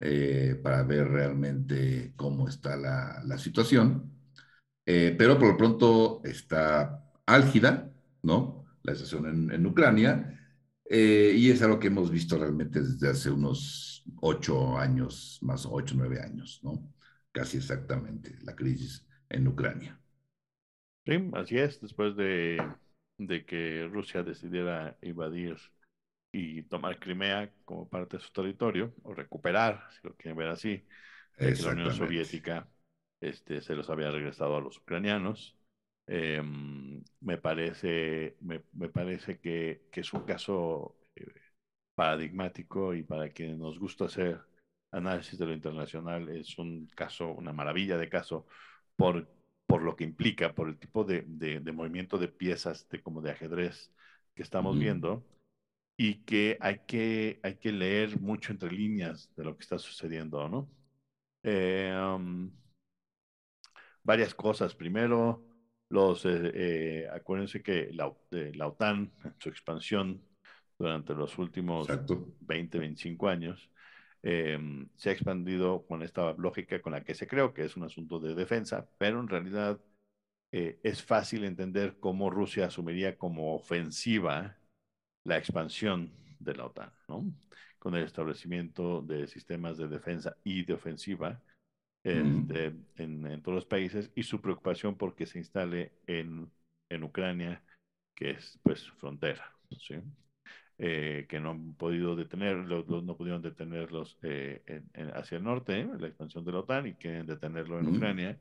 eh, 0.01 0.61
para 0.63 0.83
ver 0.83 1.09
realmente 1.09 2.13
cómo 2.17 2.49
está 2.49 2.77
la, 2.77 3.23
la 3.25 3.39
situación. 3.39 4.11
Eh, 4.87 5.17
pero 5.19 5.39
por 5.39 5.51
lo 5.51 5.59
pronto 5.59 6.23
está 6.25 7.05
álgida, 7.27 7.93
¿no? 8.23 8.65
La 8.85 8.95
situación 8.95 9.27
en, 9.29 9.53
en 9.53 9.67
Ucrania 9.67 10.39
eh, 10.87 11.35
y 11.37 11.51
es 11.51 11.63
algo 11.63 11.81
que 11.81 11.89
hemos 11.89 12.11
visto 12.13 12.39
realmente 12.39 12.83
desde 12.83 13.11
hace 13.11 13.31
unos 13.31 14.05
ocho 14.23 14.79
años, 14.79 15.39
más 15.43 15.67
ocho, 15.71 15.97
nueve 15.99 16.23
años, 16.23 16.61
¿no? 16.65 16.93
Casi 17.33 17.59
exactamente, 17.59 18.39
la 18.45 18.57
crisis 18.57 19.07
en 19.31 19.49
Ucrania. 19.49 20.02
Sí, 21.05 21.31
así 21.35 21.59
es, 21.59 21.81
después 21.81 22.15
de, 22.17 22.63
de 23.19 23.45
que 23.45 23.89
Rusia 23.91 24.23
decidiera 24.23 24.97
invadir 25.03 25.57
y 26.33 26.63
tomar 26.63 26.99
Crimea 26.99 27.53
como 27.65 27.89
parte 27.89 28.17
de 28.17 28.23
su 28.23 28.33
territorio, 28.33 28.95
o 29.03 29.13
recuperar, 29.13 29.85
si 29.93 30.09
lo 30.09 30.17
quieren 30.17 30.39
ver 30.39 30.49
así, 30.49 30.85
que 31.37 31.55
la 31.63 31.73
Unión 31.73 31.93
Soviética 31.93 32.69
este, 33.21 33.61
se 33.61 33.75
los 33.75 33.91
había 33.91 34.11
regresado 34.11 34.57
a 34.57 34.61
los 34.61 34.79
ucranianos. 34.79 35.57
Eh, 36.07 36.43
me 37.21 37.39
parece, 37.39 38.37
me, 38.41 38.63
me 38.73 38.89
parece 38.89 39.39
que, 39.39 39.89
que, 39.91 40.01
es 40.01 40.13
un 40.13 40.25
caso 40.25 40.97
eh, 41.15 41.33
paradigmático 41.95 42.95
y 42.95 43.03
para 43.03 43.29
quienes 43.31 43.59
nos 43.59 43.79
gusta 43.79 44.07
hacer 44.07 44.41
análisis 44.91 45.39
de 45.39 45.47
lo 45.47 45.53
internacional 45.53 46.29
es 46.29 46.59
un 46.59 46.87
caso, 46.95 47.31
una 47.33 47.53
maravilla 47.53 47.97
de 47.97 48.09
caso 48.09 48.47
por, 48.97 49.29
por 49.73 49.83
lo 49.83 49.97
que 49.97 50.05
implica, 50.05 50.55
por 50.55 50.69
el 50.69 50.79
tipo 50.79 51.03
de, 51.03 51.25
de, 51.27 51.61
de 51.61 51.73
movimiento 51.73 52.19
de 52.19 52.29
piezas 52.29 52.87
de, 52.91 53.01
como 53.01 53.23
de 53.23 53.31
ajedrez 53.31 53.91
que 54.35 54.43
estamos 54.43 54.79
viendo 54.79 55.25
y 55.97 56.25
que 56.25 56.59
hay, 56.61 56.81
que 56.87 57.41
hay 57.43 57.55
que 57.57 57.73
leer 57.73 58.21
mucho 58.21 58.53
entre 58.53 58.71
líneas 58.71 59.35
de 59.35 59.45
lo 59.45 59.57
que 59.57 59.63
está 59.63 59.79
sucediendo, 59.79 60.47
¿no? 60.47 60.71
Eh, 61.43 61.91
um, 61.97 62.51
varias 64.03 64.35
cosas. 64.35 64.75
Primero, 64.75 65.43
los, 65.89 66.27
eh, 66.27 66.53
eh, 66.55 67.09
acuérdense 67.11 67.63
que 67.63 67.89
la, 67.95 68.13
eh, 68.33 68.53
la, 68.55 68.67
OTAN, 68.67 69.11
en 69.25 69.35
su 69.39 69.49
expansión 69.49 70.23
durante 70.79 71.15
los 71.15 71.39
últimos 71.39 71.89
Exacto. 71.89 72.35
20, 72.41 72.79
25 72.79 73.27
años, 73.27 73.71
eh, 74.23 74.59
se 74.97 75.11
ha 75.11 75.13
expandido 75.13 75.85
con 75.87 76.03
esta 76.03 76.33
lógica 76.35 76.81
con 76.81 76.93
la 76.93 77.03
que 77.03 77.15
se 77.15 77.27
creó, 77.27 77.53
que 77.53 77.65
es 77.65 77.77
un 77.77 77.85
asunto 77.85 78.21
de 78.21 78.35
defensa, 78.35 78.89
pero 78.99 79.21
en 79.21 79.29
realidad 79.29 79.81
eh, 80.53 80.79
es 80.83 81.03
fácil 81.03 81.45
entender 81.45 81.97
cómo 81.99 82.31
Rusia 82.31 82.67
asumiría 82.67 83.17
como 83.17 83.55
ofensiva 83.55 84.59
la 85.25 85.39
expansión 85.39 86.13
de 86.39 86.55
la 86.55 86.67
OTAN, 86.67 86.93
¿no? 87.09 87.25
Con 87.79 87.95
el 87.97 88.05
establecimiento 88.05 89.03
de 89.03 89.27
sistemas 89.27 89.77
de 89.77 89.89
defensa 89.89 90.37
y 90.45 90.65
de 90.65 90.75
ofensiva 90.75 91.43
este, 92.05 92.71
mm. 92.71 92.87
en, 92.97 93.27
en, 93.27 93.43
todos 93.43 93.55
los 93.55 93.67
países 93.67 94.11
y 94.15 94.25
su 94.25 94.41
preocupación 94.41 94.97
porque 94.97 95.25
se 95.25 95.39
instale 95.39 95.93
en, 96.07 96.51
en 96.89 97.05
Ucrania, 97.05 97.63
que 98.15 98.31
es 98.31 98.59
pues 98.63 98.91
frontera, 98.93 99.53
¿sí? 99.79 99.97
Eh, 100.79 101.27
que 101.29 101.41
no 101.41 101.51
han 101.51 101.75
podido 101.75 102.17
detener, 102.17 102.57
los, 102.57 102.87
los 102.89 103.05
no 103.05 103.17
pudieron 103.17 103.43
detenerlos 103.43 104.19
eh, 104.23 104.63
en, 104.67 104.91
en, 104.95 105.17
hacia 105.17 105.39
el 105.39 105.45
norte, 105.45 105.81
¿eh? 105.81 105.89
la 105.99 106.09
expansión 106.09 106.45
de 106.45 106.53
la 106.53 106.61
OTAN, 106.61 106.87
y 106.87 106.95
quieren 106.95 107.27
detenerlo 107.27 107.79
en 107.79 107.87
mm. 107.87 107.97
Ucrania. 107.97 108.39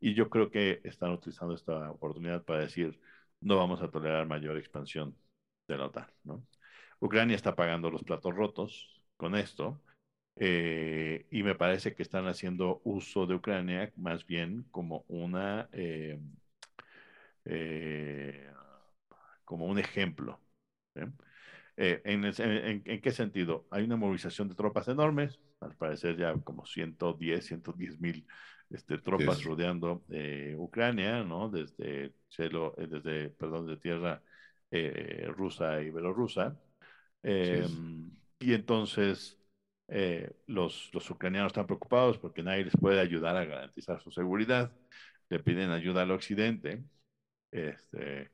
Y 0.00 0.14
yo 0.14 0.28
creo 0.30 0.50
que 0.50 0.80
están 0.84 1.12
utilizando 1.12 1.54
esta 1.54 1.90
oportunidad 1.90 2.44
para 2.44 2.60
decir, 2.60 3.00
no 3.40 3.56
vamos 3.56 3.82
a 3.82 3.90
tolerar 3.90 4.26
mayor 4.26 4.56
expansión 4.58 5.16
de 5.68 5.78
la 5.78 5.86
OTAN, 5.86 6.06
¿no? 6.24 6.44
Ucrania 7.00 7.36
está 7.36 7.54
pagando 7.54 7.90
los 7.90 8.02
platos 8.02 8.34
rotos 8.34 9.02
con 9.16 9.34
esto, 9.34 9.80
eh, 10.36 11.26
y 11.30 11.42
me 11.42 11.54
parece 11.54 11.94
que 11.94 12.02
están 12.02 12.26
haciendo 12.26 12.80
uso 12.84 13.26
de 13.26 13.34
Ucrania 13.36 13.92
más 13.96 14.26
bien 14.26 14.64
como 14.72 15.04
una 15.08 15.68
eh, 15.72 16.18
eh, 17.44 18.50
como 19.44 19.66
un 19.66 19.78
ejemplo. 19.78 20.40
¿Eh? 21.76 22.00
En, 22.04 22.24
el, 22.24 22.34
en, 22.38 22.82
en, 22.84 23.00
qué 23.00 23.10
sentido? 23.10 23.66
Hay 23.70 23.84
una 23.84 23.96
movilización 23.96 24.48
de 24.48 24.54
tropas 24.54 24.88
enormes, 24.88 25.40
al 25.60 25.76
parecer 25.76 26.16
ya 26.16 26.34
como 26.34 26.66
110, 26.66 27.44
110 27.44 28.00
mil 28.00 28.26
este, 28.70 28.98
tropas 28.98 29.44
rodeando 29.44 30.04
Ucrania, 30.56 31.22
¿no? 31.24 31.48
Desde 31.48 32.12
cielo, 32.28 32.74
desde, 32.76 33.30
perdón, 33.30 33.66
de 33.66 33.76
tierra 33.76 34.22
rusa 35.36 35.80
y 35.82 35.90
belorrusa. 35.90 36.58
Sí. 37.22 38.10
Y 38.40 38.52
entonces 38.52 39.38
eh, 39.88 40.30
los, 40.46 40.90
los 40.92 41.10
ucranianos 41.10 41.50
están 41.50 41.66
preocupados 41.66 42.18
porque 42.18 42.42
nadie 42.42 42.64
les 42.64 42.76
puede 42.76 43.00
ayudar 43.00 43.36
a 43.36 43.44
garantizar 43.44 44.00
su 44.00 44.10
seguridad. 44.10 44.72
Le 45.28 45.40
piden 45.40 45.70
ayuda 45.70 46.02
al 46.02 46.10
occidente, 46.10 46.84
este, 47.50 48.30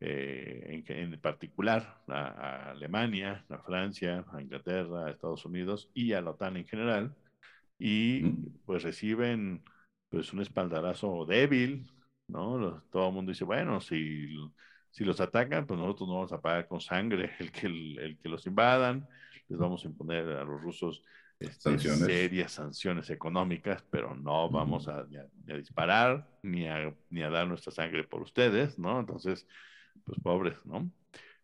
eh, 0.00 0.82
en, 0.86 1.12
en, 1.12 1.20
particular 1.20 2.02
a, 2.08 2.26
a, 2.28 2.70
Alemania, 2.70 3.44
a 3.48 3.58
Francia, 3.58 4.24
a 4.32 4.40
Inglaterra, 4.40 5.06
a 5.06 5.10
Estados 5.10 5.44
Unidos 5.44 5.90
y 5.94 6.12
a 6.12 6.20
la 6.22 6.30
OTAN 6.30 6.56
en 6.56 6.66
general. 6.66 7.14
Y 7.78 8.22
pues 8.66 8.82
reciben 8.82 9.62
pues 10.08 10.32
un 10.32 10.40
espaldarazo 10.40 11.24
débil, 11.26 11.90
¿no? 12.28 12.82
Todo 12.90 13.08
el 13.08 13.14
mundo 13.14 13.30
dice, 13.30 13.44
bueno, 13.44 13.80
si, 13.80 14.28
si 14.90 15.04
los 15.04 15.20
atacan, 15.20 15.66
pues 15.66 15.78
nosotros 15.78 16.08
no 16.08 16.16
vamos 16.16 16.32
a 16.32 16.40
pagar 16.40 16.68
con 16.68 16.80
sangre 16.80 17.32
el 17.38 17.52
que, 17.52 17.66
el, 17.66 17.98
el 17.98 18.18
que 18.18 18.28
los 18.28 18.46
invadan 18.46 19.08
les 19.50 19.58
vamos 19.58 19.84
a 19.84 19.88
imponer 19.88 20.26
a 20.28 20.44
los 20.44 20.60
rusos 20.60 21.02
este, 21.38 21.78
serias 21.78 22.52
sanciones 22.52 23.10
económicas, 23.10 23.82
pero 23.90 24.14
no 24.14 24.48
vamos 24.48 24.88
a, 24.88 25.00
a, 25.00 25.54
disparar 25.54 26.28
ni 26.42 26.68
a, 26.68 26.94
ni 27.10 27.22
a 27.22 27.30
dar 27.30 27.48
nuestra 27.48 27.72
sangre 27.72 28.04
por 28.04 28.22
ustedes, 28.22 28.78
¿no? 28.78 29.00
Entonces, 29.00 29.46
pues 30.04 30.20
pobres, 30.20 30.56
¿no? 30.64 30.90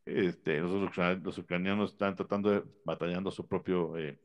Este, 0.04 0.60
los, 0.60 1.38
ucranianos 1.38 1.92
están 1.92 2.14
tratando 2.16 2.50
de, 2.50 2.62
batallando 2.84 3.30
su 3.30 3.46
propio, 3.48 3.96
eh, 3.98 4.20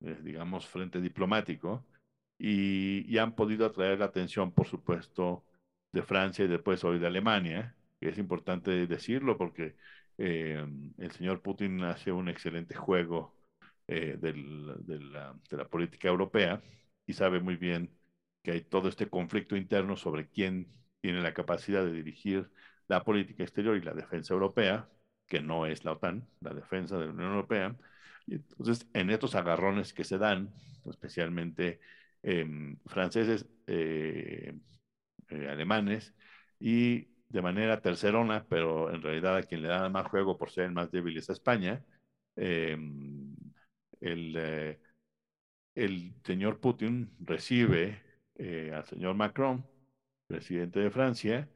eh, 0.00 0.18
digamos, 0.22 0.66
frente 0.66 1.00
diplomático 1.00 1.84
y, 2.38 3.04
y, 3.12 3.18
han 3.18 3.34
podido 3.34 3.66
atraer 3.66 3.98
la 4.00 4.06
atención, 4.06 4.52
por 4.52 4.66
supuesto, 4.66 5.44
de 5.92 6.02
Francia 6.02 6.44
y 6.44 6.48
después 6.48 6.84
hoy 6.84 6.98
de 6.98 7.06
Alemania, 7.06 7.76
que 8.00 8.08
es 8.10 8.18
importante 8.18 8.86
decirlo 8.86 9.38
porque 9.38 9.76
eh, 10.18 10.64
el 10.98 11.10
señor 11.12 11.42
Putin 11.42 11.82
hace 11.82 12.12
un 12.12 12.28
excelente 12.28 12.74
juego 12.74 13.34
eh, 13.88 14.16
del, 14.20 14.74
de, 14.86 15.00
la, 15.00 15.34
de, 15.50 15.56
la, 15.56 15.68
política 15.68 16.08
europea 16.08 16.62
y 17.06 17.14
sabe 17.14 17.40
muy 17.40 17.56
bien 17.56 17.90
que 18.42 18.52
hay 18.52 18.60
todo 18.62 18.88
este 18.88 19.08
conflicto 19.08 19.56
interno 19.56 19.96
sobre 19.96 20.28
quién 20.28 20.72
tiene 21.00 21.20
la 21.20 21.34
capacidad 21.34 21.84
de 21.84 21.92
dirigir 21.92 22.50
la 22.88 23.04
política 23.04 23.42
exterior 23.42 23.76
y 23.76 23.82
la 23.82 23.94
defensa 23.94 24.34
europea, 24.34 24.88
que 25.26 25.40
no 25.40 25.66
es 25.66 25.84
la 25.84 25.92
OTAN, 25.92 26.28
la 26.40 26.54
defensa 26.54 26.98
de 26.98 27.06
la 27.06 27.12
Unión 27.12 27.30
Europea. 27.30 27.76
Y 28.26 28.36
entonces, 28.36 28.86
en 28.92 29.10
estos 29.10 29.34
agarrones 29.34 29.92
que 29.92 30.04
se 30.04 30.18
dan, 30.18 30.52
especialmente 30.88 31.80
eh, 32.22 32.76
franceses, 32.86 33.46
eh, 33.66 34.54
eh, 35.28 35.48
alemanes, 35.48 36.14
y 36.58 37.08
de 37.28 37.42
manera 37.42 37.80
tercerona, 37.80 38.46
pero 38.48 38.92
en 38.92 39.02
realidad 39.02 39.36
a 39.36 39.42
quien 39.42 39.62
le 39.62 39.68
da 39.68 39.88
más 39.88 40.06
juego 40.08 40.38
por 40.38 40.50
ser 40.50 40.70
más 40.70 40.90
débiles 40.90 41.28
a 41.30 41.32
España, 41.32 41.84
eh, 42.36 42.76
el, 44.00 44.34
eh, 44.36 44.80
el 45.74 46.14
señor 46.24 46.60
Putin 46.60 47.10
recibe 47.20 48.02
al 48.72 48.84
señor 48.86 49.14
Macron, 49.14 49.64
presidente 50.26 50.80
de 50.80 50.90
Francia, 50.90 51.48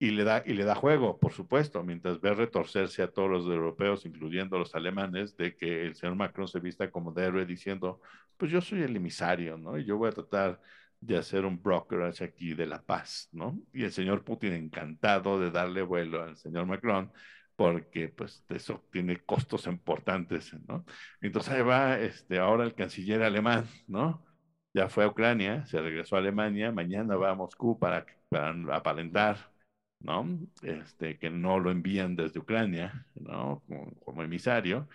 y 0.00 0.12
le, 0.12 0.24
da, 0.24 0.42
y 0.46 0.54
le 0.54 0.64
da 0.64 0.74
juego, 0.74 1.18
por 1.20 1.32
supuesto, 1.32 1.84
mientras 1.84 2.20
ve 2.22 2.32
retorcerse 2.34 3.02
a 3.02 3.08
todos 3.12 3.30
los 3.30 3.44
europeos, 3.46 4.06
incluyendo 4.06 4.58
los 4.58 4.74
alemanes, 4.74 5.36
de 5.36 5.54
que 5.56 5.86
el 5.86 5.94
señor 5.94 6.16
Macron 6.16 6.48
se 6.48 6.58
vista 6.58 6.90
como 6.90 7.12
de 7.12 7.26
héroe 7.26 7.44
diciendo, 7.44 8.00
pues 8.38 8.50
yo 8.50 8.62
soy 8.62 8.82
el 8.82 8.96
emisario, 8.96 9.58
¿no? 9.58 9.78
Y 9.78 9.84
yo 9.84 9.98
voy 9.98 10.08
a 10.08 10.12
tratar 10.12 10.58
de 11.00 11.18
hacer 11.18 11.44
un 11.44 11.62
brokerage 11.62 12.24
aquí 12.24 12.54
de 12.54 12.66
la 12.66 12.82
paz, 12.82 13.28
¿no? 13.32 13.60
Y 13.74 13.84
el 13.84 13.92
señor 13.92 14.24
Putin 14.24 14.54
encantado 14.54 15.38
de 15.38 15.50
darle 15.50 15.82
vuelo 15.82 16.22
al 16.22 16.36
señor 16.38 16.64
Macron, 16.66 17.12
porque 17.54 18.08
pues 18.08 18.42
eso 18.48 18.82
tiene 18.90 19.18
costos 19.18 19.66
importantes, 19.66 20.54
¿no? 20.66 20.86
Entonces 21.20 21.52
ahí 21.52 21.62
va 21.62 21.98
este, 21.98 22.38
ahora 22.38 22.64
el 22.64 22.74
canciller 22.74 23.22
alemán, 23.22 23.66
¿no? 23.86 24.24
Ya 24.72 24.88
fue 24.88 25.04
a 25.04 25.08
Ucrania, 25.08 25.66
se 25.66 25.80
regresó 25.80 26.16
a 26.16 26.20
Alemania, 26.20 26.72
mañana 26.72 27.16
va 27.16 27.30
a 27.32 27.34
Moscú 27.34 27.78
para, 27.78 28.06
para 28.30 28.54
aparentar, 28.76 29.50
¿no? 30.00 30.38
Este, 30.62 31.18
que 31.18 31.30
no 31.30 31.58
lo 31.58 31.70
envían 31.70 32.16
desde 32.16 32.40
Ucrania, 32.40 33.06
¿no? 33.14 33.62
Como, 33.66 33.94
como 34.00 34.22
emisario, 34.22 34.88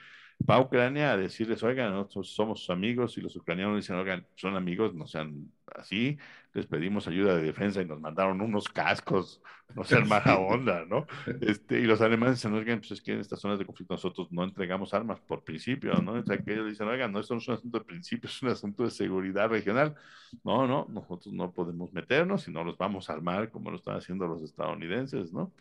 va 0.47 0.55
a 0.55 0.61
Ucrania 0.61 1.11
a 1.13 1.17
decirles, 1.17 1.63
oigan, 1.63 1.91
nosotros 1.93 2.33
somos 2.33 2.69
amigos 2.69 3.17
y 3.17 3.21
los 3.21 3.35
ucranianos 3.35 3.77
dicen, 3.77 3.95
oigan, 3.95 4.27
son 4.35 4.55
amigos, 4.55 4.93
no 4.93 5.07
sean 5.07 5.51
así, 5.75 6.17
les 6.53 6.67
pedimos 6.67 7.07
ayuda 7.07 7.35
de 7.35 7.43
defensa 7.43 7.81
y 7.81 7.85
nos 7.85 7.99
mandaron 7.99 8.41
unos 8.41 8.69
cascos, 8.69 9.41
no 9.75 9.83
sean 9.83 10.07
mala 10.07 10.37
onda, 10.37 10.85
¿no? 10.85 11.05
Este, 11.41 11.79
y 11.79 11.83
los 11.85 12.01
alemanes 12.01 12.35
dicen, 12.35 12.53
oigan, 12.53 12.79
pues 12.79 12.91
es 12.91 13.01
que 13.01 13.13
en 13.13 13.19
estas 13.19 13.39
zonas 13.39 13.59
de 13.59 13.65
conflicto 13.65 13.93
nosotros 13.95 14.31
no 14.31 14.43
entregamos 14.43 14.93
armas 14.93 15.19
por 15.21 15.43
principio, 15.43 15.93
¿no? 15.95 16.13
O 16.13 16.23
sea, 16.23 16.37
que 16.37 16.53
ellos 16.53 16.67
dicen, 16.67 16.87
oigan, 16.87 17.11
no, 17.11 17.19
esto 17.19 17.33
no 17.33 17.39
es 17.39 17.47
un 17.47 17.55
asunto 17.55 17.79
de 17.79 17.85
principio, 17.85 18.29
es 18.29 18.41
un 18.43 18.49
asunto 18.49 18.83
de 18.83 18.91
seguridad 18.91 19.49
regional. 19.49 19.95
No, 20.43 20.67
no, 20.67 20.85
nosotros 20.89 21.33
no 21.33 21.51
podemos 21.53 21.91
meternos 21.93 22.47
y 22.47 22.51
no 22.51 22.63
los 22.63 22.77
vamos 22.77 23.09
a 23.09 23.13
armar 23.13 23.49
como 23.51 23.71
lo 23.71 23.77
están 23.77 23.97
haciendo 23.97 24.27
los 24.27 24.41
estadounidenses, 24.43 25.33
¿no? 25.33 25.53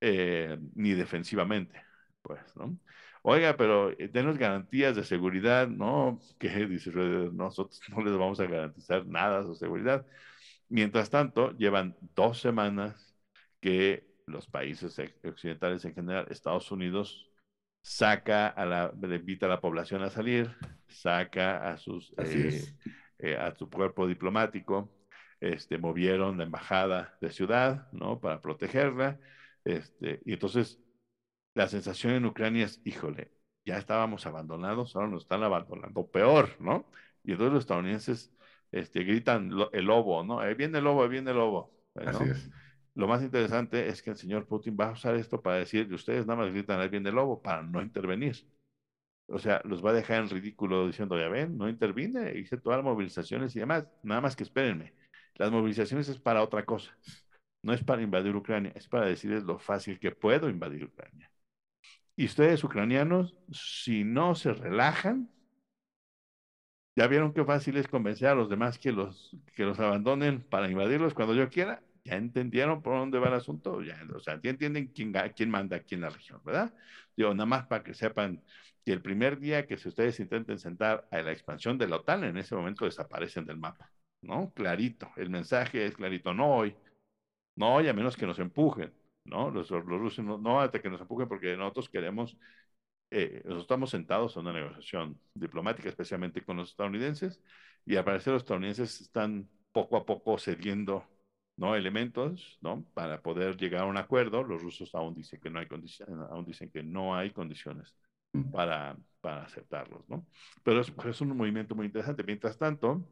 Eh, 0.00 0.58
ni 0.74 0.92
defensivamente, 0.92 1.82
pues, 2.22 2.40
¿no? 2.56 2.78
Oiga, 3.28 3.56
pero 3.56 3.90
eh, 3.90 4.08
denos 4.12 4.38
garantías 4.38 4.94
de 4.94 5.02
seguridad, 5.02 5.66
¿no? 5.66 6.20
Que 6.38 6.48
dice 6.66 6.92
nosotros 6.92 7.80
no 7.88 8.04
les 8.04 8.16
vamos 8.16 8.38
a 8.38 8.46
garantizar 8.46 9.04
nada 9.04 9.42
de 9.42 9.54
seguridad. 9.56 10.06
Mientras 10.68 11.10
tanto, 11.10 11.50
llevan 11.58 11.96
dos 12.14 12.40
semanas 12.40 13.16
que 13.60 14.06
los 14.26 14.46
países 14.46 14.96
occidentales 15.24 15.84
en 15.84 15.94
general, 15.94 16.26
Estados 16.30 16.70
Unidos, 16.70 17.28
saca 17.82 18.46
a 18.46 18.64
la, 18.64 18.92
invita 19.02 19.46
a 19.46 19.48
la 19.48 19.60
población 19.60 20.02
a 20.04 20.10
salir, 20.10 20.54
saca 20.88 21.68
a 21.72 21.78
sus 21.78 22.14
eh, 22.18 22.62
eh, 23.18 23.36
a 23.36 23.54
su 23.56 23.68
cuerpo 23.68 24.06
diplomático, 24.06 24.92
este, 25.40 25.78
movieron 25.78 26.38
la 26.38 26.44
embajada 26.44 27.18
de 27.20 27.30
ciudad, 27.32 27.90
¿no? 27.92 28.20
Para 28.20 28.40
protegerla, 28.40 29.18
este, 29.64 30.20
y 30.24 30.34
entonces 30.34 30.80
la 31.56 31.68
sensación 31.68 32.12
en 32.12 32.26
Ucrania 32.26 32.66
es, 32.66 32.82
híjole, 32.84 33.32
ya 33.64 33.78
estábamos 33.78 34.26
abandonados, 34.26 34.94
ahora 34.94 35.08
nos 35.08 35.22
están 35.22 35.42
abandonando 35.42 36.06
peor, 36.06 36.50
¿no? 36.60 36.84
Y 37.24 37.32
entonces 37.32 37.54
los 37.54 37.62
estadounidenses 37.62 38.30
este, 38.70 39.04
gritan 39.04 39.50
el 39.72 39.84
lobo, 39.86 40.22
¿no? 40.22 40.38
Ahí 40.38 40.54
viene 40.54 40.78
el 40.78 40.84
lobo, 40.84 41.02
ahí 41.02 41.08
viene 41.08 41.30
el 41.30 41.38
lobo. 41.38 41.72
Así 41.94 42.24
es. 42.24 42.50
Lo 42.94 43.08
más 43.08 43.22
interesante 43.22 43.88
es 43.88 44.02
que 44.02 44.10
el 44.10 44.16
señor 44.16 44.46
Putin 44.46 44.76
va 44.78 44.90
a 44.90 44.92
usar 44.92 45.14
esto 45.16 45.40
para 45.40 45.56
decir, 45.56 45.90
ustedes 45.94 46.26
nada 46.26 46.42
más 46.42 46.52
gritan, 46.52 46.78
ahí 46.78 46.90
viene 46.90 47.08
el 47.08 47.14
lobo, 47.14 47.40
para 47.40 47.62
no 47.62 47.80
intervenir. 47.80 48.36
O 49.28 49.38
sea, 49.38 49.62
los 49.64 49.82
va 49.82 49.90
a 49.90 49.94
dejar 49.94 50.22
en 50.22 50.28
ridículo 50.28 50.86
diciendo, 50.86 51.18
ya 51.18 51.28
ven, 51.28 51.56
no 51.56 51.70
intervine, 51.70 52.38
hice 52.38 52.58
todas 52.58 52.78
las 52.78 52.84
movilizaciones 52.84 53.56
y 53.56 53.60
demás, 53.60 53.88
nada 54.02 54.20
más 54.20 54.36
que 54.36 54.44
espérenme. 54.44 54.92
Las 55.36 55.50
movilizaciones 55.50 56.06
es 56.10 56.18
para 56.18 56.42
otra 56.42 56.66
cosa. 56.66 56.94
No 57.62 57.72
es 57.72 57.82
para 57.82 58.02
invadir 58.02 58.36
Ucrania, 58.36 58.72
es 58.74 58.86
para 58.88 59.06
decirles 59.06 59.42
lo 59.44 59.58
fácil 59.58 59.98
que 59.98 60.12
puedo 60.12 60.50
invadir 60.50 60.84
Ucrania. 60.84 61.30
Y 62.16 62.24
ustedes 62.24 62.64
ucranianos, 62.64 63.36
si 63.52 64.02
no 64.02 64.34
se 64.34 64.54
relajan, 64.54 65.30
ya 66.96 67.06
vieron 67.08 67.34
qué 67.34 67.44
fácil 67.44 67.76
es 67.76 67.88
convencer 67.88 68.28
a 68.28 68.34
los 68.34 68.48
demás 68.48 68.78
que 68.78 68.90
los, 68.90 69.36
que 69.54 69.64
los 69.64 69.78
abandonen 69.78 70.42
para 70.42 70.70
invadirlos 70.70 71.12
cuando 71.12 71.34
yo 71.34 71.50
quiera. 71.50 71.82
Ya 72.04 72.16
entendieron 72.16 72.82
por 72.82 72.94
dónde 72.94 73.18
va 73.18 73.28
el 73.28 73.34
asunto. 73.34 73.82
Ya, 73.82 74.00
o 74.14 74.20
sea, 74.20 74.40
ya 74.42 74.50
entienden 74.50 74.86
quién, 74.86 75.12
quién 75.34 75.50
manda 75.50 75.76
aquí 75.76 75.94
en 75.94 76.00
la 76.02 76.08
región, 76.08 76.40
¿verdad? 76.42 76.72
Digo, 77.14 77.34
nada 77.34 77.46
más 77.46 77.66
para 77.66 77.84
que 77.84 77.92
sepan 77.92 78.42
que 78.82 78.92
el 78.92 79.02
primer 79.02 79.38
día 79.38 79.66
que 79.66 79.76
si 79.76 79.88
ustedes 79.88 80.18
intenten 80.20 80.58
sentar 80.58 81.06
a 81.10 81.20
la 81.20 81.32
expansión 81.32 81.76
de 81.76 81.88
la 81.88 81.96
OTAN, 81.96 82.24
en 82.24 82.38
ese 82.38 82.54
momento 82.54 82.86
desaparecen 82.86 83.44
del 83.44 83.58
mapa, 83.58 83.90
¿no? 84.22 84.52
Clarito. 84.54 85.10
El 85.16 85.28
mensaje 85.28 85.84
es 85.84 85.96
clarito. 85.96 86.32
No 86.32 86.54
hoy. 86.54 86.74
No 87.56 87.74
hoy, 87.74 87.88
a 87.88 87.92
menos 87.92 88.16
que 88.16 88.26
nos 88.26 88.38
empujen. 88.38 88.92
¿No? 89.26 89.50
Los, 89.50 89.70
los 89.70 89.84
rusos 89.84 90.24
no, 90.24 90.38
no, 90.38 90.60
hasta 90.60 90.80
que 90.80 90.90
nos 90.90 91.00
empujen 91.00 91.28
porque 91.28 91.56
nosotros 91.56 91.88
queremos, 91.88 92.36
eh, 93.10 93.42
nosotros 93.44 93.62
estamos 93.62 93.90
sentados 93.90 94.36
en 94.36 94.42
una 94.42 94.52
negociación 94.52 95.20
diplomática, 95.34 95.88
especialmente 95.88 96.44
con 96.44 96.56
los 96.56 96.70
estadounidenses, 96.70 97.40
y 97.84 97.96
al 97.96 98.04
parecer 98.04 98.32
los 98.32 98.42
estadounidenses 98.42 99.00
están 99.00 99.48
poco 99.72 99.96
a 99.96 100.06
poco 100.06 100.38
cediendo, 100.38 101.04
¿no? 101.56 101.76
Elementos, 101.76 102.58
¿no? 102.60 102.84
Para 102.94 103.22
poder 103.22 103.56
llegar 103.56 103.82
a 103.82 103.86
un 103.86 103.96
acuerdo. 103.96 104.42
Los 104.42 104.62
rusos 104.62 104.94
aún 104.94 105.14
dicen 105.14 105.40
que 105.40 105.50
no 105.50 105.58
hay 105.60 105.66
condiciones, 105.68 106.16
aún 106.30 106.44
dicen 106.44 106.70
que 106.70 106.82
no 106.82 107.14
hay 107.14 107.30
condiciones 107.30 107.94
para, 108.52 108.96
para 109.20 109.44
aceptarlos, 109.44 110.08
¿no? 110.08 110.26
Pero 110.62 110.80
es, 110.80 110.92
es 111.04 111.20
un 111.20 111.36
movimiento 111.36 111.74
muy 111.74 111.86
interesante. 111.86 112.24
Mientras 112.24 112.58
tanto, 112.58 113.06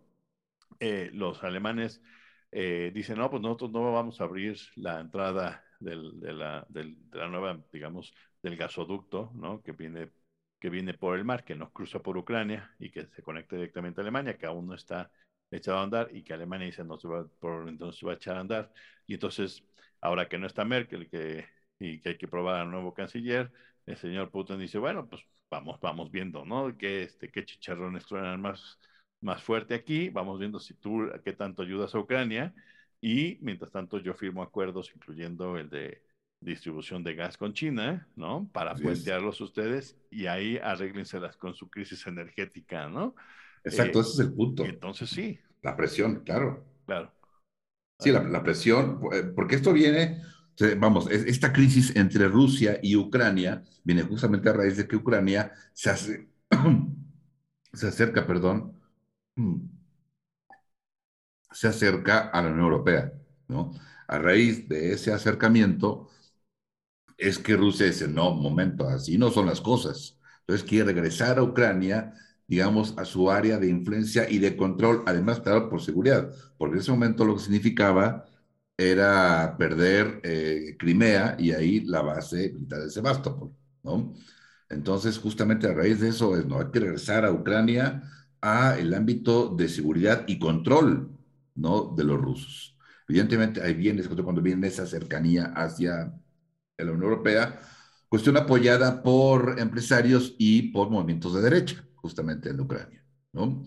eh, 0.80 1.10
los 1.12 1.42
alemanes 1.44 2.02
eh, 2.50 2.90
dicen, 2.94 3.18
no, 3.18 3.30
pues 3.30 3.42
nosotros 3.42 3.70
no 3.72 3.92
vamos 3.92 4.20
a 4.20 4.24
abrir 4.24 4.56
la 4.76 5.00
entrada 5.00 5.64
del, 5.84 6.20
de, 6.20 6.32
la, 6.32 6.66
del, 6.68 6.96
de, 7.10 7.18
la, 7.18 7.28
nueva, 7.28 7.60
digamos, 7.72 8.14
del 8.42 8.56
gasoducto, 8.56 9.30
¿no? 9.34 9.62
Que 9.62 9.72
viene, 9.72 10.10
que 10.58 10.70
viene 10.70 10.94
por 10.94 11.16
el 11.16 11.24
mar, 11.24 11.44
que 11.44 11.54
nos 11.54 11.70
cruza 11.72 12.00
por 12.00 12.16
Ucrania 12.16 12.74
y 12.78 12.90
que 12.90 13.06
se 13.06 13.22
conecta 13.22 13.56
directamente 13.56 14.00
a 14.00 14.02
Alemania, 14.02 14.38
que 14.38 14.46
aún 14.46 14.66
no 14.66 14.74
está 14.74 15.10
echado 15.50 15.78
a 15.78 15.82
andar 15.82 16.08
y 16.12 16.22
que 16.22 16.32
Alemania 16.34 16.66
dice 16.66 16.84
no 16.84 16.98
se 16.98 17.08
va, 17.08 17.26
por 17.38 17.68
entonces 17.68 18.06
va 18.06 18.12
a 18.12 18.14
echar 18.16 18.36
a 18.36 18.40
andar. 18.40 18.72
Y 19.06 19.14
entonces, 19.14 19.64
ahora 20.00 20.28
que 20.28 20.38
no 20.38 20.46
está 20.46 20.64
Merkel 20.64 21.08
que, 21.08 21.46
y 21.78 22.00
que 22.00 22.10
hay 22.10 22.18
que 22.18 22.28
probar 22.28 22.60
al 22.60 22.70
nuevo 22.70 22.94
canciller, 22.94 23.52
el 23.86 23.96
señor 23.96 24.30
Putin 24.30 24.58
dice, 24.58 24.78
bueno, 24.78 25.06
pues 25.08 25.22
vamos, 25.50 25.80
vamos 25.80 26.10
viendo, 26.10 26.44
¿no? 26.44 26.76
¿Qué, 26.76 27.04
este, 27.04 27.30
qué 27.30 27.44
chicharrones 27.44 28.06
truenan 28.06 28.40
más, 28.40 28.78
más 29.20 29.42
fuerte 29.42 29.74
aquí? 29.74 30.08
Vamos 30.10 30.38
viendo 30.38 30.58
si 30.58 30.74
tú, 30.74 31.08
qué 31.24 31.32
tanto 31.34 31.62
ayudas 31.62 31.94
a 31.94 31.98
Ucrania 31.98 32.54
y 33.04 33.36
mientras 33.42 33.70
tanto 33.70 33.98
yo 33.98 34.14
firmo 34.14 34.42
acuerdos, 34.42 34.90
incluyendo 34.94 35.58
el 35.58 35.68
de 35.68 36.02
distribución 36.40 37.04
de 37.04 37.14
gas 37.14 37.36
con 37.36 37.52
China, 37.52 38.08
¿no? 38.16 38.48
Para 38.50 38.74
puentearlos 38.74 39.42
ustedes 39.42 39.98
y 40.10 40.24
ahí 40.24 40.56
arréglenselas 40.56 41.36
con 41.36 41.54
su 41.54 41.68
crisis 41.68 42.06
energética, 42.06 42.88
¿no? 42.88 43.14
Exacto, 43.62 44.00
ese 44.00 44.10
es 44.10 44.18
el 44.20 44.32
punto. 44.32 44.64
Entonces 44.64 45.10
sí. 45.10 45.38
La 45.60 45.76
presión, 45.76 46.22
claro. 46.24 46.64
Claro. 46.86 47.12
Sí, 48.00 48.10
la, 48.10 48.22
la 48.22 48.42
presión, 48.42 48.98
eh, 49.12 49.24
porque 49.36 49.56
esto 49.56 49.74
viene, 49.74 50.22
vamos, 50.78 51.10
esta 51.10 51.52
crisis 51.52 51.94
entre 51.96 52.26
Rusia 52.26 52.80
y 52.82 52.96
Ucrania 52.96 53.62
viene 53.82 54.02
justamente 54.04 54.48
a 54.48 54.54
raíz 54.54 54.78
de 54.78 54.88
que 54.88 54.96
Ucrania 54.96 55.52
se, 55.74 55.90
hace, 55.90 56.28
se 57.74 57.86
acerca, 57.86 58.26
perdón, 58.26 58.72
se 61.54 61.68
acerca 61.68 62.20
a 62.30 62.42
la 62.42 62.48
Unión 62.50 62.66
Europea, 62.66 63.14
¿no? 63.48 63.72
A 64.08 64.18
raíz 64.18 64.68
de 64.68 64.92
ese 64.94 65.12
acercamiento 65.14 66.10
es 67.18 67.38
que 67.38 67.56
Rusia 67.56 67.86
dice, 67.86 68.08
no, 68.08 68.32
momento, 68.34 68.88
así 68.88 69.18
no 69.18 69.30
son 69.30 69.46
las 69.46 69.60
cosas. 69.60 70.18
Entonces 70.40 70.68
quiere 70.68 70.86
regresar 70.92 71.38
a 71.38 71.42
Ucrania, 71.42 72.12
digamos, 72.46 72.94
a 72.98 73.04
su 73.04 73.30
área 73.30 73.58
de 73.58 73.68
influencia 73.68 74.28
y 74.28 74.38
de 74.38 74.56
control, 74.56 75.02
además, 75.06 75.40
claro, 75.40 75.68
por 75.70 75.80
seguridad, 75.82 76.30
porque 76.58 76.74
en 76.74 76.80
ese 76.80 76.90
momento 76.90 77.24
lo 77.24 77.34
que 77.36 77.42
significaba 77.42 78.26
era 78.76 79.56
perder 79.58 80.20
eh, 80.24 80.76
Crimea 80.78 81.36
y 81.38 81.52
ahí 81.52 81.80
la 81.84 82.02
base 82.02 82.50
militar 82.52 82.82
de 82.82 82.90
Sebastopol, 82.90 83.52
¿no? 83.82 84.12
Entonces, 84.68 85.18
justamente 85.18 85.68
a 85.68 85.74
raíz 85.74 86.00
de 86.00 86.08
eso 86.08 86.36
es, 86.36 86.46
no, 86.46 86.58
hay 86.60 86.66
que 86.72 86.80
regresar 86.80 87.24
a 87.24 87.32
Ucrania 87.32 88.02
a 88.40 88.76
el 88.78 88.92
ámbito 88.94 89.48
de 89.50 89.68
seguridad 89.68 90.24
y 90.26 90.38
control, 90.38 91.13
¿no? 91.54 91.94
De 91.96 92.04
los 92.04 92.20
rusos. 92.20 92.76
Evidentemente, 93.08 93.62
ahí 93.62 93.74
viene, 93.74 94.02
cuando 94.04 94.42
viene 94.42 94.66
esa 94.66 94.86
cercanía 94.86 95.52
hacia 95.54 96.14
la 96.78 96.92
Unión 96.92 97.04
Europea, 97.04 97.60
cuestión 98.08 98.36
apoyada 98.36 99.02
por 99.02 99.56
empresarios 99.58 100.34
y 100.38 100.72
por 100.72 100.90
movimientos 100.90 101.34
de 101.34 101.42
derecha, 101.42 101.84
justamente 101.96 102.50
en 102.50 102.60
Ucrania, 102.60 103.04
¿no? 103.32 103.62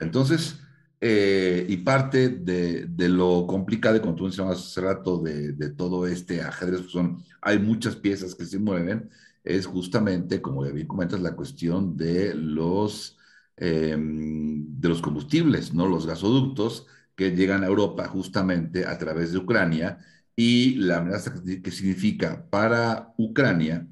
Entonces, 0.00 0.58
eh, 1.00 1.66
y 1.68 1.76
parte 1.78 2.30
de, 2.30 2.86
de, 2.86 3.08
lo 3.08 3.46
complicado, 3.46 4.00
como 4.00 4.14
tú 4.14 4.24
mencionabas 4.24 4.58
hace 4.58 4.80
rato, 4.80 5.18
de, 5.18 5.52
de 5.52 5.70
todo 5.70 6.06
este 6.06 6.42
ajedrez, 6.42 6.80
pues 6.80 6.92
son, 6.92 7.22
hay 7.42 7.58
muchas 7.58 7.94
piezas 7.96 8.34
que 8.34 8.44
se 8.46 8.58
mueven, 8.58 9.10
es 9.44 9.66
justamente, 9.66 10.40
como 10.40 10.62
bien 10.62 10.86
comentas, 10.86 11.20
la 11.20 11.36
cuestión 11.36 11.96
de 11.96 12.34
los, 12.34 13.18
eh, 13.56 13.96
de 13.98 14.88
los 14.88 15.02
combustibles, 15.02 15.74
¿no? 15.74 15.86
Los 15.86 16.06
gasoductos 16.06 16.86
que 17.16 17.30
llegan 17.32 17.64
a 17.64 17.66
Europa 17.66 18.06
justamente 18.08 18.86
a 18.86 18.98
través 18.98 19.32
de 19.32 19.38
Ucrania 19.38 19.98
y 20.36 20.76
la 20.76 20.98
amenaza 20.98 21.32
que 21.62 21.70
significa 21.70 22.48
para 22.50 23.14
Ucrania 23.18 23.86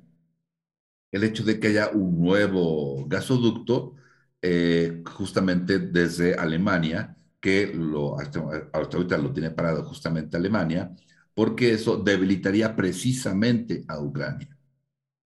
el 1.12 1.24
hecho 1.24 1.44
de 1.44 1.60
que 1.60 1.68
haya 1.68 1.90
un 1.90 2.20
nuevo 2.20 3.06
gasoducto 3.06 3.94
eh, 4.40 5.02
justamente 5.06 5.78
desde 5.78 6.34
Alemania, 6.34 7.16
que 7.38 7.72
lo, 7.72 8.18
hasta, 8.18 8.40
ahorita 8.72 9.18
lo 9.18 9.32
tiene 9.32 9.50
parado 9.50 9.84
justamente 9.84 10.36
Alemania, 10.36 10.90
porque 11.34 11.72
eso 11.72 11.98
debilitaría 11.98 12.74
precisamente 12.74 13.84
a 13.88 14.00
Ucrania. 14.00 14.48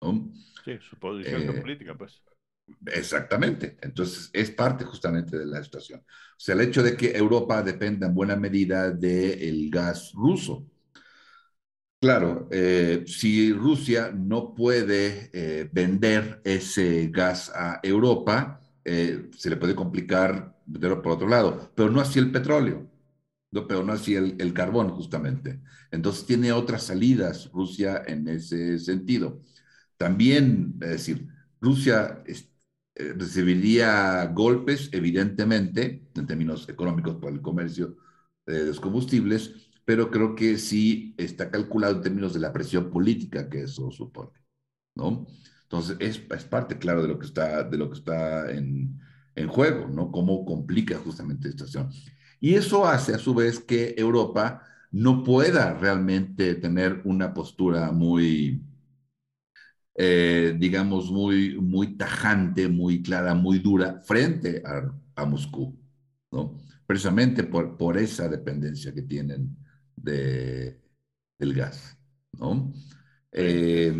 ¿no? 0.01 0.31
Sí, 0.63 0.77
su 0.79 0.97
posición 0.97 1.41
eh, 1.41 1.61
política, 1.61 1.95
pues. 1.95 2.23
Exactamente. 2.85 3.77
Entonces, 3.81 4.29
es 4.33 4.51
parte 4.51 4.85
justamente 4.85 5.37
de 5.37 5.45
la 5.45 5.63
situación. 5.63 6.01
O 6.43 6.45
sea, 6.45 6.55
el 6.55 6.61
hecho 6.61 6.83
de 6.83 6.97
que 6.97 7.15
Europa 7.15 7.63
dependa 7.63 8.05
en 8.07 8.13
buena 8.13 8.35
medida 8.35 8.91
del 8.91 9.69
gas 9.71 10.11
ruso. 10.13 10.67
Claro, 12.01 12.49
eh, 12.51 13.05
si 13.07 13.53
Rusia 13.53 14.11
no 14.13 14.53
puede 14.53 15.29
eh, 15.31 15.69
vender 15.71 16.41
ese 16.43 17.07
gas 17.07 17.49
a 17.55 17.79
Europa, 17.81 18.59
eh, 18.83 19.29
se 19.37 19.49
le 19.49 19.55
puede 19.55 19.73
complicar 19.73 20.59
venderlo 20.65 21.01
por 21.01 21.13
otro 21.13 21.29
lado, 21.29 21.71
pero 21.75 21.89
no 21.89 22.01
así 22.01 22.19
el 22.19 22.29
petróleo, 22.29 22.91
no, 23.51 23.65
pero 23.65 23.81
no 23.85 23.93
así 23.93 24.15
el, 24.15 24.53
carbón, 24.53 24.89
justamente. 24.89 25.61
Entonces 25.91 26.25
tiene 26.25 26.51
otras 26.51 26.83
salidas 26.83 27.49
Rusia 27.53 28.03
en 28.05 28.27
ese 28.27 28.79
sentido. 28.79 29.41
También, 29.95 30.75
es 30.81 30.89
decir, 30.89 31.25
Rusia 31.61 32.21
eh, 32.25 32.35
recibiría 32.95 34.25
golpes, 34.27 34.89
evidentemente, 34.91 36.07
en 36.15 36.27
términos 36.27 36.67
económicos 36.69 37.15
por 37.15 37.31
el 37.31 37.41
comercio 37.41 37.97
de 38.45 38.65
los 38.65 38.79
combustibles, 38.79 39.71
pero 39.85 40.11
creo 40.11 40.35
que 40.35 40.57
sí 40.57 41.15
está 41.17 41.49
calculado 41.51 41.95
en 41.95 42.01
términos 42.01 42.33
de 42.33 42.39
la 42.39 42.53
presión 42.53 42.89
política 42.89 43.49
que 43.49 43.63
eso 43.63 43.91
supone, 43.91 44.31
¿no? 44.95 45.27
Entonces, 45.63 45.97
es, 45.99 46.21
es 46.29 46.43
parte, 46.45 46.77
claro, 46.77 47.01
de 47.01 47.07
lo 47.07 47.19
que 47.19 47.25
está, 47.25 47.63
de 47.63 47.77
lo 47.77 47.89
que 47.89 47.97
está 47.97 48.51
en, 48.51 48.99
en 49.35 49.47
juego, 49.47 49.87
¿no? 49.87 50.11
Cómo 50.11 50.45
complica 50.45 50.97
justamente 50.99 51.49
esta 51.49 51.65
situación. 51.65 51.91
Y 52.39 52.55
eso 52.55 52.85
hace, 52.85 53.13
a 53.15 53.17
su 53.19 53.33
vez, 53.33 53.59
que 53.59 53.95
Europa 53.97 54.61
no 54.91 55.23
pueda 55.23 55.73
realmente 55.73 56.55
tener 56.55 57.01
una 57.05 57.33
postura 57.33 57.91
muy, 57.91 58.61
eh, 59.95 60.55
digamos, 60.57 61.11
muy, 61.11 61.59
muy 61.59 61.95
tajante, 61.97 62.67
muy 62.67 63.01
clara, 63.03 63.33
muy 63.35 63.59
dura 63.59 64.01
frente 64.03 64.63
a, 64.65 64.91
a 65.15 65.25
Moscú, 65.25 65.77
¿no? 66.31 66.57
Precisamente 66.85 67.43
por, 67.43 67.77
por 67.77 67.97
esa 67.97 68.27
dependencia 68.27 68.93
que 68.93 69.03
tienen 69.03 69.55
de, 69.95 70.81
del 71.39 71.53
gas, 71.53 71.97
¿no? 72.33 72.73
Eh, 73.31 73.93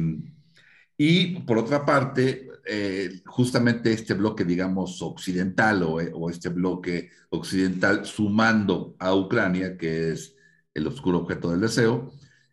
y 0.98 1.40
por 1.42 1.58
otra 1.58 1.86
parte, 1.86 2.50
eh, 2.66 3.22
justamente 3.26 3.92
este 3.94 4.14
bloque, 4.14 4.46
digamos, 4.46 5.02
occidental 5.02 5.84
o, 5.84 5.96
o, 5.96 6.30
este 6.30 6.50
bloque 6.50 7.10
occidental 7.30 8.06
sumando 8.06 8.96
a 9.00 9.16
Ucrania, 9.16 9.78
que 9.78 10.12
es 10.12 10.36
el 10.74 10.88
oscuro 10.88 11.20
objeto 11.20 11.52
del 11.52 11.62
deseo, 11.62 12.12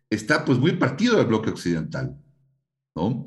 está 0.09 0.43
pues 0.45 0.59
muy 0.59 0.73
partido 0.73 1.17
del 1.17 1.27
bloque 1.27 1.49
occidental, 1.51 2.17
¿no? 2.95 3.25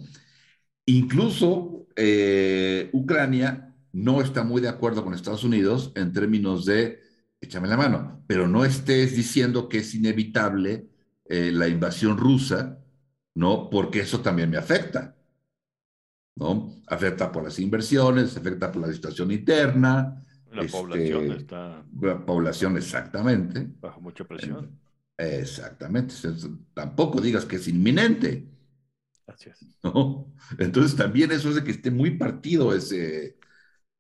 Incluso 0.87 1.87
eh, 1.97 2.91
Ucrania 2.93 3.75
no 3.93 4.21
está 4.21 4.45
muy 4.45 4.61
de 4.61 4.69
acuerdo 4.69 5.05
con 5.05 5.15
Estados 5.15 5.45
Unidos 5.45 5.93
en 5.95 6.13
términos 6.13 6.65
de 6.65 7.05
échame 7.45 7.69
la 7.69 7.77
mano, 7.77 8.23
pero 8.27 8.49
no 8.49 8.65
estés 8.65 9.15
diciendo 9.15 9.69
que 9.69 9.79
es 9.79 9.95
inevitable 9.95 10.89
eh, 11.27 11.53
la 11.53 11.69
invasión 11.69 12.17
rusa, 12.17 12.79
¿no? 13.35 13.71
Porque 13.71 14.01
eso 14.01 14.21
también 14.21 14.51
me 14.51 14.57
afecta, 14.57 15.17
¿no? 16.37 16.75
Afecta 16.87 17.31
por 17.31 17.45
las 17.45 17.59
inversiones, 17.59 18.37
afecta 18.37 18.73
por 18.73 18.87
la 18.87 18.93
situación 18.93 19.31
interna. 19.31 20.23
La 20.53 20.63
este, 20.63 20.79
población 20.79 21.33
está... 21.33 21.85
La 22.01 22.25
población, 22.25 22.77
exactamente. 22.77 23.69
Bajo 23.81 24.01
mucha 24.01 24.25
presión. 24.25 24.79
Exactamente. 25.17 26.15
Tampoco 26.73 27.21
digas 27.21 27.45
que 27.45 27.57
es 27.57 27.69
inminente. 27.69 28.49
Así 29.27 29.51
es. 29.51 29.67
¿no? 29.83 30.33
Entonces 30.59 30.97
también 30.97 31.31
eso 31.33 31.49
es 31.49 31.57
de 31.57 31.65
que 31.65 31.71
esté 31.73 31.91
muy 31.91 32.13
partido 32.13 32.75
ese, 32.75 33.37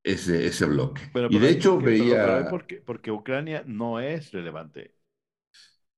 ese, 0.02 0.46
ese 0.46 0.66
bloque. 0.66 1.02
Y 1.28 1.38
de 1.38 1.50
hecho 1.50 1.80
veía... 1.80 2.48
porque, 2.48 2.80
porque 2.82 3.10
Ucrania 3.10 3.62
no 3.66 4.00
es 4.00 4.32
relevante. 4.32 4.94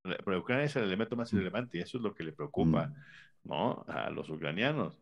Pero 0.02 0.38
Ucrania 0.38 0.64
es 0.64 0.76
el 0.76 0.84
elemento 0.84 1.16
más 1.16 1.32
Mm. 1.32 1.38
relevante 1.38 1.78
y 1.78 1.80
eso 1.80 1.98
es 1.98 2.02
lo 2.04 2.14
que 2.14 2.22
le 2.24 2.32
preocupa, 2.32 2.92
¿no? 3.44 3.84
A 3.88 4.10
los 4.10 4.28
ucranianos. 4.30 5.00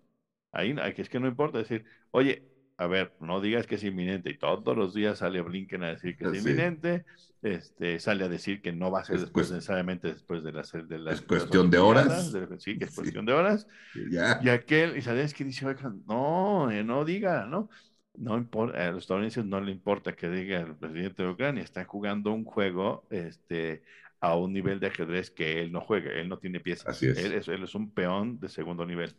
Ahí 0.52 0.74
es 0.96 1.08
que 1.08 1.20
no 1.20 1.28
importa 1.28 1.58
decir, 1.58 1.84
oye, 2.10 2.48
a 2.76 2.86
ver, 2.86 3.14
no 3.20 3.40
digas 3.40 3.66
que 3.66 3.74
es 3.76 3.84
inminente 3.84 4.30
y 4.30 4.38
todos 4.38 4.76
los 4.76 4.94
días 4.94 5.18
sale 5.18 5.42
Blinken 5.42 5.82
a 5.84 5.90
decir 5.90 6.16
que 6.16 6.24
es 6.24 6.32
Sí. 6.32 6.34
inminente, 6.34 7.04
este, 7.44 8.00
sale 8.00 8.24
a 8.24 8.28
decir 8.28 8.60
que 8.62 8.72
no 8.72 8.90
va 8.90 9.00
a 9.00 9.04
ser 9.04 9.16
Es 9.16 9.22
después, 9.22 9.50
necesariamente 9.52 10.08
después 10.08 10.42
de 10.42 10.52
las 10.52 10.72
de 10.72 10.98
las 10.98 11.20
es 11.20 11.22
cuestión 11.22 11.70
de 11.70 11.78
horas. 11.78 12.32
De- 12.32 12.58
sí, 12.58 12.78
que 12.78 12.84
es 12.86 12.90
Sí. 12.90 12.96
cuestión 12.96 13.26
de 13.26 13.32
horas. 13.34 13.68
Ya, 14.10 14.40
Y 14.42 14.48
aquel, 14.48 14.96
y 14.96 15.02
sabes 15.02 15.34
que 15.34 15.44
dice, 15.44 15.66
"Oigan, 15.66 16.02
no, 16.06 16.70
eh, 16.70 16.82
no 16.82 17.04
diga, 17.04 17.46
¿no? 17.46 17.68
No 18.16 18.36
importa, 18.38 18.88
a 18.88 18.92
los 18.92 19.02
estadounidenses 19.04 19.44
no 19.44 19.60
le 19.60 19.72
importa 19.72 20.14
que 20.16 20.28
diga 20.28 20.60
el 20.60 20.76
presidente 20.76 21.22
de 21.22 21.30
Ucrania, 21.30 21.62
está 21.62 21.84
jugando 21.84 22.32
un 22.32 22.44
juego 22.44 23.06
este, 23.10 23.82
a 24.20 24.36
un 24.36 24.52
nivel 24.52 24.80
de 24.80 24.86
ajedrez 24.86 25.30
que 25.30 25.60
él 25.60 25.70
no 25.72 25.80
juega, 25.82 26.10
él 26.12 26.28
no 26.28 26.38
tiene 26.38 26.60
piezas, 26.60 26.88
Así 26.96 27.06
es. 27.08 27.18
Él, 27.18 27.32
es, 27.34 27.48
él 27.48 27.62
es 27.64 27.74
un 27.74 27.92
peón 27.92 28.38
de 28.40 28.48
segundo 28.48 28.86
nivel. 28.86 29.14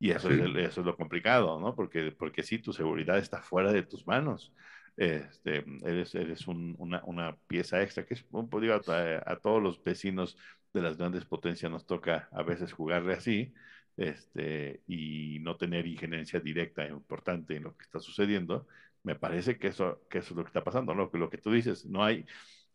Y 0.00 0.10
eso, 0.12 0.28
Sí. 0.28 0.34
es, 0.34 0.40
el- 0.40 0.56
eso 0.58 0.80
es 0.80 0.86
lo 0.86 0.96
complicado, 0.96 1.60
¿no? 1.60 1.74
Porque, 1.74 2.12
porque 2.12 2.42
sí, 2.44 2.58
tu 2.60 2.72
seguridad 2.72 3.18
está 3.18 3.42
fuera 3.42 3.72
de 3.72 3.82
tus 3.82 4.06
manos. 4.06 4.52
Este, 4.98 5.64
eres 5.84 6.12
eres 6.16 6.48
un, 6.48 6.74
una, 6.76 7.00
una, 7.04 7.36
pieza 7.46 7.80
extra, 7.80 8.04
que 8.04 8.14
es, 8.14 8.24
pues, 8.24 8.62
digo, 8.62 8.74
a, 8.74 9.22
a, 9.32 9.36
todos 9.36 9.62
los 9.62 9.82
vecinos 9.84 10.36
de 10.72 10.82
las 10.82 10.96
grandes 10.96 11.24
potencias 11.24 11.70
nos 11.70 11.86
toca 11.86 12.28
a 12.32 12.42
veces 12.42 12.72
jugarle 12.72 13.14
así, 13.14 13.54
este, 13.96 14.82
y 14.88 15.38
no 15.40 15.56
tener 15.56 15.86
injerencia 15.86 16.40
directa 16.40 16.84
e 16.84 16.88
importante 16.90 17.54
en 17.54 17.62
lo 17.64 17.76
que 17.76 17.84
está 17.84 18.00
sucediendo. 18.00 18.66
Me 19.04 19.14
parece 19.14 19.56
que 19.56 19.68
eso, 19.68 20.00
que 20.10 20.18
eso 20.18 20.34
es 20.34 20.36
lo 20.36 20.42
que 20.42 20.48
está 20.48 20.64
pasando, 20.64 20.92
¿no? 20.96 21.08
Lo 21.12 21.30
que 21.30 21.38
tú 21.38 21.52
dices, 21.52 21.86
no 21.86 22.02
hay, 22.02 22.26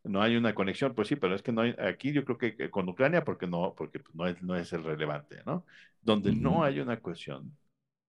no 0.06 0.22
hay 0.22 0.38
una 0.38 0.56
conexión, 0.56 0.96
pues 0.96 1.10
sí, 1.10 1.18
pero 1.18 1.36
es 1.36 1.42
que 1.42 1.52
no 1.52 1.62
hay, 1.62 1.76
aquí 1.78 2.14
yo 2.14 2.24
creo 2.24 2.38
que, 2.38 2.70
con 2.70 2.88
Ucrania, 2.88 3.26
porque 3.26 3.48
no, 3.48 3.74
porque 3.76 4.02
no 4.14 4.28
es, 4.28 4.42
no 4.42 4.56
es 4.56 4.72
el 4.72 4.86
relevante, 4.86 5.42
¿no? 5.46 5.66
Donde 6.02 6.30
uh 6.32 6.34
-huh. 6.34 6.42
no 6.42 6.64
hay 6.64 6.80
una 6.80 7.02
cohesión, 7.02 7.58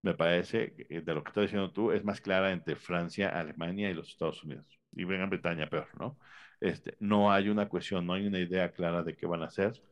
me 0.04 0.14
parece, 0.14 0.74
que 0.74 1.00
de 1.00 1.14
lo 1.14 1.24
que 1.24 1.30
estás 1.30 1.44
diciendo 1.44 1.72
tú, 1.72 1.90
es 1.90 2.04
más 2.04 2.20
clara 2.20 2.52
entre 2.52 2.76
Francia, 2.76 3.30
Alemania 3.30 3.90
y 3.90 3.94
los 3.94 4.10
Estados 4.10 4.44
Unidos, 4.44 4.66
y 4.92 5.04
Gran 5.04 5.30
Bretaña 5.30 5.68
peor, 5.68 5.88
¿no? 5.98 6.18
Este, 6.60 6.96
no 7.00 7.32
hay 7.32 7.48
una 7.48 7.68
cohesión, 7.68 8.06
no 8.06 8.12
hay 8.12 8.26
una 8.26 8.38
idea 8.38 8.72
clara 8.72 9.02
de 9.02 9.16
qué 9.16 9.26
van 9.26 9.42
a 9.42 9.46
hacer, 9.46 9.82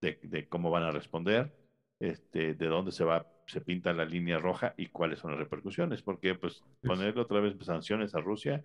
de, 0.00 0.18
de 0.22 0.48
cómo 0.48 0.70
van 0.70 0.82
a 0.82 0.90
responder, 0.90 1.52
este, 2.00 2.54
de 2.54 2.66
dónde 2.66 2.90
se 2.92 3.04
va, 3.04 3.26
se 3.46 3.60
pinta 3.60 3.92
la 3.92 4.04
línea 4.04 4.38
roja 4.38 4.74
y 4.76 4.86
cuáles 4.88 5.20
son 5.20 5.32
las 5.32 5.40
repercusiones, 5.40 6.02
porque 6.02 6.34
pues 6.34 6.64
ponerle 6.82 7.20
otra 7.20 7.40
vez 7.40 7.54
sanciones 7.64 8.14
a 8.14 8.20
Rusia 8.20 8.62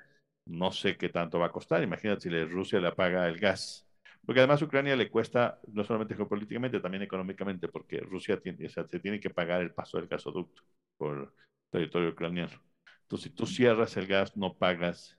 no 0.48 0.72
sé 0.72 0.98
qué 0.98 1.10
tanto 1.10 1.40
va 1.40 1.48
a 1.48 1.52
costar. 1.52 1.84
Imagínate 1.84 2.22
si 2.22 2.44
Rusia 2.46 2.80
le 2.80 2.88
apaga 2.88 3.28
el 3.28 3.40
gas. 3.40 3.88
Porque 4.26 4.40
además 4.42 4.62
Ucrania 4.62 4.96
le 4.96 5.10
cuesta, 5.10 5.60
no 5.72 5.84
solamente 5.84 6.16
geopolíticamente, 6.16 6.80
también 6.80 7.04
económicamente, 7.04 7.68
porque 7.68 8.00
Rusia 8.00 8.40
tiene, 8.40 8.66
o 8.66 8.70
sea, 8.70 8.88
se 8.88 9.00
tiene 9.00 9.20
que 9.20 9.30
pagar 9.30 9.62
el 9.62 9.74
paso 9.74 9.98
del 9.98 10.08
gasoducto 10.08 10.64
por 10.98 11.34
territorio 11.70 12.10
ucraniano. 12.10 12.62
Entonces, 13.04 13.30
si 13.30 13.36
tú 13.36 13.46
cierras 13.46 13.98
el 13.98 14.08
gas, 14.08 14.36
no 14.36 14.56
pagas 14.56 15.18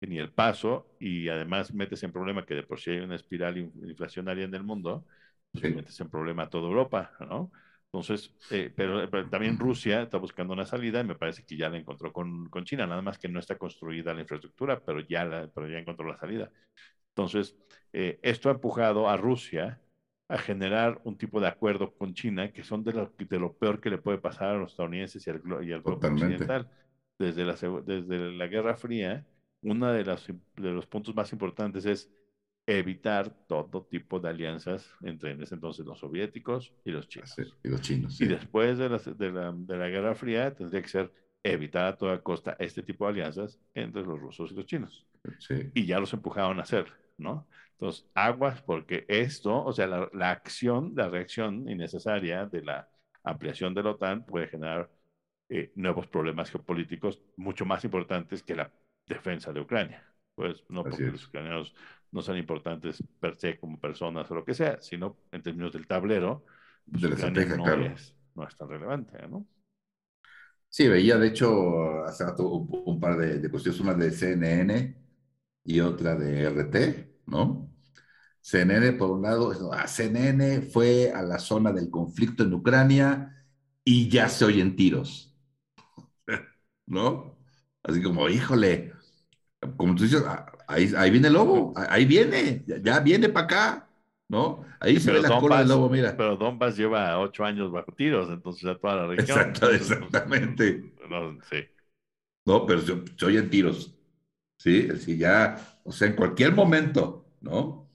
ni 0.00 0.18
el 0.18 0.32
paso 0.32 0.94
y 1.00 1.28
además 1.28 1.74
metes 1.74 2.02
en 2.02 2.12
problema 2.12 2.46
que 2.46 2.54
de 2.54 2.62
por 2.62 2.80
sí 2.80 2.90
hay 2.90 2.98
una 3.00 3.16
espiral 3.16 3.58
inflacionaria 3.58 4.44
en 4.44 4.54
el 4.54 4.62
mundo, 4.62 5.04
pues 5.52 5.74
metes 5.74 6.00
en 6.00 6.08
problema 6.08 6.44
a 6.44 6.50
toda 6.50 6.68
Europa, 6.68 7.12
¿no? 7.20 7.50
Entonces, 7.92 8.34
eh, 8.50 8.70
pero, 8.74 9.08
también 9.30 9.58
Rusia 9.58 10.02
está 10.02 10.18
buscando 10.18 10.52
una 10.52 10.66
salida 10.66 11.00
y 11.00 11.04
me 11.04 11.14
parece 11.14 11.44
que 11.44 11.56
ya 11.56 11.70
la 11.70 11.78
encontró 11.78 12.12
con, 12.12 12.48
con 12.50 12.64
China, 12.64 12.86
nada 12.86 13.00
más 13.00 13.18
que 13.18 13.28
no 13.28 13.40
está 13.40 13.56
construida 13.56 14.12
la 14.12 14.20
infraestructura, 14.20 14.80
pero 14.84 15.00
ya, 15.00 15.24
la, 15.24 15.48
pero 15.48 15.68
ya 15.68 15.78
encontró 15.78 16.06
la 16.06 16.18
salida. 16.18 16.50
Entonces, 17.10 17.56
eh, 17.92 18.20
esto 18.22 18.50
ha 18.50 18.52
empujado 18.52 19.08
a 19.08 19.16
Rusia 19.16 19.80
a 20.28 20.38
generar 20.38 21.00
un 21.04 21.16
tipo 21.16 21.40
de 21.40 21.48
acuerdo 21.48 21.94
con 21.94 22.12
China 22.12 22.52
que 22.52 22.62
son 22.62 22.84
de 22.84 22.92
lo, 22.92 23.12
de 23.18 23.38
lo 23.38 23.54
peor 23.54 23.80
que 23.80 23.90
le 23.90 23.98
puede 23.98 24.18
pasar 24.18 24.50
a 24.50 24.58
los 24.58 24.72
estadounidenses 24.72 25.26
y 25.26 25.30
al, 25.30 25.42
y 25.62 25.72
al 25.72 25.82
globo 25.82 26.06
occidental. 26.06 26.68
Desde 27.18 27.44
la, 27.44 27.54
desde 27.54 28.32
la 28.32 28.46
Guerra 28.46 28.76
Fría, 28.76 29.26
uno 29.62 29.90
de, 29.92 30.04
las, 30.04 30.26
de 30.26 30.70
los 30.70 30.86
puntos 30.86 31.14
más 31.16 31.32
importantes 31.32 31.84
es 31.84 32.10
evitar 32.66 33.30
todo 33.48 33.86
tipo 33.86 34.20
de 34.20 34.28
alianzas 34.28 34.94
entre 35.02 35.30
en 35.32 35.42
ese 35.42 35.54
entonces 35.54 35.86
los 35.86 35.98
soviéticos 35.98 36.74
y 36.84 36.90
los 36.90 37.08
chinos. 37.08 37.34
y 37.64 37.68
los 37.68 37.80
chinos. 37.80 38.20
Y 38.20 38.26
después 38.26 38.76
de 38.76 38.90
la, 38.90 38.98
de, 38.98 39.32
la, 39.32 39.52
de 39.52 39.76
la, 39.78 39.88
Guerra 39.88 40.14
Fría 40.14 40.54
tendría 40.54 40.82
que 40.82 40.88
ser 40.88 41.10
evitar 41.42 41.86
a 41.86 41.96
toda 41.96 42.22
costa 42.22 42.56
este 42.58 42.82
tipo 42.82 43.06
de 43.06 43.12
alianzas 43.12 43.58
entre 43.74 44.02
los 44.02 44.20
rusos 44.20 44.52
y 44.52 44.54
los 44.54 44.66
chinos. 44.66 45.06
Y 45.74 45.86
ya 45.86 45.98
los 45.98 46.12
empujaron 46.12 46.58
a 46.58 46.62
hacer, 46.62 46.86
¿no? 47.18 47.46
Entonces, 47.72 48.08
aguas 48.14 48.62
porque 48.62 49.04
esto, 49.08 49.64
o 49.64 49.72
sea, 49.72 49.86
la, 49.86 50.08
la 50.12 50.30
acción, 50.30 50.92
la 50.96 51.08
reacción 51.08 51.68
innecesaria 51.68 52.46
de 52.46 52.62
la 52.62 52.88
ampliación 53.22 53.74
de 53.74 53.82
la 53.82 53.90
OTAN 53.90 54.24
puede 54.24 54.48
generar 54.48 54.90
eh, 55.50 55.72
nuevos 55.76 56.06
problemas 56.06 56.50
geopolíticos 56.50 57.22
mucho 57.36 57.64
más 57.64 57.84
importantes 57.84 58.42
que 58.42 58.54
la 58.54 58.70
defensa 59.06 59.52
de 59.52 59.60
Ucrania. 59.60 60.04
Pues 60.34 60.64
no 60.68 60.84
porque 60.84 61.10
los 61.10 61.26
ucranianos 61.26 61.74
no 62.12 62.22
son 62.22 62.36
importantes 62.36 63.02
per 63.18 63.36
se 63.36 63.58
como 63.58 63.80
personas 63.80 64.30
o 64.30 64.34
lo 64.34 64.44
que 64.44 64.54
sea, 64.54 64.80
sino 64.80 65.16
en 65.32 65.42
términos 65.42 65.72
del 65.72 65.86
tablero, 65.86 66.44
pues 66.90 67.02
de 67.02 67.08
Ucrania 67.08 67.56
no, 67.56 67.74
es, 67.86 68.14
no 68.34 68.46
es 68.46 68.56
tan 68.56 68.68
relevante, 68.68 69.26
¿no? 69.26 69.46
Sí, 70.68 70.86
veía 70.86 71.16
de 71.16 71.28
hecho 71.28 72.04
hace 72.04 72.24
rato 72.24 72.46
un, 72.46 73.00
par 73.00 73.16
de, 73.16 73.38
de, 73.38 73.50
cuestiones, 73.50 73.80
una 73.80 73.94
de 73.94 74.10
CNN 74.10 74.94
y 75.64 75.80
otra 75.80 76.14
de 76.14 76.42
RT, 76.42 77.07
¿no? 77.28 77.70
CNN, 78.40 78.92
por 78.92 79.10
un 79.10 79.22
lado, 79.22 79.72
a 79.72 79.86
CNN 79.86 80.62
fue 80.62 81.12
a 81.12 81.22
la 81.22 81.38
zona 81.38 81.72
del 81.72 81.90
conflicto 81.90 82.44
en 82.44 82.54
Ucrania 82.54 83.44
y 83.84 84.08
ya 84.08 84.28
se 84.28 84.44
oyen 84.44 84.76
tiros, 84.76 85.36
¿no? 86.86 87.38
Así 87.82 88.02
como, 88.02 88.28
híjole, 88.28 88.92
como 89.76 89.94
tú 89.94 90.04
dices, 90.04 90.22
ah, 90.26 90.50
ahí, 90.66 90.92
ahí 90.96 91.10
viene 91.10 91.28
el 91.28 91.34
lobo, 91.34 91.72
ahí 91.76 92.04
viene, 92.04 92.64
ya, 92.66 93.00
viene 93.00 93.28
para 93.28 93.46
acá, 93.46 93.88
¿no? 94.28 94.64
Ahí 94.80 94.98
se 95.00 95.12
ve 95.12 95.20
la 95.20 95.40
cola 95.40 95.58
del 95.58 95.68
lobo, 95.68 95.88
mira. 95.88 96.16
Pero 96.16 96.36
Donbass 96.36 96.76
lleva 96.76 97.18
ocho 97.18 97.44
años 97.44 97.70
bajo 97.70 97.92
tiros, 97.92 98.30
entonces 98.30 98.62
ya 98.62 98.78
toda 98.78 98.96
la 98.96 99.06
región. 99.08 99.38
Exacto, 99.38 99.70
exactamente. 99.70 100.92
No, 101.08 101.38
sí. 101.50 101.64
No, 102.44 102.64
pero 102.64 102.80
se, 102.80 102.94
se, 103.16 103.26
oyen 103.26 103.50
tiros, 103.50 103.94
¿sí? 104.58 104.88
Si 104.98 105.16
ya, 105.16 105.80
o 105.84 105.92
sea, 105.92 106.08
en 106.08 106.16
cualquier 106.16 106.54
momento, 106.54 107.26
¿no? 107.40 107.88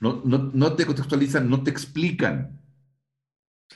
No, 0.00 0.22
no, 0.24 0.50
no 0.54 0.76
te 0.76 0.86
contextualizan, 0.86 1.50
no 1.50 1.62
te 1.62 1.70
explican 1.70 2.62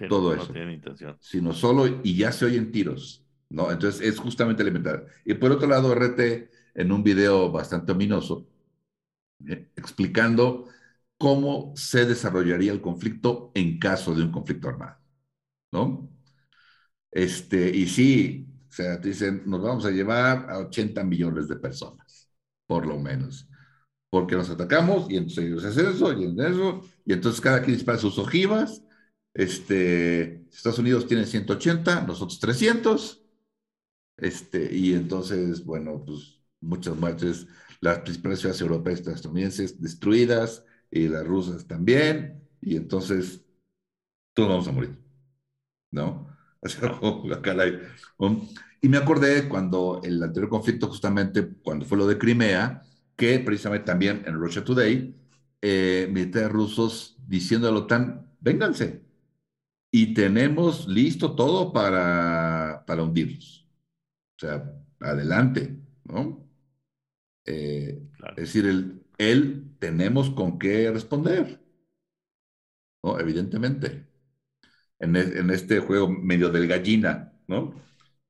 todo 0.09 0.35
eso. 0.35 0.47
No 0.47 0.53
tienen 0.53 0.75
intención. 0.75 1.17
Sino 1.21 1.53
solo, 1.53 2.01
y 2.03 2.17
ya 2.17 2.33
se 2.33 2.47
oyen 2.47 2.71
tiros. 2.73 3.25
¿no? 3.55 3.71
Entonces 3.71 4.01
es 4.01 4.19
justamente 4.19 4.63
elemental. 4.63 5.07
Y 5.25 5.35
por 5.35 5.53
otro 5.53 5.69
lado, 5.69 5.93
RT, 5.93 6.51
en 6.75 6.93
un 6.93 7.03
video 7.03 7.51
bastante 7.51 7.93
ominoso, 7.93 8.49
eh, 9.47 9.71
explicando 9.77 10.67
cómo 11.17 11.73
se 11.77 12.07
desarrollaría 12.07 12.73
el 12.73 12.81
conflicto 12.81 13.53
en 13.55 13.79
caso 13.79 14.15
de 14.15 14.23
un 14.23 14.33
conflicto 14.33 14.69
armado, 14.69 14.99
¿no? 15.73 16.11
Este, 17.11 17.71
y 17.75 17.87
sí, 17.87 18.49
o 18.69 18.73
sea, 18.73 19.01
te 19.01 19.09
dicen, 19.09 19.43
nos 19.47 19.63
vamos 19.63 19.85
a 19.87 19.91
llevar 19.91 20.51
a 20.51 20.59
80 20.59 21.05
millones 21.05 21.47
de 21.49 21.57
personas, 21.57 22.04
por 22.67 22.87
lo 22.87 22.99
menos, 22.99 23.49
porque 24.11 24.37
nos 24.37 24.51
atacamos 24.51 25.11
y 25.11 25.17
entonces 25.17 25.45
ellos 25.45 25.65
hacen 25.65 25.87
eso 25.87 26.13
y 26.13 26.25
en 26.25 26.41
eso, 26.41 26.83
y 27.05 27.13
entonces 27.13 27.41
cada 27.41 27.63
quien 27.63 27.77
dispara 27.77 27.99
sus 27.99 28.19
ojivas, 28.19 28.83
este, 29.35 30.47
Estados 30.53 30.79
Unidos 30.79 31.07
tiene 31.07 31.27
180, 31.27 32.03
nosotros 32.03 32.39
300, 32.39 33.23
este, 34.17 34.75
y 34.75 34.95
entonces, 34.95 35.65
bueno, 35.65 36.03
pues 36.05 36.41
muchas 36.61 36.97
muertes, 36.97 37.47
las 37.81 37.99
principales 38.01 38.41
ciudades 38.41 38.61
europeas 38.61 39.01
y 39.01 39.11
estadounidenses 39.11 39.81
destruidas, 39.81 40.65
y 40.95 41.09
las 41.09 41.27
rusas 41.27 41.67
también, 41.67 42.49
y 42.61 42.77
entonces 42.77 43.45
todos 44.33 44.49
vamos 44.49 44.69
a 44.69 44.73
morir, 44.73 44.97
¿no? 45.91 46.29
Y 48.85 48.89
me 48.91 48.99
acordé 48.99 49.49
cuando 49.49 50.03
el 50.05 50.23
anterior 50.23 50.51
conflicto, 50.51 50.89
justamente 50.89 51.49
cuando 51.63 51.87
fue 51.87 51.97
lo 51.97 52.07
de 52.07 52.19
Crimea, 52.19 52.83
que 53.17 53.39
precisamente 53.39 53.87
también 53.87 54.23
en 54.27 54.35
Russia 54.35 54.63
Today, 54.63 55.17
eh, 55.63 56.07
militares 56.13 56.53
rusos 56.53 57.17
diciendo 57.27 57.67
a 57.67 57.73
la 57.73 57.79
OTAN, 57.79 58.31
vénganse, 58.41 59.03
y 59.91 60.13
tenemos 60.13 60.87
listo 60.87 61.35
todo 61.35 61.73
para, 61.73 62.85
para 62.87 63.03
hundirlos. 63.03 63.67
O 64.37 64.41
sea, 64.41 64.71
adelante, 65.01 65.79
¿no? 66.05 66.47
Eh, 67.47 68.03
es 68.37 68.37
decir, 68.37 68.67
el, 68.67 69.03
él 69.17 69.65
tenemos 69.79 70.29
con 70.29 70.59
qué 70.59 70.91
responder, 70.91 71.59
¿no? 73.03 73.19
Evidentemente. 73.19 74.07
En, 74.99 75.17
en, 75.17 75.49
este 75.51 75.79
juego 75.81 76.07
medio 76.11 76.51
del 76.51 76.69
gallina, 76.69 77.33
¿no? 77.49 77.83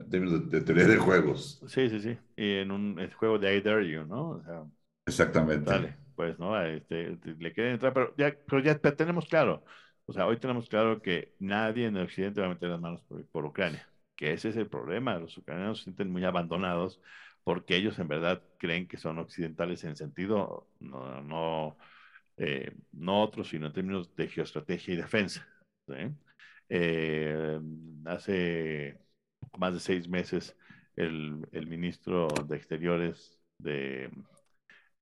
En 0.05 0.11
términos 0.11 0.51
de, 0.51 0.61
teoría 0.61 0.87
de 0.87 0.97
juegos. 0.97 1.63
Sí, 1.67 1.89
sí, 1.89 2.01
sí. 2.01 2.19
Y 2.37 2.59
en 2.59 2.71
un 2.71 3.11
juego 3.15 3.39
de 3.39 3.57
I 3.57 3.61
Dare 3.61 3.89
You, 3.89 4.05
¿no? 4.05 4.31
O 4.31 4.43
sea, 4.43 4.65
Exactamente. 5.07 5.71
Dale, 5.71 5.97
pues, 6.15 6.39
¿no? 6.39 6.61
Este, 6.61 7.19
le 7.39 7.53
quieren 7.53 7.75
entrar, 7.75 7.93
pero 7.93 8.15
ya, 8.17 8.35
pero 8.47 8.63
ya 8.63 8.79
tenemos 8.79 9.27
claro. 9.27 9.65
O 10.07 10.13
sea, 10.13 10.27
hoy 10.27 10.39
tenemos 10.39 10.69
claro 10.69 11.01
que 11.01 11.35
nadie 11.39 11.87
en 11.87 11.97
el 11.97 12.05
occidente 12.05 12.41
va 12.41 12.47
a 12.47 12.51
meter 12.51 12.69
las 12.69 12.81
manos 12.81 13.03
por 13.33 13.45
Ucrania 13.45 13.87
que 14.17 14.33
ese 14.33 14.51
es 14.51 14.57
el 14.57 14.69
problema. 14.69 15.19
Los 15.19 15.37
ucranianos 15.39 15.79
se 15.79 15.85
sienten 15.85 16.11
muy 16.11 16.25
abandonados 16.25 17.01
porque 17.43 17.77
ellos 17.77 17.99
en 17.99 18.09
verdad 18.09 18.43
creen 18.59 18.89
que 18.89 18.97
son 18.97 19.19
occidentales 19.19 19.85
en 19.85 19.97
sentido, 19.97 20.69
no, 20.81 21.21
no, 21.23 21.77
eh, 22.37 22.73
no 22.93 23.23
otros, 23.23 23.49
sino 23.49 23.67
en 23.67 23.73
términos 23.73 24.15
de 24.17 24.29
geoestrategia 24.29 24.95
y 24.95 24.97
defensa. 24.97 25.47
Eh, 26.69 27.61
hace 28.07 28.99
más 29.59 29.75
de 29.75 29.81
seis 29.81 30.09
meses, 30.09 30.57
el, 30.97 31.47
el 31.53 31.67
ministro 31.67 32.29
de 32.47 32.57
Exteriores 32.57 33.39
de, 33.59 34.11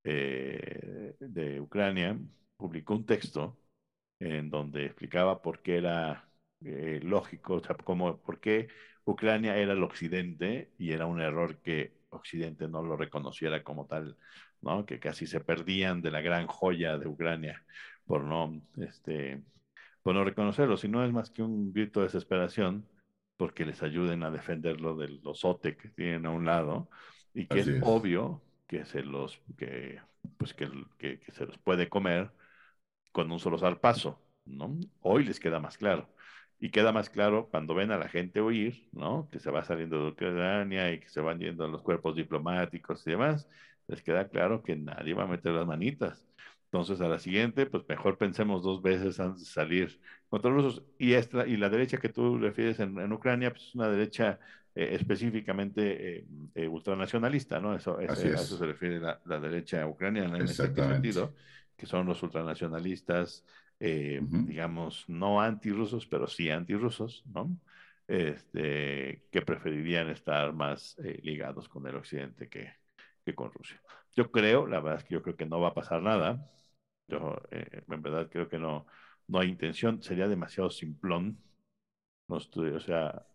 eh, 0.04 1.14
de 1.20 1.60
Ucrania 1.60 2.18
publicó 2.56 2.94
un 2.94 3.06
texto 3.06 3.58
en 4.20 4.50
donde 4.50 4.86
explicaba 4.86 5.42
por 5.42 5.62
qué 5.62 5.78
era 5.78 6.28
lógico, 6.60 7.54
o 7.54 7.60
sea, 7.60 7.76
cómo, 7.76 8.18
por 8.18 8.40
qué 8.40 8.68
Ucrania 9.04 9.56
era 9.56 9.72
el 9.72 9.82
occidente 9.82 10.72
y 10.78 10.92
era 10.92 11.06
un 11.06 11.20
error 11.20 11.58
que 11.58 11.92
occidente 12.10 12.68
no 12.68 12.82
lo 12.82 12.96
reconociera 12.96 13.64
como 13.64 13.86
tal, 13.86 14.16
¿no? 14.60 14.86
Que 14.86 15.00
casi 15.00 15.26
se 15.26 15.40
perdían 15.40 16.02
de 16.02 16.10
la 16.10 16.20
gran 16.20 16.46
joya 16.46 16.98
de 16.98 17.08
Ucrania 17.08 17.64
por 18.06 18.22
no, 18.24 18.62
este, 18.78 19.42
por 20.02 20.14
no 20.14 20.24
reconocerlo, 20.24 20.76
si 20.76 20.88
no 20.88 21.04
es 21.04 21.12
más 21.12 21.30
que 21.30 21.42
un 21.42 21.72
grito 21.72 22.00
de 22.00 22.06
desesperación 22.06 22.86
porque 23.42 23.64
les 23.64 23.82
ayuden 23.82 24.22
a 24.22 24.30
defenderlo 24.30 24.94
de 24.94 25.08
los 25.08 25.44
OTE 25.44 25.76
que 25.76 25.88
tienen 25.88 26.26
a 26.26 26.30
un 26.30 26.44
lado 26.44 26.88
y 27.34 27.46
que 27.46 27.58
es, 27.58 27.68
obvio 27.82 28.40
que 28.68 28.84
se 28.84 29.02
los 29.02 29.42
que 29.58 30.00
pues 30.36 30.54
que, 30.54 30.70
que, 30.96 31.18
que, 31.18 31.32
se 31.32 31.46
los 31.46 31.58
puede 31.58 31.88
comer 31.88 32.30
con 33.10 33.32
un 33.32 33.40
solo 33.40 33.58
zarpazo, 33.58 34.22
¿no? 34.44 34.78
Hoy 35.00 35.24
les 35.24 35.40
queda 35.40 35.58
más 35.58 35.76
claro. 35.76 36.08
Y 36.60 36.70
queda 36.70 36.92
más 36.92 37.10
claro 37.10 37.48
cuando 37.50 37.74
ven 37.74 37.90
a 37.90 37.98
la 37.98 38.08
gente 38.08 38.40
huir, 38.40 38.88
¿no? 38.92 39.28
Que 39.32 39.40
se 39.40 39.50
va 39.50 39.64
saliendo 39.64 40.04
de 40.04 40.10
Ucrania 40.12 40.92
y 40.92 41.00
que 41.00 41.08
se 41.08 41.20
van 41.20 41.40
yendo 41.40 41.66
los 41.66 41.82
cuerpos 41.82 42.14
diplomáticos 42.14 43.04
y 43.08 43.10
demás, 43.10 43.48
les 43.88 44.02
queda 44.02 44.28
claro 44.28 44.62
que 44.62 44.76
nadie 44.76 45.14
va 45.14 45.24
a 45.24 45.26
meter 45.26 45.50
las 45.50 45.66
manitas. 45.66 46.28
Entonces, 46.72 47.02
a 47.02 47.08
la 47.08 47.18
siguiente, 47.18 47.66
pues 47.66 47.84
mejor 47.86 48.16
pensemos 48.16 48.62
dos 48.62 48.80
veces 48.80 49.20
antes 49.20 49.40
de 49.40 49.46
salir 49.46 50.00
contra 50.28 50.50
los 50.50 50.64
rusos. 50.64 50.84
Y, 50.98 51.12
esta, 51.12 51.46
y 51.46 51.58
la 51.58 51.68
derecha 51.68 51.98
que 51.98 52.08
tú 52.08 52.38
refieres 52.38 52.80
en, 52.80 52.98
en 52.98 53.12
Ucrania, 53.12 53.50
pues 53.50 53.64
es 53.64 53.74
una 53.74 53.88
derecha 53.90 54.40
eh, 54.74 54.88
específicamente 54.98 56.24
eh, 56.54 56.68
ultranacionalista, 56.68 57.60
¿no? 57.60 57.74
Eso, 57.76 57.98
a 57.98 58.04
eso 58.04 58.56
se 58.56 58.64
refiere 58.66 59.00
la, 59.00 59.20
la 59.26 59.38
derecha 59.38 59.86
ucraniana 59.86 60.38
en 60.38 60.48
ese 60.48 60.72
sentido, 60.72 61.34
que 61.76 61.84
son 61.86 62.06
los 62.06 62.22
ultranacionalistas, 62.22 63.44
digamos, 63.78 65.04
no 65.08 65.40
antirrusos, 65.40 66.06
pero 66.06 66.26
sí 66.26 66.48
antirrusos, 66.50 67.24
¿no? 67.26 67.50
Este, 68.06 69.26
que 69.30 69.42
preferirían 69.42 70.08
estar 70.08 70.52
más 70.54 70.96
ligados 71.22 71.68
con 71.68 71.86
el 71.86 71.96
occidente 71.96 72.48
que, 72.48 72.72
que 73.24 73.34
con 73.34 73.52
Rusia. 73.52 73.80
Yo 74.14 74.30
creo, 74.30 74.66
la 74.66 74.80
verdad 74.80 75.00
es 75.00 75.04
que 75.04 75.14
yo 75.14 75.22
creo 75.22 75.36
que 75.36 75.46
no 75.46 75.60
va 75.60 75.68
a 75.68 75.74
pasar 75.74 76.02
nada. 76.02 76.48
Yo, 77.12 77.36
en 77.50 78.02
verdad, 78.02 78.28
creo 78.30 78.48
que 78.48 78.58
no, 78.58 78.86
no 79.28 79.38
hay 79.38 79.48
intención, 79.48 80.02
sería 80.02 80.28
demasiado 80.28 80.70
simplón. 80.70 81.38
No 82.28 82.38
estoy, 82.38 82.70
o 82.70 82.80
sea, 82.80 83.26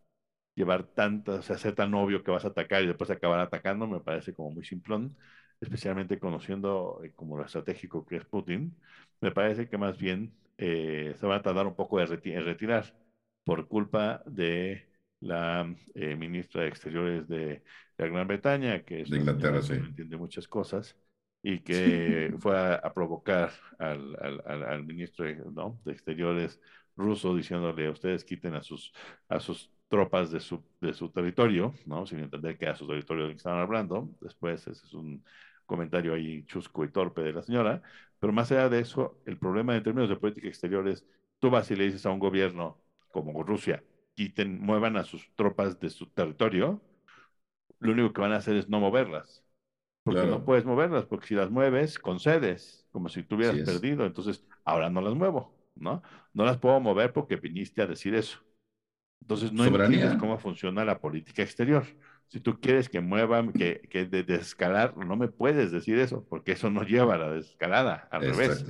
llevar 0.55 0.83
tantas, 0.83 1.39
o 1.39 1.41
sea, 1.43 1.57
ser 1.57 1.75
tan 1.75 1.93
obvio 1.93 2.23
que 2.23 2.31
vas 2.31 2.45
a 2.45 2.49
atacar 2.49 2.83
y 2.83 2.87
después 2.87 3.11
acabar 3.11 3.39
atacando, 3.39 3.87
me 3.87 3.99
parece 3.99 4.33
como 4.33 4.51
muy 4.51 4.65
simplón, 4.65 5.15
especialmente 5.61 6.19
conociendo 6.19 6.99
eh, 7.03 7.11
como 7.15 7.37
lo 7.37 7.45
estratégico 7.45 8.05
que 8.05 8.17
es 8.17 8.25
Putin. 8.25 8.75
Me 9.21 9.31
parece 9.31 9.67
que 9.67 9.77
más 9.77 9.97
bien 9.97 10.33
eh, 10.57 11.13
se 11.19 11.27
va 11.27 11.35
a 11.35 11.41
tardar 11.43 11.67
un 11.67 11.75
poco 11.75 12.01
en 12.01 12.07
retirar 12.07 12.95
por 13.43 13.67
culpa 13.67 14.23
de 14.25 14.89
la 15.19 15.71
eh, 15.93 16.15
ministra 16.15 16.63
de 16.63 16.69
Exteriores 16.69 17.27
de, 17.27 17.61
Gran 17.97 18.27
Bretaña, 18.27 18.83
que 18.83 19.01
es 19.01 19.09
de 19.09 19.17
Inglaterra, 19.17 19.61
sí. 19.61 19.73
entiende 19.73 20.17
muchas 20.17 20.47
cosas, 20.47 20.95
y 21.43 21.59
que 21.61 22.33
fue 22.39 22.57
a, 22.57 22.93
provocar 22.93 23.51
al, 23.79 24.15
al, 24.45 24.63
al, 24.63 24.85
ministro 24.85 25.25
¿no? 25.51 25.79
de 25.85 25.93
Exteriores 25.93 26.59
ruso 26.95 27.35
diciéndole, 27.35 27.89
ustedes 27.89 28.23
quiten 28.25 28.55
a 28.55 28.63
sus, 28.63 28.91
a 29.29 29.39
sus 29.39 29.71
tropas 29.87 30.31
de 30.31 30.39
su, 30.39 30.63
de 30.81 30.93
su 30.93 31.09
territorio, 31.09 31.73
¿no? 31.85 32.05
Sin 32.05 32.19
entender 32.19 32.57
que 32.57 32.65
era 32.65 32.75
su 32.75 32.87
territorio 32.87 33.27
que 33.27 33.33
estaban 33.35 33.61
hablando. 33.61 34.09
Después, 34.19 34.67
ese 34.67 34.85
es 34.85 34.93
un 34.93 35.23
comentario 35.65 36.13
ahí 36.13 36.43
chusco 36.45 36.83
y 36.83 36.91
torpe 36.91 37.21
de 37.21 37.33
la 37.33 37.43
señora. 37.43 37.81
Pero 38.19 38.33
más 38.33 38.51
allá 38.51 38.69
de 38.69 38.79
eso, 38.79 39.21
el 39.25 39.37
problema 39.37 39.75
en 39.75 39.83
términos 39.83 40.09
de 40.09 40.15
política 40.17 40.47
exterior 40.47 40.87
es, 40.87 41.05
tú 41.39 41.49
vas 41.49 41.69
y 41.71 41.75
le 41.75 41.85
dices 41.85 42.05
a 42.05 42.11
un 42.11 42.19
gobierno 42.19 42.81
como 43.11 43.43
Rusia, 43.43 43.83
quiten, 44.15 44.59
muevan 44.59 44.97
a 44.97 45.03
sus 45.03 45.29
tropas 45.35 45.79
de 45.79 45.89
su 45.89 46.07
territorio, 46.07 46.81
lo 47.79 47.91
único 47.93 48.13
que 48.13 48.21
van 48.21 48.33
a 48.33 48.37
hacer 48.37 48.55
es 48.55 48.69
no 48.69 48.79
moverlas. 48.79 49.43
Porque 50.07 50.27
no 50.27 50.43
puedes 50.43 50.65
moverlas, 50.65 51.05
porque 51.05 51.27
si 51.27 51.35
las 51.35 51.49
mueves, 51.49 51.99
concedes, 51.99 52.87
como 52.91 53.09
si 53.09 53.23
tuvieras 53.23 53.57
perdido. 53.57 54.05
Entonces, 54.05 54.43
ahora 54.63 54.89
no 54.89 55.01
las 55.01 55.15
muevo, 55.15 55.53
¿no? 55.75 56.01
No 56.33 56.45
las 56.45 56.57
puedo 56.57 56.79
mover 56.79 57.13
porque 57.13 57.35
viniste 57.35 57.81
a 57.81 57.87
decir 57.87 58.15
eso. 58.15 58.39
Entonces 59.21 59.51
no 59.51 59.65
entiendes 59.65 60.15
cómo 60.17 60.37
funciona 60.37 60.85
la 60.85 60.99
política 60.99 61.43
exterior. 61.43 61.85
Si 62.27 62.39
tú 62.39 62.59
quieres 62.59 62.89
que 62.89 63.01
muevan, 63.01 63.51
que, 63.53 63.81
que 63.89 64.05
de 64.05 64.23
desescalar, 64.23 64.95
no 64.97 65.15
me 65.15 65.27
puedes 65.27 65.71
decir 65.71 65.97
eso, 65.99 66.25
porque 66.29 66.53
eso 66.53 66.69
no 66.69 66.83
lleva 66.83 67.15
a 67.15 67.17
la 67.17 67.31
desescalada, 67.31 68.07
al 68.11 68.21
revés. 68.21 68.65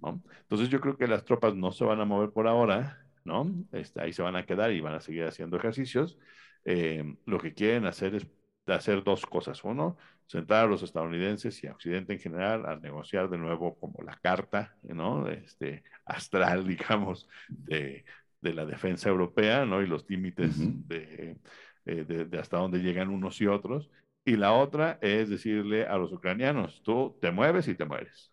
¿no? 0.00 0.22
Entonces 0.42 0.68
yo 0.68 0.80
creo 0.80 0.96
que 0.96 1.06
las 1.06 1.24
tropas 1.24 1.54
no 1.54 1.72
se 1.72 1.84
van 1.84 2.00
a 2.00 2.04
mover 2.04 2.30
por 2.30 2.46
ahora, 2.46 3.04
¿no? 3.24 3.52
Este, 3.72 4.00
ahí 4.00 4.12
se 4.12 4.22
van 4.22 4.36
a 4.36 4.46
quedar 4.46 4.72
y 4.72 4.80
van 4.80 4.94
a 4.94 5.00
seguir 5.00 5.24
haciendo 5.24 5.56
ejercicios. 5.56 6.18
Eh, 6.64 7.16
lo 7.26 7.38
que 7.38 7.54
quieren 7.54 7.86
hacer 7.86 8.14
es 8.14 8.26
hacer 8.74 9.02
dos 9.04 9.26
cosas. 9.26 9.62
Uno, 9.64 9.96
sentar 10.26 10.64
a 10.64 10.68
los 10.68 10.82
estadounidenses 10.82 11.62
y 11.64 11.66
a 11.66 11.72
Occidente 11.72 12.12
en 12.12 12.20
general 12.20 12.66
a 12.66 12.76
negociar 12.76 13.28
de 13.30 13.38
nuevo 13.38 13.78
como 13.78 14.02
la 14.02 14.16
carta, 14.16 14.76
¿no? 14.82 15.28
Este, 15.28 15.82
astral, 16.04 16.66
digamos, 16.68 17.28
de, 17.48 18.04
de 18.40 18.54
la 18.54 18.66
defensa 18.66 19.08
europea, 19.08 19.64
¿no? 19.66 19.82
Y 19.82 19.86
los 19.86 20.08
límites 20.08 20.56
eh, 20.90 21.36
de, 21.84 22.24
de, 22.26 22.38
hasta 22.38 22.58
dónde 22.58 22.78
llegan 22.80 23.08
unos 23.10 23.40
y 23.40 23.46
otros. 23.46 23.90
Y 24.24 24.36
la 24.36 24.52
otra 24.52 24.98
es 25.02 25.28
decirle 25.30 25.86
a 25.86 25.96
los 25.98 26.12
ucranianos, 26.12 26.82
tú 26.82 27.16
te 27.20 27.30
mueves 27.30 27.68
y 27.68 27.74
te 27.74 27.84
mueres. 27.86 28.30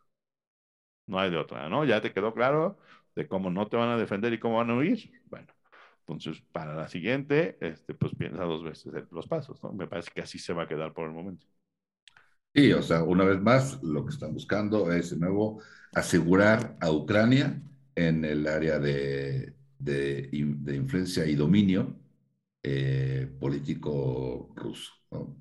No 1.07 1.19
hay 1.19 1.29
de 1.31 1.37
otra, 1.37 1.69
¿no? 1.69 1.85
Ya 1.85 2.01
te 2.01 2.13
quedó 2.13 2.33
claro 2.33 2.77
de 3.15 3.27
cómo 3.27 3.49
no 3.49 3.67
te 3.67 3.77
van 3.77 3.89
a 3.89 3.97
defender 3.97 4.33
y 4.33 4.39
cómo 4.39 4.57
van 4.57 4.69
a 4.71 4.75
huir. 4.75 5.11
Bueno, 5.25 5.47
entonces 6.07 6.41
para 6.53 6.73
la 6.73 6.87
siguiente, 6.87 7.57
este, 7.59 7.93
pues 7.93 8.15
piensa 8.15 8.43
dos 8.43 8.63
veces 8.63 8.93
los 9.11 9.27
pasos, 9.27 9.61
¿no? 9.61 9.73
Me 9.73 9.87
parece 9.87 10.11
que 10.15 10.21
así 10.21 10.39
se 10.39 10.53
va 10.53 10.63
a 10.63 10.67
quedar 10.67 10.93
por 10.93 11.05
el 11.07 11.13
momento. 11.13 11.45
Sí, 12.55 12.71
o 12.71 12.81
sea, 12.81 13.03
una 13.03 13.25
vez 13.25 13.41
más, 13.41 13.83
lo 13.83 14.05
que 14.05 14.13
están 14.13 14.33
buscando 14.33 14.91
es 14.91 15.11
de 15.11 15.17
nuevo 15.17 15.61
asegurar 15.93 16.77
a 16.79 16.91
Ucrania 16.91 17.61
en 17.93 18.23
el 18.23 18.47
área 18.47 18.79
de, 18.79 19.53
de, 19.77 20.29
influencia 20.31 21.25
y 21.25 21.35
dominio 21.35 21.95
eh, 22.63 23.29
político 23.39 24.49
ruso. 24.55 24.93
¿no? 25.11 25.35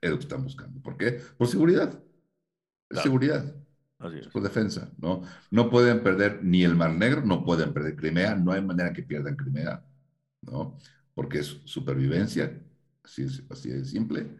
Es 0.00 0.10
lo 0.10 0.16
que 0.16 0.22
están 0.22 0.42
buscando. 0.42 0.80
¿Por 0.80 0.96
qué? 0.96 1.20
Por 1.36 1.46
seguridad. 1.46 2.02
seguridad. 2.90 3.61
Por 4.32 4.42
defensa. 4.42 4.90
¿no? 4.98 5.22
no 5.50 5.70
pueden 5.70 6.02
perder 6.02 6.40
ni 6.42 6.64
el 6.64 6.76
Mar 6.76 6.92
Negro, 6.94 7.24
no 7.24 7.44
pueden 7.44 7.72
perder 7.72 7.96
Crimea, 7.96 8.34
no 8.34 8.52
hay 8.52 8.62
manera 8.62 8.92
que 8.92 9.02
pierdan 9.02 9.36
Crimea, 9.36 9.84
¿no? 10.42 10.78
porque 11.14 11.40
es 11.40 11.60
supervivencia, 11.64 12.60
así, 13.04 13.22
es, 13.24 13.42
así 13.50 13.70
de 13.70 13.84
simple, 13.84 14.36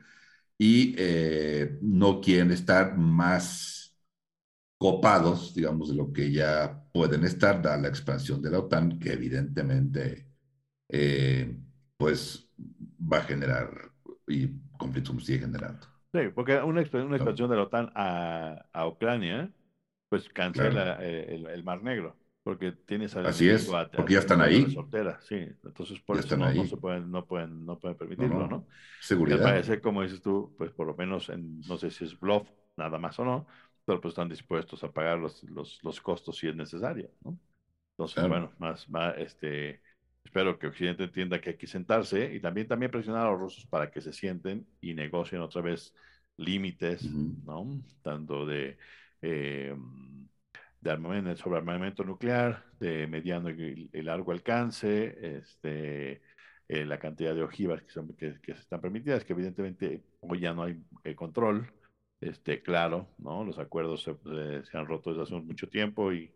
y 0.58 0.94
eh, 0.98 1.78
no 1.82 2.20
quieren 2.20 2.50
estar 2.50 2.96
más 2.96 3.96
copados, 4.78 5.54
digamos, 5.54 5.90
de 5.90 5.94
lo 5.96 6.12
que 6.12 6.32
ya 6.32 6.84
pueden 6.92 7.24
estar, 7.24 7.62
dada 7.62 7.76
la 7.78 7.88
expansión 7.88 8.42
de 8.42 8.50
la 8.50 8.58
OTAN, 8.60 8.98
que 8.98 9.12
evidentemente, 9.12 10.26
eh, 10.88 11.56
pues, 11.96 12.50
va 13.00 13.18
a 13.18 13.22
generar 13.22 13.92
y 14.26 14.48
conflictos 14.76 15.24
sigue 15.24 15.40
generando. 15.40 15.91
Sí, 16.12 16.20
porque 16.34 16.56
una, 16.58 16.82
una 16.82 17.16
expansión 17.16 17.50
de 17.50 17.56
la 17.56 17.62
OTAN 17.62 17.90
a, 17.94 18.66
a 18.72 18.86
Ucrania, 18.86 19.50
pues 20.08 20.28
cancela 20.28 20.98
eh, 21.00 21.42
el, 21.50 21.64
Mar 21.64 21.82
Negro, 21.82 22.16
porque 22.42 22.72
tienes 22.72 23.16
Así 23.16 23.48
es, 23.48 23.70
porque 23.96 24.12
ya 24.12 24.18
están 24.18 24.42
ahí. 24.42 24.66
sí, 25.20 25.36
entonces 25.64 26.00
por 26.00 26.18
eso 26.18 26.36
no, 26.36 26.52
no, 26.52 26.64
se 26.66 26.76
pueden, 26.76 27.10
no 27.10 27.24
pueden, 27.24 27.64
no 27.64 27.78
pueden 27.78 27.96
permitirlo, 27.96 28.46
¿no? 28.46 28.66
Seguridad. 29.00 29.38
Me 29.38 29.44
parece, 29.44 29.80
como 29.80 30.02
dices 30.02 30.20
tú, 30.20 30.54
pues 30.58 30.70
por 30.70 30.86
lo 30.86 30.94
menos, 30.94 31.30
en, 31.30 31.60
no 31.62 31.78
sé 31.78 31.90
si 31.90 32.04
es 32.04 32.18
bluff, 32.20 32.46
nada 32.76 32.98
más 32.98 33.18
o 33.18 33.24
no, 33.24 33.46
pero 33.86 34.00
pues 34.00 34.12
están 34.12 34.28
dispuestos 34.28 34.84
a 34.84 34.92
pagar 34.92 35.18
los, 35.18 35.42
los, 35.44 35.82
los 35.82 36.00
costos 36.02 36.36
si 36.36 36.48
es 36.48 36.54
necesario, 36.54 37.10
¿no? 37.24 37.38
Entonces, 37.92 38.28
bueno, 38.28 38.52
más, 38.58 38.88
más, 38.88 39.14
este, 39.16 39.80
espero 40.24 40.58
que 40.58 40.66
Occidente 40.68 41.04
entienda 41.04 41.40
que 41.40 41.50
hay 41.50 41.56
que 41.56 41.66
sentarse 41.66 42.34
y 42.34 42.40
también, 42.40 42.66
también 42.66 42.90
presionar 42.90 43.26
a 43.26 43.30
los 43.30 43.40
rusos 43.40 43.66
para 43.66 43.90
que 43.90 44.00
se 44.00 44.12
sienten 44.12 44.66
y 44.80 44.94
negocien 44.94 45.40
otra 45.42 45.62
vez 45.62 45.94
límites, 46.36 47.04
¿no? 47.04 47.82
Tanto 48.02 48.46
de, 48.46 48.78
eh, 49.20 49.74
de 50.80 50.90
armamento, 50.90 51.36
sobre 51.36 51.58
armamento 51.58 52.04
nuclear, 52.04 52.64
de 52.80 53.06
mediano 53.06 53.50
y, 53.50 53.88
largo 54.02 54.32
alcance, 54.32 55.38
este, 55.38 56.22
eh, 56.68 56.84
la 56.86 56.98
cantidad 56.98 57.34
de 57.34 57.42
ojivas 57.42 57.82
que, 57.82 57.90
son, 57.90 58.08
que, 58.16 58.40
que, 58.40 58.52
están 58.52 58.80
permitidas, 58.80 59.24
que 59.24 59.32
evidentemente 59.32 60.02
hoy 60.20 60.40
ya 60.40 60.54
no 60.54 60.64
hay 60.64 60.82
eh, 61.04 61.14
control, 61.14 61.70
este, 62.20 62.62
claro, 62.62 63.08
¿no? 63.18 63.44
Los 63.44 63.58
acuerdos 63.58 64.02
se, 64.02 64.14
se, 64.64 64.78
han 64.78 64.86
roto 64.86 65.10
desde 65.10 65.24
hace 65.24 65.34
mucho 65.34 65.68
tiempo 65.68 66.12
y, 66.12 66.32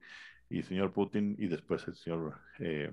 y 0.48 0.58
el 0.58 0.64
señor 0.64 0.92
Putin 0.92 1.36
y 1.38 1.46
después 1.48 1.86
el 1.88 1.96
señor 1.96 2.38
eh, 2.58 2.92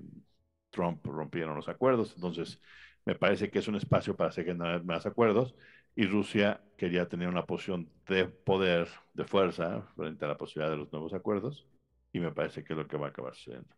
Trump 0.74 1.06
rompieron 1.06 1.56
los 1.56 1.70
acuerdos. 1.70 2.14
Entonces, 2.16 2.60
me 3.06 3.16
parece 3.16 3.50
que 3.50 3.60
es 3.60 3.68
un 3.68 3.76
espacio 3.76 4.16
para 4.16 4.32
seguir 4.32 4.56
más 4.56 5.06
acuerdos 5.06 5.56
y 5.96 6.06
Rusia 6.06 6.62
quería 6.78 7.08
tener 7.08 7.28
una 7.30 7.46
posición 7.46 7.90
de 8.08 8.26
poder, 8.26 8.88
de 9.14 9.26
fuerza, 9.26 9.84
frente 9.96 10.26
a 10.26 10.30
la 10.30 10.38
posibilidad 10.38 10.72
de 10.72 10.78
los 10.78 10.92
nuevos 10.92 11.14
acuerdos 11.14 11.68
y 12.12 12.20
me 12.20 12.32
parece 12.32 12.64
que 12.64 12.74
es 12.74 12.78
lo 12.80 12.88
que 12.88 12.98
va 12.98 13.08
a 13.08 13.10
acabar 13.10 13.36
sucediendo. 13.36 13.70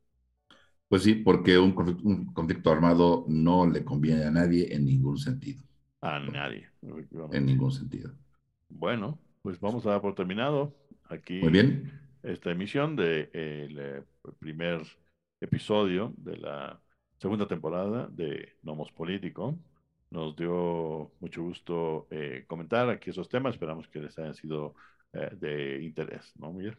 Pues 0.88 1.04
sí, 1.04 1.16
porque 1.16 1.58
un 1.58 1.74
conflicto, 1.74 2.08
un 2.08 2.26
conflicto 2.34 2.72
armado 2.72 3.26
no 3.28 3.68
le 3.68 3.84
conviene 3.84 4.26
a 4.26 4.32
nadie 4.32 4.74
en 4.74 4.86
ningún 4.86 5.18
sentido. 5.18 5.64
A 6.02 6.20
nadie. 6.20 6.70
En 7.32 7.46
ningún 7.46 7.72
sentido. 7.72 8.14
Bueno, 8.70 9.18
pues 9.42 9.60
vamos 9.60 9.86
a 9.86 9.92
dar 9.92 10.02
por 10.02 10.14
terminado 10.16 10.74
aquí 11.10 11.40
Muy 11.42 11.52
bien. 11.52 11.92
esta 12.24 12.52
emisión 12.52 12.96
del 12.96 13.30
de, 13.30 13.30
eh, 13.34 14.04
primer 14.40 14.82
episodio 15.42 16.14
de 16.18 16.38
la 16.38 16.80
segunda 17.18 17.48
temporada 17.48 18.08
de 18.12 18.54
Nomos 18.64 18.92
Político. 18.92 19.58
Nos 20.12 20.36
dio 20.36 21.12
mucho 21.20 21.44
gusto 21.44 22.08
eh, 22.10 22.46
comentar 22.48 22.90
aquí 22.90 23.10
esos 23.10 23.30
temas. 23.30 23.56
Esperamos 23.56 23.88
que 23.88 24.00
les 24.00 24.18
hayan 24.18 24.34
sido 24.34 24.76
eh, 25.14 25.30
de 25.36 25.84
interés, 25.84 26.34
¿no, 26.38 26.54
Miguel? 26.54 26.78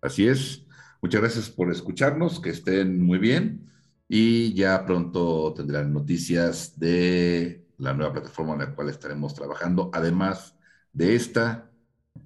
Así 0.00 0.28
es. 0.28 0.66
Muchas 1.00 1.20
gracias 1.20 1.50
por 1.50 1.70
escucharnos. 1.70 2.40
Que 2.40 2.50
estén 2.50 3.02
muy 3.02 3.18
bien. 3.18 3.70
Y 4.08 4.54
ya 4.54 4.84
pronto 4.84 5.52
tendrán 5.54 5.92
noticias 5.92 6.78
de 6.78 7.66
la 7.78 7.92
nueva 7.92 8.12
plataforma 8.12 8.52
en 8.52 8.60
la 8.60 8.74
cual 8.74 8.90
estaremos 8.90 9.34
trabajando. 9.34 9.90
Además, 9.92 10.56
de 10.92 11.14
esta, 11.14 11.70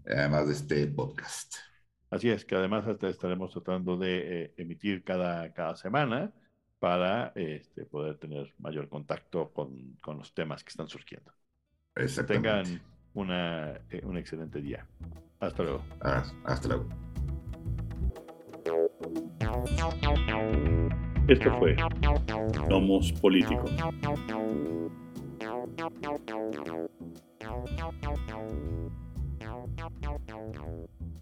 además 0.07 0.47
de 0.49 0.53
este 0.53 0.87
podcast. 0.89 1.55
Así 2.11 2.29
es, 2.29 2.45
que 2.45 2.57
además 2.57 2.85
estaremos 3.03 3.53
tratando 3.53 3.97
de 3.97 4.43
eh, 4.43 4.55
emitir 4.57 5.05
cada, 5.05 5.53
cada 5.53 5.77
semana 5.77 6.33
para 6.81 7.31
este, 7.37 7.85
poder 7.85 8.17
tener 8.17 8.53
mayor 8.59 8.89
contacto 8.89 9.53
con, 9.53 9.97
con, 10.01 10.19
los 10.19 10.35
temas 10.35 10.65
que 10.65 10.71
están 10.71 10.89
surgiendo. 10.89 11.31
Exactamente. 11.95 12.49
Tengan 12.49 12.83
una, 13.15 13.73
eh, 13.91 14.01
un 14.03 14.17
excelente 14.17 14.61
día. 14.61 14.87
Hasta 15.39 15.63
luego. 15.63 15.85
hasta 16.01 16.69
luego. 16.69 16.89
Esto 21.29 21.59
fue 21.59 21.77
Nomos. 22.69 23.13
Thank 23.21 23.51
you. 30.57 31.21